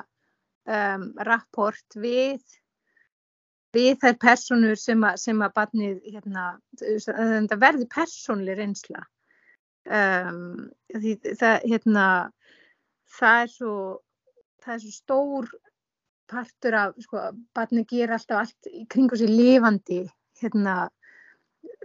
um, 0.70 1.06
rapport 1.26 1.96
við 1.96 2.40
við 3.74 4.00
þær 4.02 4.18
personur 4.22 4.78
sem 4.78 5.02
að, 5.06 5.18
sem 5.22 5.42
að 5.44 5.54
barnið 5.54 5.98
hérna, 6.10 6.44
verði 7.60 7.86
personli 7.92 8.56
reynsla. 8.58 9.04
Um, 9.86 10.70
því 10.90 11.14
það 11.38 11.66
hérna 11.70 12.06
það 13.16 13.42
er 13.44 13.52
svo 13.54 13.74
það 14.60 14.74
er 14.74 14.82
svo 14.82 14.94
stór 14.94 15.52
partur 16.30 16.76
af 16.78 16.98
sko, 17.02 17.22
barnið 17.56 17.86
ger 17.90 18.12
alltaf 18.14 18.42
allt 18.42 18.70
kringu 18.92 19.18
sér 19.18 19.32
lifandi 19.32 20.02
hérna 20.42 20.74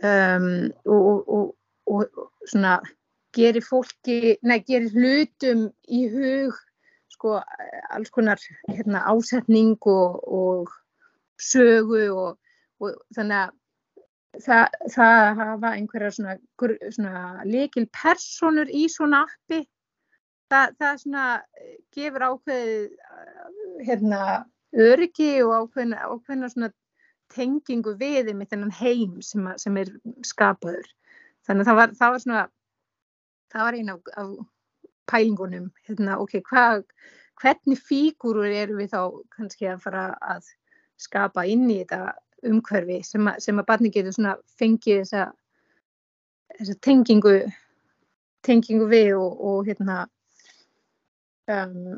um, 0.04 0.50
og, 0.86 1.00
og, 1.00 1.22
og, 1.38 1.46
og 1.86 2.06
svona 2.50 2.78
gerir 3.36 3.66
fólki, 3.66 4.38
nei 4.44 4.60
gerir 4.68 4.94
hlutum 4.96 5.68
í 5.92 6.06
hug 6.12 6.56
sko 7.16 7.38
alls 7.96 8.12
konar 8.12 8.40
hérna, 8.70 9.04
ásetning 9.12 9.78
og 9.86 10.72
sögu 11.42 12.08
og, 12.16 12.40
og 12.80 12.98
þannig 13.16 13.38
að 13.44 13.54
það, 14.46 14.76
það 14.96 15.42
hafa 15.42 15.72
einhverja 15.76 16.12
svona, 16.18 16.36
svona 16.92 17.46
likil 17.48 17.88
personur 17.96 18.72
í 18.72 18.88
svona 18.92 19.24
appi. 19.28 19.64
Það, 20.52 20.76
það 20.80 21.00
svona 21.02 21.28
gefur 21.96 22.26
ákveð 22.28 22.68
hérna 23.88 24.20
öryggi 24.76 25.32
og 25.46 25.56
ákveðna, 25.64 26.04
ákveðna 26.06 26.70
tengingu 27.34 27.96
við 27.98 28.30
með 28.36 28.52
þennan 28.54 28.76
heim 28.78 29.16
sem, 29.26 29.48
sem 29.58 29.80
er 29.82 29.90
skapaður 30.28 30.86
þannig 31.46 31.64
að 31.64 31.70
það 31.70 31.80
var, 31.80 31.96
það 32.00 32.14
var 32.14 32.24
svona 32.26 32.44
það 33.54 33.68
var 33.68 33.80
eina 33.80 33.96
af, 33.96 34.12
af 34.22 34.30
pælingunum 35.12 35.72
hérna, 35.88 36.20
ok, 36.22 36.40
hva, 36.50 36.66
hvernig 37.42 37.82
fígúrur 37.82 38.50
eru 38.50 38.80
við 38.80 38.94
þá 38.94 39.02
kannski 39.36 39.70
að 39.70 39.84
fara 39.84 40.06
að 40.22 40.48
skapa 41.02 41.46
inn 41.52 41.68
í 41.70 41.82
þetta 41.84 42.16
umhverfi 42.46 43.02
sem 43.06 43.28
að, 43.28 43.40
sem 43.44 43.60
að 43.60 43.68
barni 43.70 43.92
getur 43.94 44.16
svona 44.16 44.36
fengið 44.60 45.04
þessa, 45.04 45.28
þessa 46.58 46.76
tengingu 46.86 47.38
tengingu 48.46 48.90
við 48.90 49.16
og, 49.18 49.40
og 49.42 49.70
hérna 49.70 50.04
um, 51.52 51.98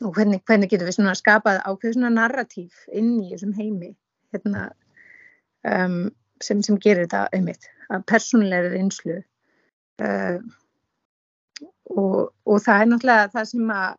og 0.00 0.14
hvernig, 0.16 0.42
hvernig 0.46 0.70
getur 0.70 0.88
við 0.88 0.98
svona 0.98 1.16
skapað 1.18 1.62
ákveð 1.66 1.96
svona 1.96 2.12
narratív 2.14 2.84
inn 2.94 3.16
í 3.22 3.30
þessum 3.32 3.54
heimi 3.58 3.92
hérna 4.34 4.68
um, 5.66 6.02
sem, 6.42 6.62
sem 6.62 6.78
gerir 6.80 7.06
þetta 7.06 7.26
einmitt 7.36 7.68
að 7.90 8.06
persónulegri 8.10 8.80
einslu 8.80 9.18
uh, 10.04 10.38
og, 11.90 12.30
og 12.46 12.62
það 12.64 12.84
er 12.84 12.90
náttúrulega 12.90 13.32
það 13.34 13.50
sem 13.52 13.74
að 13.76 13.98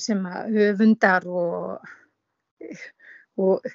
sem 0.00 0.24
að 0.28 0.54
höfundar 0.56 1.26
og 1.28 1.88
og 3.38 3.66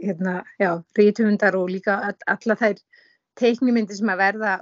hérna, 0.00 0.40
já, 0.58 0.70
rítumundar 0.98 1.56
og 1.56 1.68
líka 1.70 1.98
alla 2.26 2.56
þær 2.58 2.80
teiknimyndir 3.38 3.98
sem 3.98 4.10
að 4.10 4.22
verða 4.22 4.54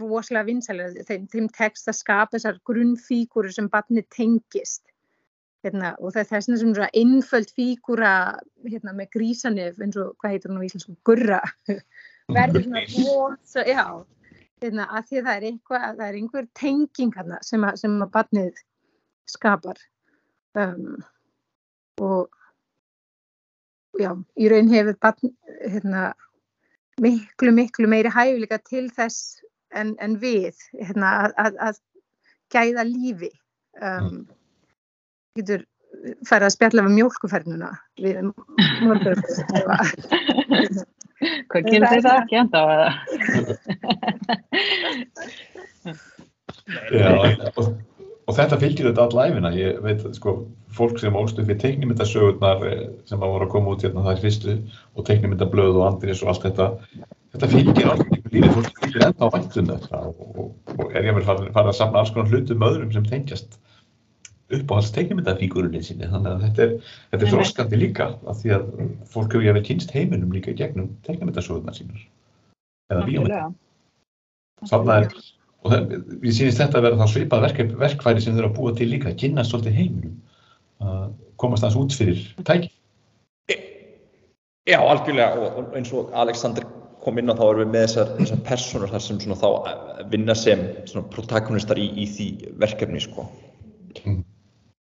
rosalega 0.00 0.48
vinsælega, 0.50 1.04
þeim, 1.08 1.26
þeim 1.32 1.46
tekst 1.54 1.88
að 1.88 1.98
skapa 2.00 2.36
þessar 2.36 2.58
grunnfígúru 2.68 3.52
sem 3.54 3.68
barni 3.72 4.02
tengist 4.12 4.82
hérna, 5.66 5.94
og 6.00 6.14
það 6.14 6.22
er 6.22 6.28
þess 6.32 6.50
að 6.50 6.60
svona 6.64 6.90
innföld 6.96 7.54
fígúra 7.56 8.12
hérna, 8.66 8.96
með 8.96 9.12
grísanif 9.18 9.80
eins 9.82 9.98
og 10.00 10.14
hvað 10.20 10.36
heitur 10.36 10.54
hún 10.54 10.62
á 10.62 10.66
íslensku, 10.68 10.96
gurra. 11.06 11.40
Verður 12.36 12.66
svona 12.66 12.84
rosa, 12.90 13.66
já 13.66 13.82
hérna, 14.62 14.86
að 14.90 15.08
því 15.08 15.18
að 15.18 15.26
það 15.26 15.36
er 15.36 15.46
eitthvað, 15.50 15.84
það 15.98 16.06
er 16.06 16.18
einhver 16.20 16.48
tenging 16.56 17.12
hérna 17.16 17.40
sem 17.44 17.66
að, 17.66 17.78
sem 17.82 17.96
að 18.02 18.12
barnið 18.14 18.62
skapar. 19.28 19.80
Um, 20.56 20.96
og 22.02 22.30
já, 24.00 24.12
í 24.40 24.48
raun 24.52 24.72
hefur 24.72 24.96
barn, 25.02 25.34
hérna, 25.64 26.06
miklu, 27.02 27.52
miklu 27.56 27.90
meiri 27.90 28.12
hæfileika 28.12 28.60
til 28.64 28.86
þess 28.96 29.42
en, 29.76 29.94
en 30.00 30.16
við 30.22 30.56
hérna, 30.78 31.32
að, 31.36 31.60
að 31.60 31.82
gæða 32.54 32.86
lífi. 32.88 33.32
Um, 33.82 34.24
getur 35.36 35.64
færið 36.26 36.46
að 36.48 36.54
spjalla 36.54 36.84
við 36.86 36.94
mjölkuferðnuna 36.98 37.70
við 38.02 38.14
morgunum. 38.84 39.22
Hvað 41.50 41.68
gerir 41.70 41.88
þið 41.88 42.04
það 42.04 42.18
ekki 42.20 42.38
enda 42.42 42.58
á 42.60 42.64
það? 42.68 42.90
Já, 46.92 47.10
og, 47.56 48.32
þetta 48.36 48.58
fylgir 48.60 48.88
þetta 48.90 49.06
all 49.06 49.18
æfina. 49.30 49.50
Ég 49.56 49.78
veit, 49.84 50.02
sko, 50.18 50.30
fólk 50.76 51.00
sem 51.00 51.16
ólst 51.16 51.40
upp 51.40 51.50
í 51.52 51.56
teiknimyndasögurnar 51.62 52.66
eh, 52.68 52.86
sem 53.08 53.22
að 53.22 53.32
voru 53.32 53.44
að 53.46 53.52
koma 53.54 53.72
út 53.72 53.84
hérna 53.86 54.04
það 54.04 54.18
í 54.18 54.24
fyrstu 54.26 54.56
og 54.92 55.08
teiknimyndablöð 55.08 55.80
og 55.80 55.86
andris 55.88 56.20
og 56.24 56.34
allt 56.34 56.44
þetta 56.50 56.66
þetta 57.36 57.50
fylgir 57.52 57.90
allir 57.92 58.08
í 58.12 58.18
lífið, 58.34 58.52
fólk 58.56 58.82
fylgir 58.82 59.06
ennþá 59.06 59.30
væntum 59.34 59.70
þetta 59.70 60.02
og, 60.08 60.14
og, 60.26 60.50
og 60.76 60.86
er 60.92 61.08
ég 61.08 61.16
að 61.16 61.28
fara, 61.28 61.48
fara 61.54 61.72
að 61.72 61.78
samla 61.80 62.02
alls 62.02 62.12
konar 62.14 62.32
hlutum 62.32 62.66
öðrum 62.68 62.92
sem 62.94 63.08
tengjast 63.08 63.58
uppáhalds 64.54 64.92
teiknimyndafíkurunni 64.94 65.82
sinni 65.82 66.06
þannig 66.10 66.32
að 66.32 66.44
þetta 66.46 66.66
er, 66.66 66.74
þetta 67.10 67.26
er 67.26 67.32
þróskandi 67.32 67.80
líka 67.80 68.10
af 68.30 68.42
því 68.42 68.52
að 68.56 68.68
fólk 69.10 69.32
hefur 69.34 69.46
ég 69.48 69.56
að 69.58 69.66
kynst 69.66 69.94
heiminum 69.94 70.34
líka 70.34 70.52
í 70.52 70.58
gegnum 70.58 70.92
teiknimyndasögurnar 71.08 71.74
sínur 71.74 72.02
eða 72.92 73.00
að 74.70 75.08
og 75.66 75.72
það, 75.72 75.92
ég 76.22 76.34
sýnist 76.36 76.60
þetta 76.60 76.78
að 76.78 76.86
vera 76.86 77.00
þá 77.00 77.12
svipað 77.12 77.44
verk, 77.46 77.60
verkfæri 77.80 78.22
sem 78.22 78.36
þau 78.36 78.42
eru 78.42 78.50
að 78.50 78.56
búa 78.58 78.74
til 78.76 78.88
líka, 78.90 79.10
að 79.10 79.20
kynast 79.24 79.52
svolítið 79.52 79.78
heiminum 79.80 80.16
að 80.86 81.06
komast 81.40 81.66
aðeins 81.66 81.80
út 81.80 81.96
fyrir 81.96 82.22
tæki. 82.46 82.70
Já, 84.66 84.78
algjörlega 84.82 85.48
og 85.56 85.74
eins 85.78 85.92
og 85.94 86.14
Alexander 86.18 86.66
kom 87.02 87.18
inn 87.20 87.30
á 87.30 87.38
þá 87.38 87.44
erum 87.46 87.60
við 87.62 87.72
með 87.72 87.84
þessar, 87.86 88.14
þessar 88.20 88.40
personur 88.48 88.92
þar 88.94 89.04
sem 89.04 89.20
þá 89.42 89.50
vinna 90.10 90.34
sem 90.38 90.64
protagonistar 91.12 91.78
í, 91.78 91.90
í 92.02 92.06
því 92.10 92.28
verkefni 92.62 93.02
sko. 93.02 93.28
Mm. 94.02 94.24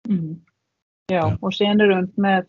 Mm. 0.10 0.39
Já, 1.12 1.24
og 1.30 1.54
síðan 1.56 1.84
erum 1.84 2.08
við 2.08 2.24
með 2.26 2.47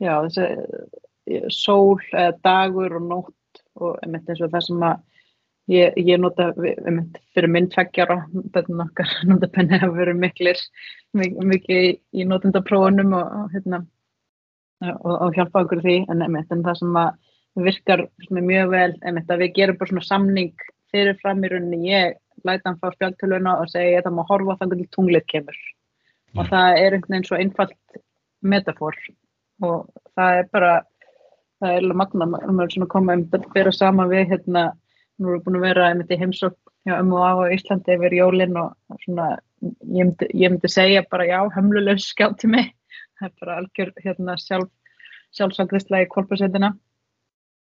já, 0.00 0.14
þessi 0.24 0.46
eh, 0.48 1.46
sól, 1.52 2.00
dagur 2.44 2.96
og 2.98 3.06
nótt 3.06 3.62
og 3.80 4.00
einmitt 4.02 4.28
eins 4.28 4.42
og 4.44 4.52
það 4.52 4.66
sem 4.66 4.84
að 4.88 5.06
Ég, 5.70 5.94
ég 6.02 6.18
nota 6.18 6.48
fyrir 6.56 7.50
minn 7.52 7.68
tveggjara, 7.70 8.16
bæðin 8.54 8.82
okkar 8.82 9.10
notapenni 9.30 9.78
hafa 9.78 9.94
verið 9.94 10.18
miklir, 10.18 10.62
mikið 11.14 11.84
í 12.10 12.26
notendaprófunum 12.26 13.14
og, 13.14 13.36
hérna, 13.52 13.84
og, 14.82 15.12
og 15.12 15.36
hjálpa 15.38 15.62
okkur 15.62 15.82
því, 15.84 15.96
en, 16.10 16.24
einmitt, 16.26 16.50
en 16.50 16.64
það 16.66 16.80
sem 16.80 16.98
virkar 17.68 18.02
mjög 18.34 18.72
vel, 18.74 18.90
einmitt, 19.04 19.30
að 19.30 19.44
við 19.44 19.54
gerum 19.60 19.78
bara 19.78 19.92
svona 19.92 20.08
samning 20.08 20.66
fyrirfram 20.90 21.46
í 21.46 21.52
rauninni, 21.52 21.92
ég 21.92 22.18
læta 22.42 22.72
hann 22.72 22.80
fá 22.80 22.90
spjáltöluna 22.96 23.60
og 23.60 23.70
segja 23.70 24.00
ég 24.00 24.06
það 24.08 24.16
má 24.16 24.24
horfa 24.26 24.58
þannig 24.64 24.82
til 24.82 24.92
tunglið 24.96 25.26
kemur. 25.30 25.62
Og 26.36 26.44
mm. 26.44 26.50
það 26.52 26.78
er 26.78 26.96
einhvern 26.96 27.14
veginn 27.14 27.28
svo 27.28 27.40
einfalt 27.40 28.00
metafor 28.40 28.96
og 29.66 29.88
það 30.16 30.38
er 30.40 30.46
bara, 30.52 30.74
það 31.60 31.74
er 31.76 31.82
er 31.84 32.74
svona 32.74 32.92
komað 32.94 33.24
um 33.24 33.26
að 33.36 33.48
byrja 33.54 33.72
sama 33.76 34.06
við 34.08 34.30
hérna 34.34 34.70
Nú 35.20 35.28
erum 35.28 35.36
við 35.36 35.44
búin 35.44 35.56
að 35.58 35.64
vera 35.66 35.86
einmitt 35.90 36.12
í 36.14 36.16
heimsók 36.16 36.54
hjá 36.88 36.94
M&A 36.96 37.30
á 37.36 37.52
Íslandi 37.52 37.92
yfir 37.92 38.14
jólinn 38.16 38.56
og 38.56 39.00
svona, 39.02 39.26
ég 39.60 40.06
myndi, 40.08 40.28
ég 40.32 40.52
myndi 40.52 40.70
segja 40.72 41.02
bara 41.12 41.26
já, 41.28 41.38
hömlulegs 41.52 42.06
skjátti 42.14 42.48
mig. 42.48 42.70
Það 43.20 43.26
er 43.28 43.34
bara 43.42 43.56
algjör 43.60 43.90
hérna, 44.00 44.36
sjálf, 44.40 44.70
sjálfsangrislega 45.36 46.06
í 46.06 46.10
korpusveitina 46.14 46.70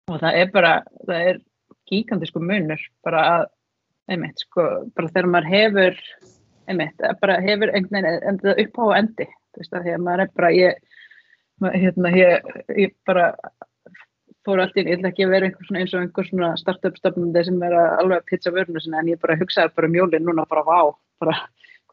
og 0.09 0.17
það 0.23 0.39
er 0.39 0.49
bara, 0.55 0.71
það 1.05 1.27
er 1.29 1.41
gíkandisku 1.91 2.41
munur 2.41 2.81
bara 3.05 3.21
að, 3.35 3.45
einmitt, 4.09 4.41
sko, 4.47 4.65
bara 4.97 5.13
þegar 5.13 5.29
maður 5.35 5.51
hefur, 5.53 6.01
einmitt, 6.71 7.05
bara 7.21 7.39
hefur 7.43 7.73
einhvern 7.73 8.09
veginn 8.09 8.65
upp 8.65 8.81
á 8.81 8.85
endi, 8.99 9.29
þú 9.53 9.63
veist 9.63 9.77
að 9.77 9.85
því 9.85 9.95
að 9.97 10.03
maður 10.07 10.25
er 10.25 10.33
bara, 10.39 10.51
ég, 10.57 10.97
hérna, 11.73 12.11
ég, 12.17 12.51
ég 12.77 12.95
bara 13.07 13.29
fór 14.43 14.61
allt 14.63 14.77
í, 14.77 14.83
ég 14.83 14.97
ætla 14.97 15.11
ekki 15.11 15.25
að 15.25 15.33
vera 15.33 15.47
einhver 15.47 15.67
svona 15.67 15.83
eins 15.83 15.93
og 15.93 16.03
einhver 16.03 16.27
svona 16.27 16.49
startup 16.59 16.97
stafnandi 16.99 17.45
sem 17.47 17.61
er 17.63 17.75
alveg 17.79 18.19
að 18.19 18.27
pizza 18.31 18.51
vörnu 18.53 18.81
sinna 18.83 18.99
en 18.99 19.13
ég 19.13 19.21
bara 19.21 19.37
hugsaði 19.39 19.71
bara 19.77 19.89
um 19.89 19.97
jólinn 19.97 20.27
núna 20.27 20.45
bara 20.49 20.65
vá, 20.67 20.79
bara 21.23 21.37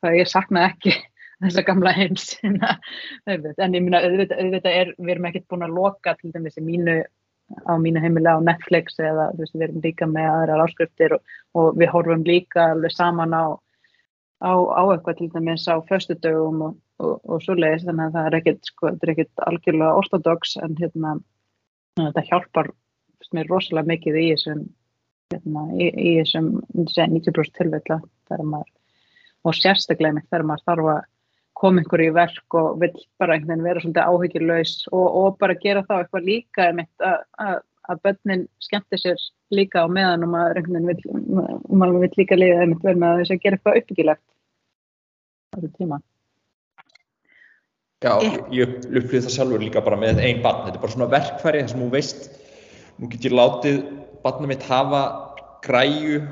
hvað 0.01 0.18
ég 0.18 0.31
saknaði 0.31 0.73
ekki 0.73 0.95
þessa 1.45 1.64
gamla 1.68 1.95
heims 1.97 2.27
en 2.43 2.59
ég 2.59 3.85
minna, 3.85 4.03
auðvitað 4.03 4.71
er, 4.73 4.93
við 4.99 5.14
erum 5.14 5.31
ekkert 5.31 5.49
búin 5.53 5.66
að 5.66 5.77
loka 5.79 6.16
til 6.18 6.33
dæmis 6.35 6.59
í 6.59 6.66
mínu, 6.66 6.99
á 7.71 7.73
mínu 7.81 8.03
heimilega 8.03 8.43
á 8.43 8.47
Netflix 8.51 8.99
eða 8.99 9.31
veist, 9.39 9.55
við 9.55 9.68
erum 9.68 9.85
líka 9.87 10.11
með 10.11 10.31
aðra 10.33 10.61
áskriftir 10.66 11.16
og, 11.16 11.35
og 11.55 11.79
við 11.79 11.93
horfum 11.95 12.27
líka 12.27 12.71
alveg 12.75 12.95
saman 12.97 13.37
á, 13.37 13.45
á, 14.41 14.53
á 14.53 14.82
eitthvað 14.91 15.18
til 15.18 15.30
dæmis 15.34 15.68
á 15.68 15.76
föstudögum 15.88 16.64
og, 16.66 16.76
og, 17.03 17.20
og 17.28 17.45
svo 17.45 17.57
leiðis 17.59 17.86
þannig 17.88 18.09
að 18.09 18.16
það 18.16 18.28
er 18.28 18.38
ekkert, 18.41 18.70
sko, 18.72 18.88
þetta 18.88 19.07
er 19.07 19.14
ekkert 19.14 19.45
algjörlega 19.47 20.01
ortodox 20.01 20.57
en 20.64 20.76
hérna 20.80 21.14
þetta 22.01 22.26
hjálpar 22.28 22.72
mér 23.36 23.51
rosalega 23.51 23.93
mikið 23.93 24.18
í 24.18 24.26
þessum 24.32 24.66
hérna, 25.30 25.64
í, 25.76 25.86
í 25.86 26.12
þessum 26.18 26.53
90% 26.74 27.57
tilvilla 27.59 28.01
þegar 28.28 28.47
maður 28.55 28.76
og 29.47 29.57
sérstaklega 29.57 30.16
mitt 30.16 30.28
þegar 30.28 30.47
maður 30.49 30.66
þarf 30.70 30.93
að 30.95 31.01
koma 31.61 31.84
ykkur 31.84 32.03
í 32.03 32.11
verk 32.16 32.57
og 32.57 32.80
vil 32.80 32.93
bara 33.20 33.36
einhvern 33.36 33.61
veginn 33.61 33.66
vera 33.68 33.82
svolítið 33.84 34.11
áhyggjurlaus 34.11 34.74
og, 34.91 35.07
og 35.20 35.38
bara 35.41 35.59
gera 35.61 35.84
þá 35.84 35.95
eitthvað 35.99 36.28
líka 36.28 36.70
að 36.70 37.61
að 37.91 38.03
börnin 38.07 38.45
skemmti 38.62 38.99
sér 39.01 39.24
líka 39.55 39.84
á 39.84 39.86
meðan 39.91 40.26
og 40.26 40.32
maður 40.34 40.61
einhvern 40.61 40.91
veginn 40.91 41.97
vil, 42.05 42.12
líka 42.16 42.38
liða 42.38 42.62
einmitt 42.64 42.86
vel 42.86 42.97
með 43.01 43.22
þess 43.22 43.34
að 43.34 43.43
gera 43.45 43.59
eitthvað 43.59 43.80
uppbyggilegt 43.80 44.26
á 45.51 45.57
þessu 45.59 45.72
tíma. 45.78 46.01
Já, 48.01 48.14
ég 48.49 48.78
upplýði 48.88 49.26
það 49.26 49.34
sjálfur 49.34 49.61
líka 49.61 49.82
bara 49.84 49.99
með 50.01 50.22
einn 50.24 50.38
barn, 50.45 50.62
þetta 50.64 50.78
er 50.78 50.84
bara 50.84 50.95
svona 50.95 51.11
verkfæri 51.12 51.64
þar 51.64 51.72
sem 51.72 51.82
þú 51.82 51.88
veist, 51.93 52.30
nú 52.97 53.11
get 53.12 53.26
ég 53.28 53.34
látið 53.36 53.82
barnið 54.24 54.53
mitt 54.55 54.64
hafa 54.70 55.03
græju 55.66 56.22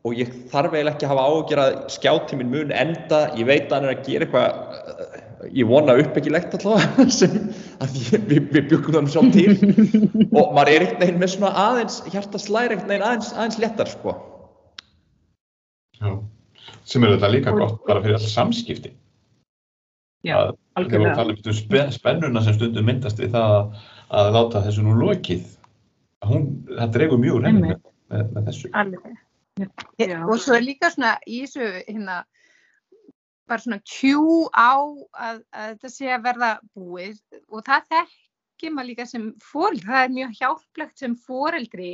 og 0.00 0.16
ég 0.16 0.30
þarf 0.48 0.72
eiginlega 0.72 0.94
ekki 0.94 1.08
að 1.08 1.12
hafa 1.12 1.26
ágjör 1.28 1.60
að 1.60 1.74
skjáttíminn 1.92 2.52
mun 2.54 2.72
enda, 2.72 3.20
ég 3.36 3.48
veit 3.50 3.66
að 3.68 3.74
hann 3.76 3.88
er 3.90 3.92
að 3.98 4.06
gera 4.06 4.26
eitthvað, 4.26 5.09
ég 5.48 5.68
vona 5.68 5.96
uppbyggilegt 6.00 6.56
allavega, 6.58 7.06
sem 7.20 7.36
að 7.80 7.98
ég, 8.00 8.24
við, 8.28 8.48
við 8.54 8.66
byggum 8.72 8.96
þannig 8.96 9.14
sjálf 9.14 9.30
til 9.36 9.54
og 10.40 10.54
maður 10.56 10.72
er 10.72 10.84
einhvern 10.84 11.02
veginn 11.04 11.20
með 11.22 11.32
svona 11.34 11.52
aðeins, 11.64 12.00
hjarta 12.12 12.40
slæri 12.40 12.76
einhvern 12.76 12.92
veginn 12.92 13.06
aðeins, 13.08 13.30
aðeins 13.36 13.60
léttar 13.62 13.92
sko. 13.92 14.16
Já, 16.00 16.10
sem 16.88 17.04
er 17.04 17.14
þetta 17.16 17.32
líka 17.32 17.54
gott 17.56 17.80
bara 17.88 18.02
fyrir 18.04 18.18
all 18.18 18.32
samskipti. 18.32 18.92
Já, 20.26 20.36
algjörlega. 20.76 21.14
Þegar 21.16 21.32
við 21.32 21.46
talum 21.46 21.86
um 21.86 21.94
spennuna 21.96 22.44
sem 22.44 22.56
stundum 22.56 22.88
myndast 22.90 23.20
við 23.20 23.32
það 23.36 23.56
að, 23.56 23.86
að 24.20 24.30
láta 24.36 24.64
þessu 24.66 24.84
nú 24.84 24.96
lokið, 25.00 25.46
hún, 26.28 26.50
það 26.74 26.94
dregur 26.96 27.22
mjög 27.22 27.40
reynd 27.46 27.64
með, 27.64 27.78
með, 28.12 28.26
með 28.34 28.50
þessu. 28.50 28.72
Alveg. 28.76 29.16
Já. 30.00 30.20
Og 30.24 30.36
svo 30.40 30.56
er 30.56 30.64
líka 30.64 30.92
svona 30.92 31.16
í 31.28 31.42
þessu 31.44 31.70
hérna 31.86 32.20
bara 33.50 33.64
svona 33.64 33.80
kjú 33.82 34.46
á 34.54 34.78
að, 34.78 35.40
að 35.50 35.70
þetta 35.72 35.92
sé 35.92 36.10
að 36.14 36.26
verða 36.28 36.50
búið. 36.76 37.20
Og 37.50 37.64
það 37.66 37.88
þekkir 37.94 38.74
maður 38.74 38.90
líka 38.92 39.06
sem 39.10 39.26
fóreldri, 39.42 39.86
það 39.88 40.04
er 40.04 40.16
mjög 40.16 40.36
hjálplegt 40.40 41.02
sem 41.02 41.16
fóreldri 41.26 41.92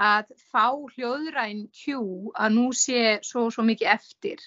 að 0.00 0.32
fá 0.48 0.66
hljóðræn 0.94 1.66
kjú 1.76 2.32
að 2.32 2.56
nú 2.56 2.70
sé 2.76 3.18
svo, 3.26 3.48
svo 3.52 3.64
mikið 3.68 3.92
eftir. 3.92 4.40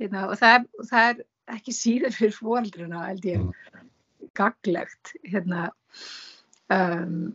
Hérna, 0.00 0.26
og 0.30 0.38
það 0.40 0.66
það 0.88 1.10
er 1.10 1.22
ekki 1.56 1.76
síður 1.76 2.16
fyrir 2.16 2.36
fóreldrina 2.36 3.06
held 3.08 3.28
ég. 3.28 3.46
Gaglegt 4.38 5.12
hérna, 5.28 5.66
um, 6.72 7.34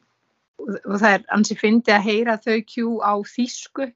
og 0.58 0.98
það 0.98 1.12
er 1.12 1.26
ansi 1.36 1.58
fyndi 1.60 1.94
að 1.94 2.08
heyra 2.08 2.38
þau 2.42 2.58
kjú 2.66 2.94
á 3.06 3.14
þýsku 3.22 3.92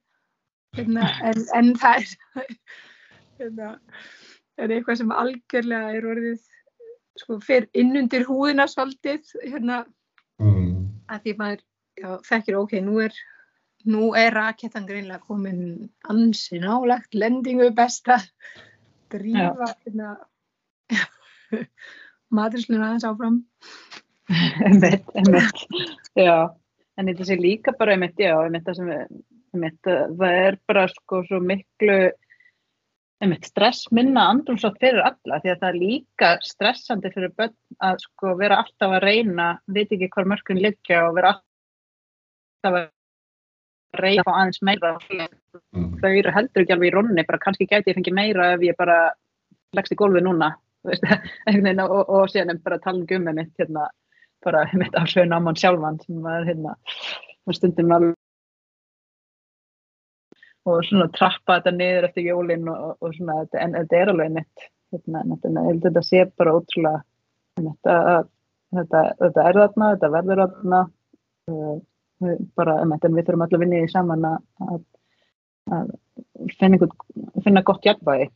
hérna, 0.77 1.07
en, 1.25 1.45
en 1.57 1.71
það 1.81 2.03
er 2.03 2.57
hérna 3.41 3.71
er 4.61 4.75
eitthvað 4.75 5.01
sem 5.01 5.13
algjörlega 5.15 5.97
er 5.97 6.07
orðið 6.13 6.45
sko, 7.19 7.39
fyrir 7.43 7.67
innundir 7.77 8.25
húðina 8.27 8.67
svolítið 8.71 9.33
hérna? 9.43 9.83
Mm. 10.41 10.87
að 11.11 11.25
því 11.25 11.33
maður 11.37 11.59
já, 12.01 12.09
þekkir 12.25 12.55
ok, 12.57 12.71
nú 12.81 12.95
er 13.03 13.17
nú 13.91 14.11
er 14.17 14.33
rakettan 14.35 14.87
greinlega 14.87 15.21
komin 15.25 15.89
ansi 16.09 16.59
nálagt, 16.61 17.13
lendingu 17.17 17.71
besta 17.77 18.19
drífa 19.11 19.71
hérna, 19.83 20.15
matursluna 22.37 22.91
aðeins 22.91 23.07
áfram. 23.09 23.41
Einmitt, 24.31 25.09
einmitt. 25.17 25.63
Já, 26.15 26.53
en 26.97 27.09
þetta 27.11 27.27
sé 27.27 27.37
líka 27.39 27.75
bara 27.77 27.95
einmitt, 27.97 28.19
já, 28.21 28.35
einmitt 28.39 28.67
það 28.67 28.79
sem 28.79 28.91
einmitt, 29.51 29.81
það 29.83 30.27
er 30.29 30.59
bara 30.69 30.87
sko 30.93 31.23
svo 31.27 31.41
miklu 31.43 31.97
einmitt 33.21 33.45
stress 33.45 33.85
minna 33.93 34.23
andrumsótt 34.31 34.79
fyrir 34.81 35.03
alla 35.05 35.39
því 35.43 35.51
að 35.51 35.59
það 35.61 35.67
er 35.67 35.79
líka 35.81 36.31
stressandi 36.45 37.11
fyrir 37.13 37.33
börn 37.37 37.53
að 37.89 38.01
sko 38.05 38.33
vera 38.39 38.57
alltaf 38.63 38.95
að 38.97 39.05
reyna 39.05 39.51
veit 39.67 39.91
ekki 39.93 40.09
hvar 40.15 40.29
mörkun 40.31 40.61
liggja 40.61 41.03
og 41.07 41.15
vera 41.19 41.35
alltaf 41.35 42.79
að 42.79 44.01
reyna 44.01 44.25
á 44.25 44.31
aðeins 44.33 44.61
meira 44.65 44.93
mm. 44.97 45.87
þau 46.01 46.09
eru 46.09 46.33
heldur 46.33 46.63
ekki 46.63 46.75
alveg 46.75 46.89
í 46.89 46.93
ronni 46.95 47.27
bara 47.27 47.43
kannski 47.45 47.69
gæti 47.69 47.91
ég 47.91 47.99
fengið 47.99 48.17
meira 48.17 48.53
ef 48.55 48.65
ég 48.65 48.77
bara 48.79 48.99
leggst 49.77 49.93
í 49.93 49.99
gólfi 49.99 50.23
núna 50.23 50.53
veist, 50.87 51.05
og, 51.85 51.99
og 52.01 52.31
síðan 52.31 52.55
er 52.55 52.63
bara 52.65 52.81
tala 52.81 53.03
um 53.03 53.09
gummi 53.09 53.35
mitt 53.37 53.53
hérna 53.61 53.89
bara 54.45 54.65
mitt 54.73 54.97
hljóðin 54.97 55.37
á 55.37 55.39
mann 55.39 55.59
sjálfan 55.59 56.01
sem 56.05 56.25
er 56.25 56.49
hérna 56.49 56.77
stundum 57.53 57.93
alveg 57.93 58.17
og 60.69 60.83
svona 60.85 61.07
trappa 61.15 61.57
þetta 61.59 61.73
niður 61.75 62.07
eftir 62.09 62.27
jólinn 62.29 62.67
og, 62.69 62.97
og 63.01 63.15
svona, 63.15 63.39
en 63.57 63.77
þetta 63.79 63.97
er 63.97 64.11
alveg 64.13 64.35
nett 64.35 64.67
hérna, 64.91 65.23
þetta 65.85 66.03
sé 66.05 66.25
bara 66.37 66.55
ótrúlega 66.57 67.01
þetta, 67.59 67.95
þetta, 68.77 69.05
þetta 69.23 69.47
er 69.47 69.61
þarna, 69.61 69.93
þetta 69.95 70.11
verður 70.17 70.43
þarna 70.43 70.81
uh, 71.51 71.79
bara, 72.59 72.77
en 72.83 72.93
við 72.93 73.25
þurfum 73.25 73.45
alltaf 73.47 73.57
að 73.57 73.65
vinna 73.65 73.81
í 73.81 73.89
saman 73.91 74.29
að, 74.29 74.83
að 75.71 75.89
finna, 76.59 76.91
finna 77.41 77.65
gott 77.65 77.87
hjálpaði 77.87 78.29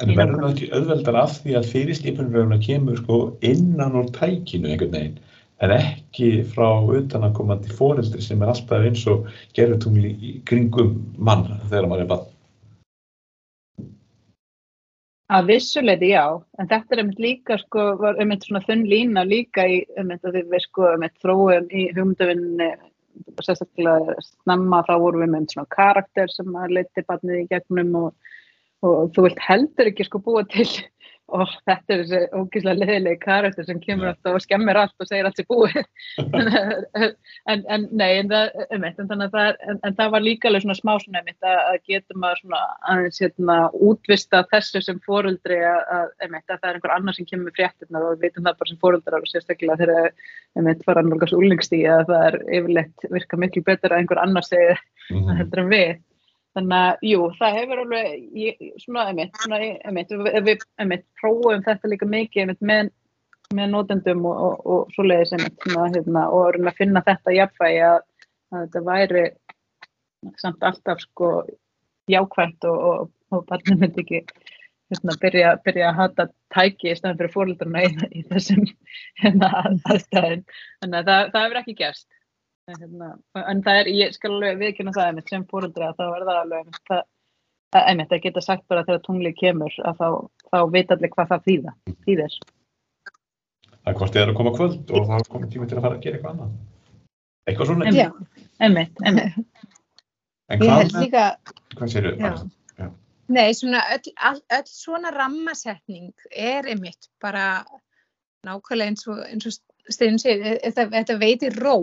En 0.00 0.14
verður 0.16 0.40
það 0.40 0.54
ekki 0.54 0.68
auðveldar 0.72 1.16
af 1.20 1.32
því 1.42 1.56
að 1.58 1.66
fyrirskipunverðuna 1.74 2.56
kemur 2.64 3.00
sko 3.02 3.16
innan 3.44 3.98
úr 4.00 4.06
tækinu 4.16 4.70
einhvern 4.70 4.94
veginn 4.94 5.18
en 5.60 5.72
ekki 5.76 6.28
frá 6.54 6.68
utanakomandi 6.96 7.72
fóreldri 7.76 8.22
sem 8.24 8.42
er 8.42 8.52
alltaf 8.52 8.84
eins 8.84 9.06
og 9.12 9.28
gerðutungli 9.56 10.12
í 10.16 10.34
kringum 10.48 10.94
mann 11.18 11.46
þegar 11.68 11.88
maður 11.90 12.04
er 12.04 12.12
bann. 12.12 12.28
Að 15.30 15.50
vissuleiti 15.52 16.08
já, 16.10 16.24
en 16.58 16.68
þetta 16.70 16.94
er 16.94 17.02
einmitt 17.04 17.20
líka 17.22 17.58
sko, 17.60 17.84
var 18.00 18.16
einmitt 18.18 18.48
svona 18.48 18.64
þunn 18.64 18.88
lína 18.90 19.22
líka 19.22 19.62
í 19.62 19.76
einmitt 20.00 20.24
að 20.26 20.40
við 20.40 20.64
sko 20.64 20.88
einmitt 20.90 21.20
þróum 21.22 21.68
í 21.70 21.84
hugmyndavinni 21.92 22.72
sérstaklega 23.44 24.16
snemma 24.24 24.82
þá 24.88 24.94
vorum 25.02 25.24
við 25.24 25.32
með 25.34 25.46
svona 25.52 25.70
karakter 25.74 26.32
sem 26.32 26.56
að 26.56 26.74
leiti 26.78 27.04
barnið 27.06 27.42
í 27.42 27.46
gegnum 27.52 27.94
og, 28.00 28.10
og 28.86 29.12
þú 29.14 29.26
vilt 29.28 29.44
heldur 29.44 29.90
ekki 29.90 30.06
sko 30.08 30.22
búa 30.24 30.42
til 30.50 30.66
og 31.36 31.52
þetta 31.68 31.94
er 31.94 32.02
þessi 32.02 32.20
ógíslega 32.36 32.80
leðilegi 32.80 33.20
karakter 33.22 33.66
sem 33.66 33.80
kemur 33.82 34.10
alltaf 34.10 34.36
og 34.36 34.44
skemmir 34.44 34.78
allt 34.80 35.02
og 35.02 35.08
segir 35.08 35.28
allt 35.28 35.40
sér 35.40 35.48
búið. 35.50 35.80
En, 37.50 37.62
en 37.72 37.86
nei 37.96 38.18
en 38.20 38.28
það, 38.30 38.50
um 38.76 38.84
eitt, 38.84 38.98
en, 39.00 39.22
það, 39.32 39.56
en, 39.70 39.78
en 39.86 39.94
það 39.96 40.10
var 40.12 40.22
líka 40.22 40.48
alveg 40.50 40.64
svona 40.64 40.76
smá 40.76 40.90
svona 41.00 41.20
einmitt 41.22 41.46
að, 41.46 41.58
að 41.70 41.78
getum 41.88 42.26
að 42.26 42.34
svona 42.42 42.60
aðeins 42.92 43.22
hérna 43.24 43.56
útvista 43.88 44.42
þessu 44.52 44.82
sem 44.84 45.00
fóruldri 45.06 45.58
að, 45.66 45.80
að, 45.96 46.12
einmitt, 46.26 46.44
að 46.46 46.60
það 46.60 46.68
er 46.68 46.78
einhver 46.78 46.94
annar 46.94 47.16
sem 47.16 47.28
kemur 47.30 47.54
fréttirna 47.56 48.02
og 48.04 48.12
við 48.12 48.26
veitum 48.26 48.46
það 48.46 48.60
bara 48.60 48.72
sem 48.72 48.80
fóruldrar 48.84 49.24
og 49.24 49.32
sérstaklega 49.32 49.78
þegar 49.80 50.12
einmitt 50.60 50.84
fara 50.86 51.04
annálgast 51.04 51.38
úlningstíð 51.38 51.88
að 51.96 52.04
það 52.12 52.28
er 52.28 52.38
yfirleitt 52.60 53.08
virka 53.16 53.40
miklu 53.40 53.64
betur 53.66 53.94
að 53.94 54.04
einhver 54.04 54.22
annar 54.22 54.46
segir 54.46 54.78
mm 55.08 55.16
-hmm. 55.16 55.40
heldur 55.40 55.64
en 55.64 55.74
við 55.74 55.90
Þannig 56.58 56.76
að, 56.76 57.04
jú, 57.06 57.26
það 57.38 57.56
hefur 57.60 57.80
alveg, 57.84 58.06
ég, 58.34 58.62
svona, 58.82 59.04
einmitt, 59.10 59.36
svona, 59.38 59.58
einmitt, 59.86 60.14
við, 60.48 60.64
einmitt, 60.82 61.04
prófum 61.20 61.62
þetta 61.66 61.90
líka 61.92 62.08
mikið, 62.10 62.42
einmitt, 62.42 62.64
með, 62.66 62.90
með 63.54 63.70
nótendum 63.70 64.24
og, 64.26 64.40
og, 64.46 64.64
og 64.66 64.94
svo 64.96 65.06
leiðis, 65.06 65.34
einmitt, 65.36 65.60
svona, 65.62 65.86
hérna, 65.94 66.24
og 66.34 66.48
erum 66.48 66.70
að 66.72 66.80
finna 66.82 67.04
þetta 67.06 67.36
jafnvægi 67.36 67.84
að, 67.86 68.00
að 68.50 68.64
þetta 68.64 68.84
væri 68.88 69.24
samt 70.42 70.66
alltaf, 70.66 71.04
sko, 71.06 71.32
jákvæmt 72.10 72.66
og, 72.66 72.82
og, 72.90 73.12
og 73.30 73.46
barnið 73.46 73.84
myndi 73.84 74.02
ekki, 74.02 74.24
hérna, 74.90 75.18
byrja, 75.22 75.56
byrja 75.62 75.92
að 75.92 76.00
hata 76.02 76.30
tæki 76.50 76.90
í 76.90 76.96
staðan 76.98 77.20
fyrir 77.20 77.34
fóröldurna 77.36 77.86
í, 77.86 77.92
í 78.10 78.24
þessum, 78.32 78.66
hérna, 79.22 79.52
aðstæðin. 79.86 80.42
Þannig 80.82 80.98
að 80.98 81.12
það, 81.12 81.30
það 81.36 81.46
hefur 81.46 81.62
ekki 81.62 81.78
gerst 81.84 82.08
hérna, 82.78 83.08
en 83.40 83.62
það 83.66 83.80
er, 83.80 83.90
ég 83.98 84.14
skal 84.14 84.32
alveg 84.34 84.60
viðkynna 84.60 84.94
það 84.96 85.10
einmitt 85.10 85.32
sem 85.32 85.46
fóröldri 85.50 85.86
að 85.86 85.98
þá 85.98 86.04
er 86.06 86.26
það 86.28 86.40
alveg 86.42 86.78
það, 86.90 87.02
einmitt 87.80 88.14
að 88.14 88.22
geta 88.26 88.44
sagt 88.44 88.66
bara 88.70 88.84
þegar 88.86 89.02
tungli 89.06 89.32
kemur 89.38 89.76
að 89.88 90.00
þá, 90.00 90.08
þá 90.52 90.58
veit 90.74 90.94
allir 90.94 91.12
hvað 91.14 91.32
það 91.32 91.46
þýða, 91.48 91.74
þýðir. 92.06 92.38
Það 93.70 93.92
er 93.92 93.98
hvort 94.00 94.14
þið 94.14 94.22
er 94.22 94.32
að 94.32 94.38
koma 94.40 94.54
kvöld 94.56 94.94
og 94.94 95.10
þá 95.10 95.14
er 95.18 95.28
komið 95.34 95.52
tíma 95.54 95.68
til 95.68 95.78
að 95.78 95.84
fara 95.86 95.98
að 95.98 96.06
gera 96.06 96.18
eitthvað 96.18 96.32
annað. 96.36 96.56
Eitthvað 97.48 97.70
svona. 97.70 97.92
Já, 97.96 98.08
einmitt, 98.60 99.04
einmitt. 99.06 99.68
En 100.50 100.64
hvað, 100.64 100.96
líka, 100.98 101.26
hvað 101.78 101.92
séu 101.92 102.16
þau? 102.18 102.48
Nei, 103.30 103.52
svona 103.54 103.84
öll, 103.94 104.10
all, 104.26 104.40
öll 104.56 104.66
svona 104.66 105.12
rammasetning 105.14 106.10
er 106.34 106.66
einmitt 106.66 107.06
bara 107.22 107.62
nákvæmlega 108.46 108.90
eins 108.90 109.06
og, 109.06 109.20
eins 109.28 109.46
og 109.46 109.58
Steinn 109.90 110.18
segir, 110.22 110.58
þetta, 110.64 110.88
þetta 110.92 111.16
veitir 111.20 111.56
ró 111.62 111.76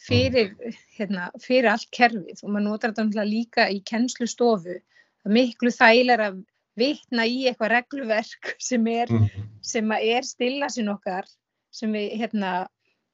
fyrir, 0.00 0.54
hérna, 0.96 1.28
fyrir 1.42 1.68
allt 1.72 1.88
kerfið 1.94 2.40
og 2.42 2.50
maður 2.50 2.64
notar 2.68 2.94
þetta 2.96 3.24
líka 3.28 3.68
í 3.70 3.80
kennslustofu. 3.86 4.78
Er 5.22 5.30
miklu 5.36 5.70
þægilega 5.70 6.30
að 6.32 6.40
vitna 6.76 7.26
í 7.28 7.46
eitthvað 7.50 7.70
regluverk 7.76 8.54
sem 8.68 8.86
er, 8.90 9.08
Mm. 9.12 9.28
sem 9.62 9.92
er 9.92 10.22
stilla 10.26 10.68
sin 10.72 10.88
okkar 10.88 11.26
sem 11.72 11.92
við, 11.92 12.10
hérna, 12.20 12.66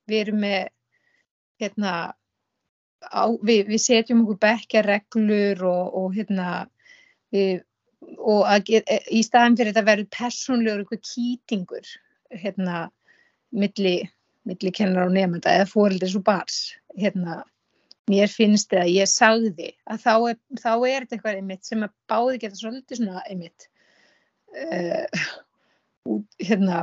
við 0.09 0.21
erum 0.27 0.41
með 0.43 0.69
hérna 1.61 1.93
á, 3.05 3.23
við, 3.43 3.67
við 3.69 3.81
setjum 3.83 4.23
okkur 4.25 4.39
bekkja 4.43 4.83
reglur 4.87 5.63
og, 5.69 5.95
og 6.01 6.15
hérna 6.17 6.69
við, 7.35 7.61
og 8.19 8.47
að, 8.47 8.65
ge- 8.71 9.01
í 9.15 9.23
staðin 9.27 9.57
fyrir 9.59 9.73
þetta 9.75 9.87
verður 9.91 10.09
persónlegur 10.17 10.83
eitthvað 10.85 11.05
kýtingur 11.13 11.93
hérna 12.43 12.81
milli, 13.53 14.09
milli 14.49 14.73
kennar 14.75 15.07
og 15.09 15.15
nefnda 15.17 15.55
eða 15.61 15.69
fóreldris 15.71 16.17
og 16.19 16.25
bars 16.27 16.59
hérna 16.99 17.43
mér 18.09 18.31
finnst 18.33 18.71
það 18.73 18.85
að 18.87 18.95
ég 18.97 19.11
sagði 19.13 19.67
að 19.93 19.99
þá 20.07 20.13
er, 20.31 20.39
þá 20.63 20.71
er 20.89 21.05
þetta 21.05 21.17
eitthvað 21.19 21.41
einmitt 21.43 21.69
sem 21.69 21.83
að 21.85 21.93
báði 22.09 22.39
geta 22.45 22.57
svolítið 22.63 23.01
svona 23.03 23.25
einmitt 23.29 23.67
uh, 24.57 25.27
út, 26.09 26.25
hérna 26.41 26.79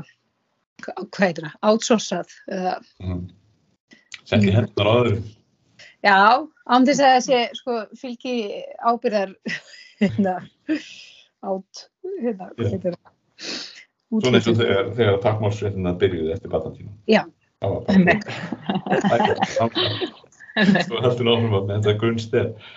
hva- 0.86 1.08
hvað 1.08 1.26
heitir 1.26 1.48
það, 1.48 1.58
outsourcað 1.72 2.36
uh, 2.54 2.78
Mm. 3.02 3.26
Sett 4.26 4.42
í 4.46 4.54
hendunar 4.54 4.88
á 4.90 4.94
öðrum. 5.02 5.26
já, 6.06 6.16
án 6.70 6.86
þess 6.88 7.02
að 7.06 7.18
sé 7.26 7.40
sko 7.58 7.76
fylgi 7.98 8.36
ábyrðar 8.82 9.34
hérna 10.02 10.38
át, 11.46 11.84
hérna, 12.22 12.48
heitir 12.62 12.96
það 12.96 13.12
Svona 14.16 14.38
eins 14.40 14.48
og 14.48 14.58
þegar, 14.62 14.90
þegar 14.96 15.18
takkmálsréttina 15.26 15.92
byrjuði 16.00 16.32
eftir 16.38 16.52
batatíma. 16.54 16.92
Já. 17.10 17.24
Það 17.64 17.70
var 17.72 17.82
bara... 19.12 19.30
Svo 20.56 21.02
heldur 21.04 21.32
áfram 21.34 21.58
að 21.58 21.66
með 21.68 21.76
þetta 21.76 21.94
grunnstef. 22.00 22.70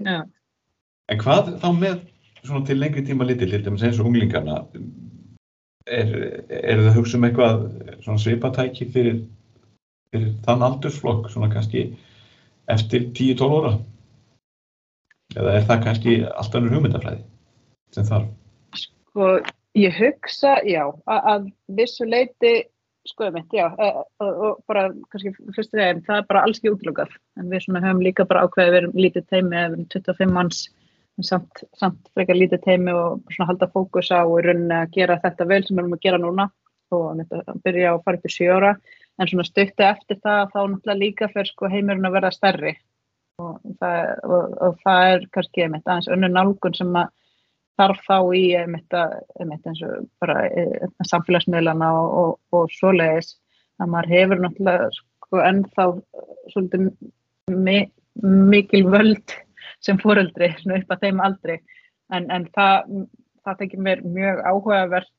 Já. 0.00 0.18
En 1.10 1.20
hvað 1.20 1.52
þá 1.60 1.68
með 1.76 1.98
svona 2.44 2.64
til 2.68 2.78
lengri 2.80 3.04
tíma 3.04 3.26
litið, 3.28 3.52
til 3.52 3.64
dæmis 3.66 3.84
eins 3.84 4.00
og 4.00 4.08
unglingarna, 4.08 4.62
er, 5.90 6.14
er 6.48 6.82
það 6.86 6.96
hugsa 6.96 7.18
um 7.18 7.26
eitthvað 7.28 7.64
svona 8.04 8.22
svipatæki 8.22 8.88
fyrir, 8.94 9.22
fyrir 10.12 10.32
þann 10.46 10.64
aldursflokk, 10.68 11.28
svona 11.32 11.50
kannski 11.52 11.88
eftir 12.70 13.10
10-12 13.18 13.56
óra? 13.58 13.72
Eða 15.36 15.56
er 15.58 15.66
það 15.68 15.84
kannski 15.86 16.18
allt 16.30 16.56
önnur 16.58 16.76
hugmyndafræði 16.78 17.24
sem 17.94 18.06
þarf? 18.08 18.30
Sko, 18.80 19.28
ég 19.78 19.98
hugsa, 19.98 20.56
já, 20.66 20.84
að, 21.04 21.28
að 21.34 21.50
vissu 21.78 22.06
leiti, 22.08 22.54
sko, 23.08 23.26
ég 23.28 23.32
mitt, 23.34 23.54
já, 23.54 23.66
og, 23.70 24.04
og 24.20 24.60
bara, 24.68 24.88
kannski 25.12 25.32
fyrst 25.56 25.72
þegar, 25.72 26.02
það 26.06 26.20
er 26.20 26.28
bara 26.28 26.42
alls 26.46 26.60
ekki 26.60 26.72
útlökað, 26.74 27.14
en 27.40 27.48
við 27.52 27.64
svona 27.64 27.82
höfum 27.84 28.02
líka 28.04 28.26
bara 28.28 28.44
ákveðið, 28.46 28.72
við 28.72 28.80
erum 28.80 29.00
lítið 29.04 29.26
teimi, 29.32 29.56
við 29.56 29.66
erum 29.66 29.86
25 29.94 30.34
manns, 30.36 30.62
samt, 31.26 31.62
samt 31.80 32.10
frekar 32.16 32.38
lítið 32.38 32.62
teimi 32.64 32.94
og 32.96 33.22
svona 33.32 33.50
halda 33.50 33.68
fókus 33.72 34.12
á 34.12 34.20
í 34.24 34.44
rauninni 34.44 34.76
að 34.76 34.92
gera 34.96 35.18
þetta 35.24 35.48
vel 35.48 35.60
sem 35.64 35.74
við 35.76 35.82
erum 35.82 35.96
að 35.96 36.04
gera 36.06 36.20
núna 36.20 36.46
og 36.90 37.20
að 37.20 37.58
byrja 37.64 37.94
að 37.94 38.04
fara 38.06 38.18
upp 38.20 38.28
í 38.28 38.34
sjóra, 38.34 38.74
en 39.20 39.30
svona 39.30 39.46
stuttu 39.46 39.86
eftir 39.86 40.20
það, 40.20 40.46
þá 40.52 40.60
náttúrulega 40.60 41.00
líka 41.00 41.28
fyrir 41.30 41.50
sko 41.50 41.70
heimurinn 41.70 42.08
að 42.08 42.16
verða 42.16 42.32
stærri. 42.34 42.74
Og 43.40 43.60
það, 43.80 43.98
og, 44.26 44.56
og 44.66 44.80
það 44.84 45.10
er 45.14 45.26
kannski, 45.32 45.62
ég 45.62 45.70
mitt, 45.72 45.86
aðeins 45.86 46.10
önnur 46.12 46.32
nálgun 46.34 46.76
sem 46.76 46.90
að 46.98 47.12
þarf 47.80 48.02
þá 48.06 48.16
í 48.36 48.42
einmitt, 48.60 48.96
að, 48.96 49.14
einmitt 49.40 49.68
eins 49.70 49.80
og 49.86 50.08
bara 50.22 50.44
e, 50.48 50.66
samfélagsmiðlana 51.08 51.92
og, 51.96 52.10
og, 52.22 52.34
og 52.56 52.74
svoleiðis 52.76 53.34
að 53.80 53.94
maður 53.94 54.12
hefur 54.14 54.42
náttúrulega 54.44 54.90
sko 54.96 55.44
ennþá 55.46 55.86
svolítið 56.52 56.90
mi, 57.56 57.78
mikil 58.52 58.84
völd 58.92 59.36
sem 59.80 60.00
fóreldri 60.00 60.50
upp 60.76 60.92
að 60.92 61.06
þeim 61.06 61.22
aldri. 61.24 61.56
En, 62.12 62.26
en 62.34 62.44
það, 62.52 62.92
það 63.46 63.58
tekir 63.62 63.82
mér 63.86 64.04
mjög 64.04 64.42
áhugavert 64.44 65.12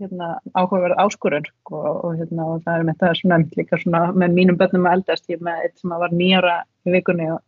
hérna, 0.00 0.30
áhugaverð 0.56 0.96
áskorun 1.02 1.46
sko, 1.48 1.80
og, 2.06 2.16
hérna, 2.16 2.46
og 2.54 2.64
það 2.64 2.78
er 2.78 2.86
með 2.88 3.00
það 3.02 3.16
svona, 3.18 3.38
líka 3.58 3.80
svona 3.82 4.02
með 4.16 4.36
mínum 4.38 4.58
börnum 4.60 4.88
að 4.88 4.98
eldast. 4.98 5.28
Ég 5.32 5.42
með 5.44 5.66
eitt 5.66 5.82
sem 5.82 5.94
var 6.02 6.14
nýjara 6.16 6.56
í 6.86 6.94
vikunni 6.94 7.28
og 7.34 7.42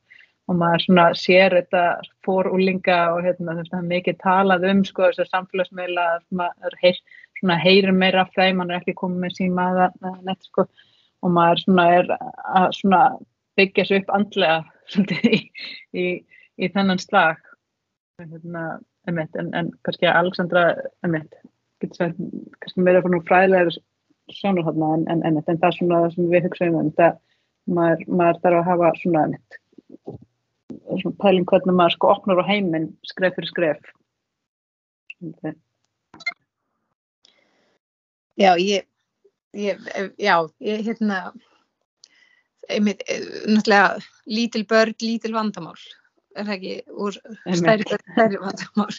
og 0.52 0.58
maður 0.60 0.84
svona 0.84 1.04
sér 1.16 1.56
þetta 1.56 1.82
fórúlinga 2.26 2.98
og 3.14 3.22
hérna, 3.26 3.56
þetta 3.60 3.78
er 3.78 3.90
mikið 3.90 4.18
talað 4.22 4.66
um 4.68 4.82
sko 4.86 5.08
þessar 5.08 5.30
samfélagsmiðla 5.30 6.06
maður 6.38 6.76
heyr, 6.82 6.98
svona 7.40 7.58
heyrir 7.62 7.96
meira 7.96 8.26
af 8.26 8.32
þeim, 8.36 8.60
maður 8.60 8.76
er 8.76 8.82
ekki 8.82 8.96
komið 9.00 9.24
með 9.24 9.36
síma 9.38 9.68
eða 9.72 10.14
neitt 10.26 10.48
sko 10.50 10.66
og 11.22 11.34
maður 11.36 11.62
svona 11.64 11.86
er 11.96 12.12
að 12.18 12.68
svona 12.78 13.02
byggja 13.60 13.86
sér 13.88 14.02
upp 14.02 14.12
andlega 14.18 14.58
svolítið 14.92 15.28
í, 15.30 15.40
í, 15.92 16.06
í 16.58 16.70
þennan 16.74 17.00
slag. 17.00 17.40
Hérna, 18.20 18.66
emitt, 19.08 19.38
en, 19.40 19.48
en 19.56 19.72
kannski 19.86 20.06
Alexandra 20.10 20.66
emitt, 21.06 21.32
sagt 21.96 22.20
kannski 22.62 22.84
meira 22.84 23.02
fyrir 23.02 23.24
fræðilegur 23.26 23.80
sjónur 24.32 24.66
hérna 24.68 24.92
en, 24.98 25.06
en, 25.10 25.24
en, 25.26 25.40
en 25.40 25.58
það 25.58 25.68
er 25.68 25.78
svona 25.78 26.02
það 26.04 26.12
sem 26.14 26.28
við 26.30 26.46
hugsaum 26.46 26.76
um 26.78 26.90
þetta 26.92 27.08
maður, 27.76 28.04
maður 28.08 28.38
þarf 28.44 28.60
að 28.60 28.68
hafa 28.68 28.92
svona 29.00 29.24
emitt 29.28 29.58
svona 31.00 31.20
pæling 31.22 31.46
hvernig 31.48 31.76
maður 31.78 31.96
sko 31.96 32.12
opnar 32.14 32.42
á 32.42 32.50
heiminn 32.50 32.90
skref 33.08 33.36
fyrir 33.38 33.50
skref. 33.50 33.92
Okay. 35.22 35.54
Já, 38.40 38.52
ég, 38.58 38.86
ég 39.54 39.78
já, 40.18 40.36
ég 40.60 40.84
hérna 40.86 41.18
einmitt, 42.68 43.02
náttúrulega 43.46 43.98
lítil 44.26 44.64
börn, 44.66 44.96
lítil 45.02 45.34
vandamál 45.36 45.78
er 46.36 46.48
það 46.48 46.54
ekki? 46.56 46.74
Úr 46.92 47.18
stærri 47.58 47.86
börn, 47.88 48.04
stærri 48.14 48.40
vandamál. 48.42 48.92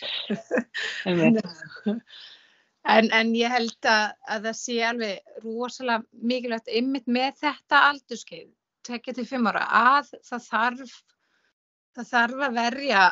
En, 2.83 3.07
en 3.15 3.29
ég 3.37 3.47
held 3.47 3.87
að, 3.87 4.09
að 4.27 4.47
það 4.49 4.55
sé 4.59 4.73
alveg 4.83 5.43
rosalega 5.45 6.03
mikilvægt 6.19 6.67
einmitt 6.67 7.05
með 7.07 7.37
þetta 7.45 7.79
aldurskeið 7.93 8.49
tekja 8.83 9.15
til 9.15 9.23
fimm 9.29 9.47
ára 9.47 9.63
að 9.79 10.09
það 10.27 10.47
þarf 10.49 10.97
það 11.97 12.09
þarf 12.09 12.45
að 12.47 12.57
verja 12.57 13.03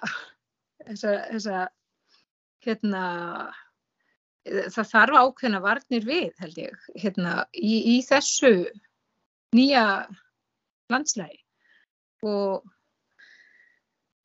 þessa, 0.86 1.14
þessa 1.32 1.62
hérna 2.66 3.04
það 4.46 4.90
þarf 4.92 5.20
ákveðna 5.22 5.62
varnir 5.62 6.06
við 6.08 6.32
held 6.42 6.58
ég 6.58 6.86
hérna, 6.98 7.46
í, 7.54 7.98
í 7.98 8.02
þessu 8.06 8.54
nýja 9.56 9.86
landslægi 10.92 11.42
og 12.26 12.66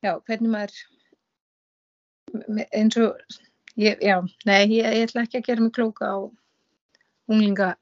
já, 0.04 0.16
hvernig 0.28 0.52
maður 0.52 0.76
eins 2.76 2.96
og 3.00 3.16
ég, 3.80 4.00
já, 4.00 4.20
nei, 4.48 4.62
ég, 4.72 4.84
ég 4.84 5.08
ætla 5.08 5.24
ekki 5.26 5.40
að 5.40 5.48
gera 5.50 5.64
mig 5.64 5.74
klóka 5.76 6.08
á 6.08 6.18
unglinga 7.28 7.74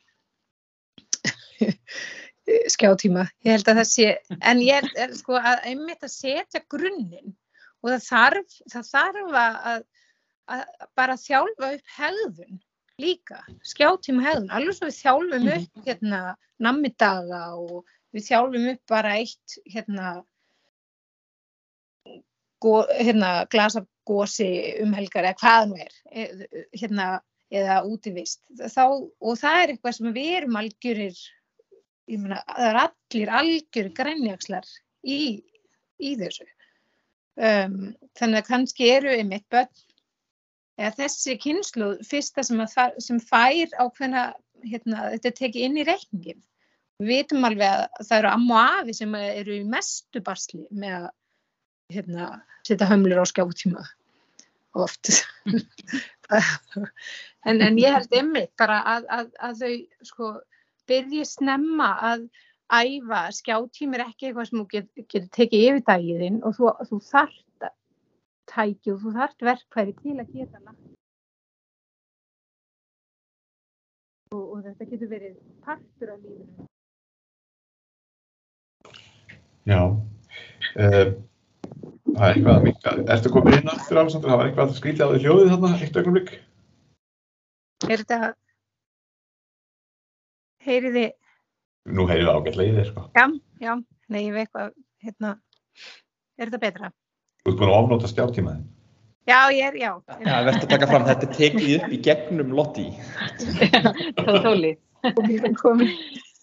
skjátíma, 2.72 3.24
ég 3.46 3.56
held 3.56 3.70
að 3.70 3.80
það 3.80 3.88
sé 3.92 4.10
en 4.50 4.60
ég 4.64 4.80
held 4.80 5.00
er, 5.06 5.16
sko 5.16 5.38
að 5.40 5.66
einmitt 5.70 6.04
að 6.04 6.14
setja 6.14 6.62
grunninn 6.72 7.34
og 7.84 7.90
það 7.94 8.06
þarf 8.08 8.60
það 8.72 8.90
þarf 8.90 9.40
að, 9.40 9.82
að 10.54 10.62
bara 10.96 11.18
þjálfa 11.20 11.72
upp 11.78 11.98
hegðun 11.98 12.62
líka, 13.00 13.40
skjátíma 13.66 14.22
hegðun. 14.24 14.52
Alveg 14.54 14.76
svo 14.76 14.88
við 14.88 15.00
þjálfum 15.00 15.50
upp 15.56 15.88
hérna 15.88 16.20
nammidaga 16.62 17.42
og 17.58 17.82
við 18.14 18.28
þjálfum 18.28 18.70
upp 18.74 18.82
bara 18.90 19.16
eitt 19.18 19.56
hérna 19.66 20.14
go, 22.62 22.82
hérna 22.94 23.32
glasagósi 23.52 24.50
umhelgar 24.84 25.30
eða 25.30 25.40
hvað 25.42 25.70
nú 25.70 25.80
er 25.82 25.94
hérna 26.74 27.08
eða 27.54 27.80
útivist. 27.86 28.40
Þá, 28.58 28.84
og 29.20 29.38
það 29.38 29.60
er 29.60 29.72
eitthvað 29.74 29.98
sem 29.98 30.14
við 30.14 30.36
erum 30.40 30.60
algjörir 30.60 31.18
ég 32.10 32.20
meina, 32.20 32.40
það 32.48 32.68
er 32.68 32.80
allir 32.82 33.32
algjör 33.40 33.90
grænjagslar 33.96 34.68
í, 35.02 35.18
í 35.98 36.14
þessu. 36.20 36.46
Um, 37.34 37.94
þannig 38.14 38.40
að 38.40 38.48
kannski 38.48 38.88
eru 38.94 39.10
einmitt 39.10 39.46
börn 39.50 39.70
eða 40.78 40.92
þessi 41.00 41.34
kynslu 41.42 41.88
fyrsta 42.06 42.44
sem, 42.46 42.60
að, 42.62 42.98
sem 43.02 43.18
fær 43.22 43.74
ákveðna 43.80 44.28
hérna, 44.64 45.08
þetta 45.16 45.32
tekið 45.40 45.66
inn 45.66 45.80
í 45.82 45.86
reikningin 45.88 46.42
við 47.02 47.10
vitum 47.10 47.46
alveg 47.48 47.66
að 47.66 48.06
það 48.06 48.18
eru 48.20 48.30
amma 48.30 48.60
og 48.60 48.78
afi 48.80 48.96
sem 49.00 49.16
eru 49.18 49.58
í 49.58 49.66
mestu 49.66 50.22
basli 50.24 50.62
með 50.70 50.96
að 51.00 51.10
hérna, 51.94 52.28
setja 52.66 52.88
hömlur 52.90 53.22
á 53.22 53.26
skjáttíma 53.26 53.86
oft. 54.84 55.10
En, 57.44 57.60
en 57.60 57.76
ég 57.76 57.92
held 57.92 58.14
einmitt 58.16 58.54
bara 58.56 58.78
að, 58.88 59.06
að, 59.12 59.26
að 59.44 59.58
þau 59.60 59.72
sko 60.08 60.28
byrji 60.90 61.24
snemma 61.28 61.90
að 62.12 62.26
æfa 62.74 63.20
skjáttími 63.38 63.98
er 63.98 64.06
ekki 64.06 64.28
eitthvað 64.28 64.48
sem 64.48 64.60
þú 64.60 64.66
getur 64.72 65.08
get 65.14 65.30
tekið 65.36 65.66
yfir 65.68 65.82
dagiðinn 65.88 66.40
og 66.44 66.56
þú, 66.56 66.72
þú 66.90 67.00
þart 67.10 67.68
tæki 68.50 68.92
og 68.92 69.02
þú 69.02 69.14
þart 69.18 69.46
verkværi 69.48 69.96
til 70.00 70.16
að 70.18 70.32
geta 70.32 70.62
lagt 70.62 70.80
og, 74.34 74.42
og 74.42 74.64
þetta 74.64 74.88
getur 74.92 75.12
verið 75.12 75.36
partur 75.64 76.14
af 76.14 76.24
lífinu 76.24 76.72
Já 79.64 79.80
uh, 79.80 81.14
Það 82.14 82.24
er 82.28 82.36
eitthvað 82.36 82.54
að 82.54 82.64
mikka. 82.68 82.90
Ertu 83.10 83.30
komin 83.32 83.56
inn 83.56 83.70
aftur, 83.72 83.98
Alessandra? 83.98 84.30
Það 84.30 84.38
var 84.38 84.48
eitthvað 84.48 84.74
skrítið 84.76 85.02
á 85.02 85.08
því 85.10 85.20
hljóðið 85.24 85.48
þarna, 85.50 85.70
eitt 85.82 85.96
augnablik. 85.98 86.28
Er 87.88 88.02
þetta, 88.02 88.18
heyriði, 90.66 91.06
Nú 91.94 92.06
heyrðu 92.08 92.28
það 92.30 92.38
ágætlega 92.40 92.70
í 92.70 92.76
þér, 92.78 92.86
sko. 92.90 93.02
já, 93.12 93.24
já, 93.60 93.72
nei, 94.08 94.20
ég 94.24 94.32
veit 94.36 94.44
eitthvað, 94.46 94.70
hérna, 95.04 95.32
er 96.40 96.48
þetta 96.48 96.62
betra? 96.62 96.92
Þú 97.44 97.52
ert 97.52 97.58
búin 97.60 97.72
að 97.72 97.78
ofnóta 97.82 98.08
skjártímaðin. 98.08 98.62
Já, 99.28 99.38
ég 99.56 99.66
er, 99.70 99.76
já. 99.80 99.90
Já, 100.20 100.34
verður 100.44 100.62
að 100.64 100.70
taka 100.72 100.88
fram, 100.88 101.04
þetta 101.08 101.26
er 101.28 101.36
tekið 101.38 101.74
upp 101.78 101.92
í 101.92 101.98
gegnum 102.04 102.54
Lotti. 102.56 102.86
Tóð 104.20 104.38
tóli. 104.44 104.72
Og 105.12 105.20
við 105.24 105.36
erum 105.38 105.56
komin, 105.60 105.92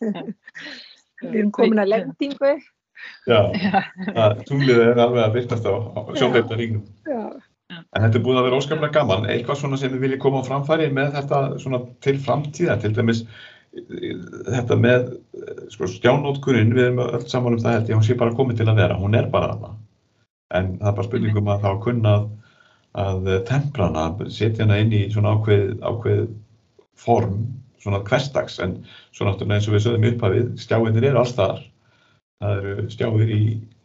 við 0.01 1.39
erum 1.39 1.51
komin 1.57 1.81
að 1.81 1.91
lendingu. 1.95 2.53
Já, 3.29 3.39
tunglið 4.45 4.81
er 4.83 4.99
alveg 5.01 5.23
að 5.23 5.37
byrtast 5.39 5.65
á, 5.65 5.73
á 5.73 5.99
sjónleita 6.17 6.57
ríknum. 6.57 6.85
Já. 7.09 7.21
En 7.71 8.03
þetta 8.03 8.19
er 8.19 8.23
búin 8.25 8.37
að 8.37 8.45
vera 8.49 8.59
óskaplega 8.61 8.93
gaman. 8.99 9.25
Eitthvað 9.31 9.61
svona 9.61 9.79
sem 9.79 9.93
við 9.93 10.03
viljum 10.05 10.21
koma 10.25 10.41
á 10.43 10.47
framfæri 10.49 10.89
með 10.93 11.13
þetta 11.17 11.39
svona 11.61 11.79
til 12.03 12.17
framtíða, 12.21 12.75
til 12.83 12.91
dæmis 12.97 13.23
þetta 13.71 14.75
með 14.75 15.07
sko, 15.71 15.87
skjánótkurinn, 15.87 16.73
við 16.75 16.89
erum 16.89 17.01
öll 17.05 17.23
saman 17.31 17.55
um 17.55 17.63
það 17.63 17.77
held 17.77 17.89
ég, 17.89 17.95
hún 17.95 18.07
sé 18.07 18.17
bara 18.19 18.35
komið 18.35 18.61
til 18.61 18.67
að 18.67 18.81
vera, 18.83 18.99
hún 18.99 19.15
er 19.15 19.29
bara 19.31 19.53
þarna. 19.53 19.71
En 20.51 20.71
það 20.81 20.89
er 20.89 20.97
bara 20.97 21.07
spurningum 21.07 21.51
að 21.53 21.63
þá 21.63 21.71
kunna 21.85 22.15
að, 22.99 23.29
tempra 23.47 23.87
hana, 23.87 24.29
setja 24.29 24.65
hana 24.65 24.79
inn 24.83 24.91
í 24.95 25.05
svona 25.13 25.37
ákveð, 25.37 25.77
ákveð 25.87 26.23
form, 26.99 27.37
svona 27.81 28.03
hverstags, 28.07 28.59
en 28.59 28.81
svo 29.15 29.27
náttúrulega 29.27 29.61
eins 29.61 29.69
og 29.69 29.77
við 29.77 29.85
sögðum 29.85 30.07
í 30.07 30.13
upphafið, 30.15 30.51
skjáinir 30.65 31.07
eru 31.07 31.23
allstaðar. 31.23 31.63
Það 32.41 32.59
eru 32.59 32.85
skjáir 32.91 33.31
í 33.37 33.41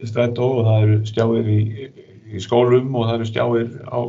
strætó 0.08 0.50
og 0.58 0.66
það 0.66 0.84
eru 0.86 0.98
skjáir 1.06 1.48
í, 1.52 1.60
í 2.34 2.42
skólum 2.42 2.94
og 2.96 3.06
það 3.06 3.18
eru 3.18 3.28
skjáir 3.30 3.72
á 3.86 4.00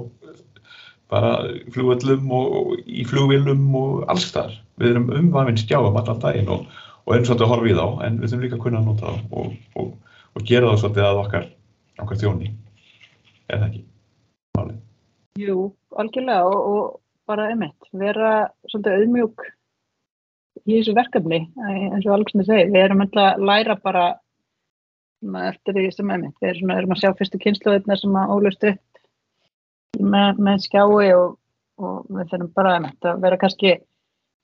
bara 1.12 1.32
flugvöllum 1.74 2.32
og, 2.36 2.76
í 2.86 3.05
flugvillum 3.08 3.64
og 3.80 4.03
alls 4.12 4.28
þar. 4.34 4.53
Við 4.82 4.93
erum 4.93 5.10
umvafinn 5.22 5.60
skjáum 5.60 5.95
allan 5.95 6.22
daginn 6.24 6.51
og, 6.53 6.68
og 7.05 7.16
erum 7.16 7.28
svolítið 7.28 7.47
að 7.47 7.53
horfa 7.53 7.72
í 7.72 7.78
þá 7.78 8.05
en 8.08 8.20
við 8.22 8.32
þurfum 8.32 8.45
líka 8.45 8.60
að 8.60 8.64
kunna 8.66 8.82
að 8.82 8.89
nota 8.91 9.14
þá 9.14 9.38
og, 9.41 9.53
og, 9.82 10.22
og 10.36 10.47
gera 10.49 10.72
það 10.72 10.82
svolítið 10.84 11.08
að 11.08 11.22
okkar, 11.24 11.49
okkar 12.03 12.22
þjóni. 12.24 12.53
Er 13.47 13.62
það 13.62 13.68
ekki? 13.70 13.84
Málið. 14.58 14.80
Jú, 15.38 15.60
algjörlega 16.01 16.51
og, 16.51 16.97
bara 17.28 17.49
einmitt, 17.51 17.89
vera 17.91 18.32
svolítið 18.72 19.01
auðmjúk 19.01 19.47
í 20.68 20.78
þessu 20.78 20.93
verkefni, 20.97 21.41
eins 21.68 22.05
og 22.08 22.14
Alexander 22.16 22.47
segir, 22.47 22.72
við 22.74 22.86
erum 22.86 23.03
alltaf 23.03 23.34
að 23.34 23.43
læra 23.49 23.76
bara 23.84 24.05
eftir 25.47 25.76
því 25.76 25.86
sem 25.91 26.12
einmitt, 26.14 26.36
við 26.41 26.49
erum, 26.51 26.62
svona, 26.62 26.78
erum 26.82 26.93
að 26.95 27.01
sjá 27.01 27.12
fyrstu 27.18 27.41
kynsluðirna 27.41 27.97
sem 27.99 28.18
að 28.20 28.34
ólust 28.36 28.68
upp 28.70 28.82
með, 29.97 30.41
með 30.47 30.63
skjái 30.65 31.11
og, 31.15 31.38
og 31.81 32.07
við 32.09 32.31
þurfum 32.31 32.53
bara 32.57 32.77
að 32.79 33.21
vera 33.23 33.39
kannski, 33.41 33.75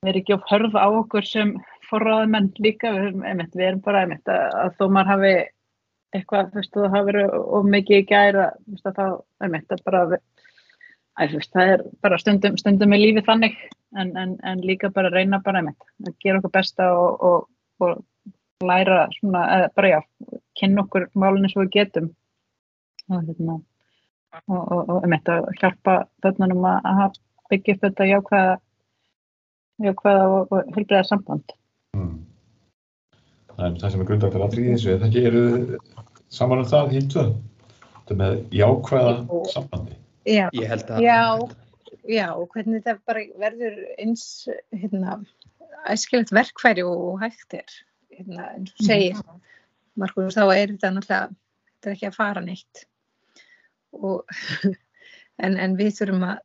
við 0.04 0.12
erum 0.12 0.22
ekki 0.22 0.36
of 0.36 0.46
hörð 0.50 0.78
á 0.78 0.86
okkur 0.88 1.28
sem 1.28 1.54
forráðumenn 1.90 2.52
líka, 2.64 2.92
við 2.94 3.08
erum, 3.08 3.26
einmitt, 3.28 3.56
við 3.56 3.68
erum 3.68 3.82
bara 3.84 4.04
einmitt 4.04 4.30
að, 4.30 4.46
að 4.62 4.78
þó 4.78 4.84
maður 4.88 5.12
hafi 5.12 5.34
eitthvað, 6.14 6.50
þú 6.52 6.60
veist, 6.60 6.74
það 6.74 6.94
hafi 6.94 7.08
verið 7.10 7.36
of 7.58 7.68
mikið 7.74 8.00
í 8.00 8.06
gæra, 8.08 8.46
þú 8.64 8.76
veist, 8.76 8.88
að 8.88 8.98
þá, 8.98 9.06
einmitt, 9.44 9.74
að 9.74 9.84
bara 9.88 10.04
þú 10.04 11.38
veist, 11.38 11.52
það 11.54 11.72
er 11.74 11.84
bara 12.02 12.20
stundum, 12.22 12.58
stundum 12.60 12.94
í 12.94 13.00
lífi 13.00 13.24
þannig 13.26 13.58
en, 13.98 14.16
en, 14.18 14.36
en 14.42 14.62
líka 14.66 14.90
bara 14.94 15.12
reyna 15.14 15.40
bara 15.44 15.62
einmitt 15.62 15.86
að 16.06 16.16
gera 16.22 16.40
okkur 16.40 16.54
besta 16.54 16.90
og, 16.98 17.22
og, 17.22 17.46
og 17.84 18.02
læra 18.64 19.04
svona, 19.18 19.44
eða 19.56 19.70
bara 19.76 19.92
já, 19.92 20.00
kynna 20.58 20.84
okkur 20.84 21.08
málun 21.18 21.46
eins 21.46 21.56
og 21.56 21.64
við 21.64 21.74
getum. 21.78 22.10
Og, 23.10 23.20
hérna, 23.20 23.58
og, 24.48 24.62
og, 24.62 24.80
og 24.88 25.02
einmitt 25.02 25.30
að 25.30 25.48
hjálpa 25.60 25.96
börnunum 26.24 26.66
að, 26.70 27.18
byggja 27.52 27.76
upp 27.76 27.82
þetta 27.84 28.06
jákvæða 28.08 28.54
jákvæða 29.84 30.28
og, 30.28 30.52
og 30.52 30.70
helbriða 30.76 31.02
samband. 31.08 31.54
Mm. 31.96 32.14
Það 33.54 33.66
er 33.66 33.76
það 33.80 33.92
sem 33.92 34.02
er 34.02 34.08
grundvægt 34.10 34.38
að 34.38 34.56
í 34.58 34.68
þessu, 34.70 34.94
það 34.94 35.08
ekki 35.08 35.26
eru 35.30 35.44
saman 36.34 36.62
um 36.62 36.70
það 36.70 36.94
hýttu 36.94 37.26
þetta 37.26 38.18
með 38.20 38.40
jákvæða 38.60 39.14
sambandi. 39.52 39.98
Já, 40.24 40.46
Ég 40.56 40.70
held 40.70 40.90
að... 40.90 41.04
já, 41.04 41.20
já, 42.08 42.26
og 42.32 42.46
hvernig 42.54 42.80
þetta 42.84 42.96
bara 43.10 43.24
verður 43.40 43.80
eins, 44.00 44.24
hérna, 44.72 45.18
æskilegt 45.90 46.32
verkfæri 46.34 46.84
og 46.88 47.20
hægt 47.22 47.58
er, 47.58 47.78
hérna, 48.14 48.48
eins 48.54 48.72
og 48.78 48.88
segir, 48.88 49.20
Markus, 50.00 50.34
þá 50.34 50.46
er 50.48 50.72
þetta 50.72 50.94
náttúrulega, 50.94 51.38
þetta 51.68 51.90
er 51.90 51.96
ekki 51.98 52.08
að 52.08 52.18
fara 52.18 52.44
neitt. 52.44 52.86
Og, 53.94 54.24
en, 55.44 55.58
en 55.58 55.76
við 55.78 55.94
þurfum 55.98 56.26
að 56.28 56.42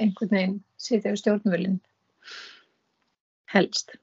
einhvern 0.00 0.34
veginn 0.34 0.58
sitja 0.80 1.12
við 1.12 1.22
stjórnvölinn 1.22 1.80
helst. 3.50 3.96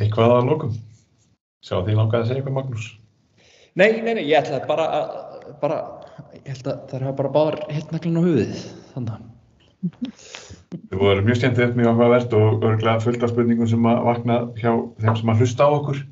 Eitthvað 0.00 0.36
að 0.36 0.48
lokum? 0.48 0.76
Sjá 1.60 1.80
því 1.84 1.96
langaði 1.96 2.22
að 2.22 2.28
segja 2.28 2.40
eitthvað 2.40 2.56
Magnús. 2.56 2.86
Nei, 3.78 4.00
nei, 4.02 4.14
nei, 4.16 4.24
ég 4.26 4.38
ætlaði 4.40 4.68
bara 4.68 4.86
að, 4.96 5.10
bara, 5.60 5.80
ég 6.34 6.48
held 6.50 6.70
að 6.70 6.78
það 6.90 7.04
hafa 7.06 7.18
bara 7.20 7.32
báðar 7.34 7.58
heilt 7.70 7.92
naglinn 7.94 8.18
á 8.18 8.22
höfuðið, 8.24 8.62
þannig 8.94 9.12
að. 9.16 9.28
Þið 9.80 10.96
voru 11.00 11.24
mjög 11.24 11.38
skemmtilegt, 11.38 11.76
mjög 11.78 11.92
áhugavert 11.92 12.34
og 12.36 12.64
örgulega 12.68 13.04
fullt 13.04 13.22
af 13.24 13.32
spurningum 13.32 13.68
sem 13.70 13.86
að 13.88 14.00
vakna 14.08 14.38
hjá 14.58 14.72
þeim 15.00 15.20
sem 15.20 15.32
að 15.32 15.44
hlusta 15.44 15.68
á 15.68 15.70
okkur. 15.76 16.02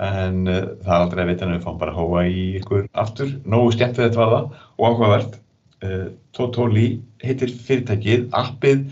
En 0.00 0.48
uh, 0.48 0.62
það 0.80 0.94
er 0.94 1.04
aldrei 1.04 1.22
að 1.24 1.30
vita 1.34 1.46
en 1.46 1.54
við 1.56 1.66
fáum 1.66 1.78
bara 1.80 1.92
að 1.92 2.00
hóa 2.00 2.24
í 2.30 2.44
ykkur 2.60 2.88
aftur. 3.02 3.34
Nógu 3.44 3.74
skemmtilegt 3.76 4.16
var 4.16 4.32
það 4.32 4.46
og 4.78 4.86
áhugavert. 4.88 5.38
Uh, 5.80 6.06
Totóli 6.36 6.88
heitir 7.24 7.52
fyrirtækið, 7.66 8.26
appið 8.36 8.84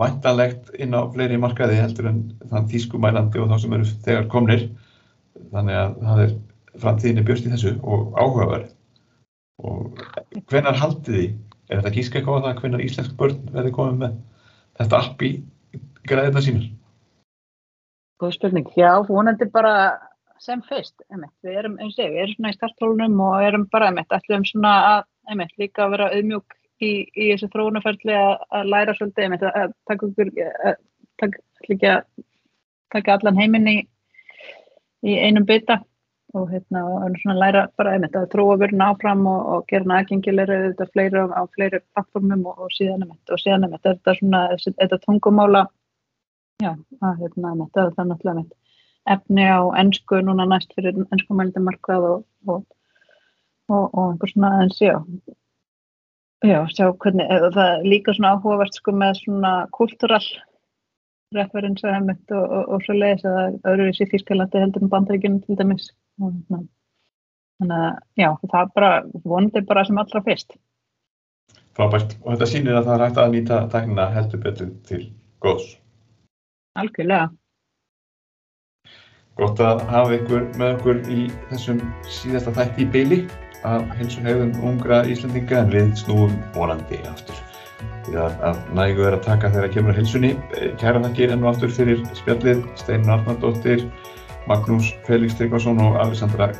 væntanlegt 0.00 0.72
inn 0.82 0.96
á 0.96 1.06
fleiri 1.12 1.38
markaði 1.40 1.78
heldur 1.78 2.08
en 2.10 2.22
þann 2.50 2.68
þýskumælandi 2.72 3.42
og 3.42 3.52
þá 3.52 3.56
sem 3.62 3.76
eru 3.76 3.90
þegar 4.06 4.30
komnir. 4.32 4.64
Þannig 5.52 5.80
að 5.80 5.98
það 6.06 6.22
er 6.24 6.34
framtíðinni 6.82 7.26
björst 7.26 7.48
í 7.48 7.52
þessu 7.52 7.74
og 7.82 8.16
áhugaverð. 8.18 8.70
Og 9.64 10.00
hvenar 10.50 10.78
haldið 10.80 11.18
þið, 11.18 11.34
er 11.68 11.80
þetta 11.80 11.92
gíska 11.94 12.18
eitthvað 12.18 12.40
á 12.40 12.44
það 12.46 12.62
hvenar 12.62 12.84
íslensk 12.84 13.14
börn 13.20 13.36
verði 13.54 13.74
komið 13.76 14.00
með 14.00 14.16
þetta 14.80 15.02
app 15.04 15.22
í 15.22 15.30
græðina 16.08 16.42
sínar? 16.44 16.66
Góð 18.22 18.34
spurning. 18.36 18.66
Já, 18.78 18.90
vonandi 19.06 19.46
bara 19.54 19.74
sem 20.44 20.60
fyrst, 20.68 20.94
einmitt. 21.12 21.32
Við 21.44 21.60
erum, 21.60 21.78
eins 21.80 21.96
og 21.98 22.04
ég, 22.04 22.12
við 22.12 22.24
erum 22.24 22.36
svona 22.36 22.52
í 22.52 22.58
startólunum 22.58 23.22
og 23.24 23.46
erum 23.46 23.64
bara, 23.72 23.88
einmitt, 23.90 24.12
ætlum 24.12 24.44
svona 24.48 24.74
að, 24.90 25.06
einmitt, 25.32 25.54
líka 25.60 25.86
að 25.86 25.96
vera 25.96 26.10
auðmjúk 26.12 26.58
í, 26.84 26.92
í 27.08 27.30
þessu 27.30 27.48
þróunaferli 27.54 28.18
að, 28.18 28.34
að 28.58 28.70
læra 28.74 28.96
svolítið, 28.98 29.24
einmitt, 29.26 29.46
að, 29.48 29.56
að 29.62 29.74
taka 29.90 30.08
okkur, 30.10 30.30
að 30.68 31.40
ekki 31.64 31.90
að 31.90 32.04
taka 32.94 33.16
allan 33.16 33.40
heiminn 33.40 33.70
í, 33.70 33.76
í 35.06 35.16
einum 35.24 35.46
bytta 35.48 35.80
og 36.34 36.50
hérna, 36.50 36.82
og 36.90 37.14
svona 37.22 37.38
læra 37.38 37.62
bara, 37.78 37.94
einmitt, 37.94 38.16
að 38.18 38.32
þróa 38.34 38.58
vöruna 38.64 38.90
áfram 38.92 39.22
og, 39.30 39.46
og 39.54 39.68
gera 39.70 39.86
hana 39.86 40.00
aðgengilegri 40.02 40.58
auðvitað 40.60 40.92
fleiri 40.96 41.24
á, 41.30 41.42
fleiri 41.54 41.80
plattformum 41.94 42.44
og, 42.50 42.66
og 42.66 42.74
síðan, 42.74 43.06
einmitt, 43.06 43.22
og 43.30 43.40
síðan, 43.40 43.68
einmitt, 43.68 43.86
þetta 43.86 44.18
svona, 44.18 44.44
þetta 44.66 45.00
tungumála 45.06 45.64
Já, 46.62 46.70
að 47.02 47.22
hérna, 47.22 47.50
einmitt, 47.54 47.72
það 47.74 47.86
er 47.86 48.08
náttúrulega 48.10 48.34
einmitt 48.34 48.63
efni 49.10 49.44
á 49.44 49.60
ennsku 49.80 50.20
núna 50.24 50.46
næst 50.48 50.72
fyrir 50.76 50.96
ennskumælindi 51.04 51.62
markað 51.64 52.06
og, 52.10 52.20
og, 52.48 52.62
og, 53.68 53.84
og 53.92 54.04
einhver 54.10 54.32
svona 54.32 54.52
aðeins, 54.56 54.80
já. 54.80 54.96
Já, 56.44 56.58
sjá 56.68 56.90
hvernig, 57.00 57.24
eða 57.32 57.50
það 57.54 57.70
er 57.72 57.86
líka 57.88 58.12
svona 58.12 58.34
áhugavert 58.36 58.76
sko 58.76 58.92
með 58.92 59.20
svona 59.22 59.52
kultúral 59.72 60.24
referens 61.34 61.84
að 61.84 61.96
einmitt 61.98 62.34
og, 62.36 62.44
og, 62.44 62.66
og 62.74 62.84
svo 62.84 62.96
leiðis 62.96 63.24
er 63.28 63.56
öðruvísi 63.70 64.04
í 64.04 64.10
Þýskalandi 64.12 64.60
heldur 64.60 64.84
en 64.84 64.92
bandaríkjunum 64.92 65.40
til 65.46 65.56
dæmis. 65.58 65.88
Hérna, 66.20 66.60
þannig 67.60 67.80
að, 67.86 68.02
já, 68.20 68.28
það 68.44 68.60
er 68.60 68.74
bara, 68.76 68.90
vonandi 69.24 69.64
bara 69.70 69.86
sem 69.88 70.00
allra 70.02 70.22
fyrst. 70.26 70.58
Frábært. 71.74 72.14
Og 72.22 72.34
þetta 72.34 72.50
sýnir 72.50 72.76
að 72.78 72.90
það 72.90 72.94
er 72.96 73.04
hægt 73.06 73.22
að 73.22 73.32
nýta 73.34 73.62
tæknina 73.72 74.10
heldur 74.14 74.44
betur 74.44 74.70
til 74.90 75.00
góðs. 75.42 75.72
Algjörlega. 76.78 77.32
Gott 79.40 79.58
að 79.62 79.80
hafa 79.90 80.14
ykkur 80.14 80.44
með 80.60 80.76
okkur 80.76 81.00
í 81.10 81.24
þessum 81.50 81.80
síðasta 82.06 82.52
þætti 82.54 82.84
í 82.84 82.90
beili 82.94 83.18
af 83.66 83.88
hefðum 83.98 84.52
ungra 84.62 85.00
Íslandinga 85.10 85.64
en 85.64 85.72
við 85.72 85.90
snúum 85.98 86.36
vonandi 86.54 87.00
aftur. 87.10 87.40
Því 88.04 88.18
að, 88.20 88.60
nægu 88.76 89.06
er 89.08 89.16
að 89.16 89.24
taka 89.24 89.50
þegar 89.50 89.72
kemur 89.74 89.94
að 89.94 90.02
hilsunni. 90.02 90.32
Kæra 90.80 91.00
þakkir 91.06 91.32
enn 91.34 91.42
og 91.42 91.54
aftur 91.54 91.72
fyrir 91.72 92.04
spjallið 92.18 92.62
Steinin 92.78 93.10
Arnardóttir, 93.16 93.86
Magnús 94.50 94.92
Felix 95.08 95.34
Tryggvason 95.40 95.80
og 95.82 95.98
Alessandra 96.04 96.52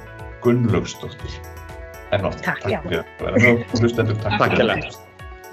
Gunnlaugsdóttir. 0.44 1.38
Enn 2.16 2.24
og 2.24 2.32
aftur. 2.32 2.48
Takk, 2.48 2.66
já. 2.72 2.80
fyrir 2.88 3.04
að 3.04 3.22
vera 3.28 3.44
með 3.44 3.62
og 3.68 3.84
hlustendur. 3.84 4.20
Takk 4.24 4.40
Takk 4.40 4.58
fyrir 4.58 4.74
að 4.74 5.00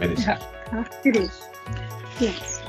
Verið 0.01 0.26
sér. 0.26 0.49
Takk 0.72 0.99
fyrir. 1.03 1.32
Yes. 2.22 2.61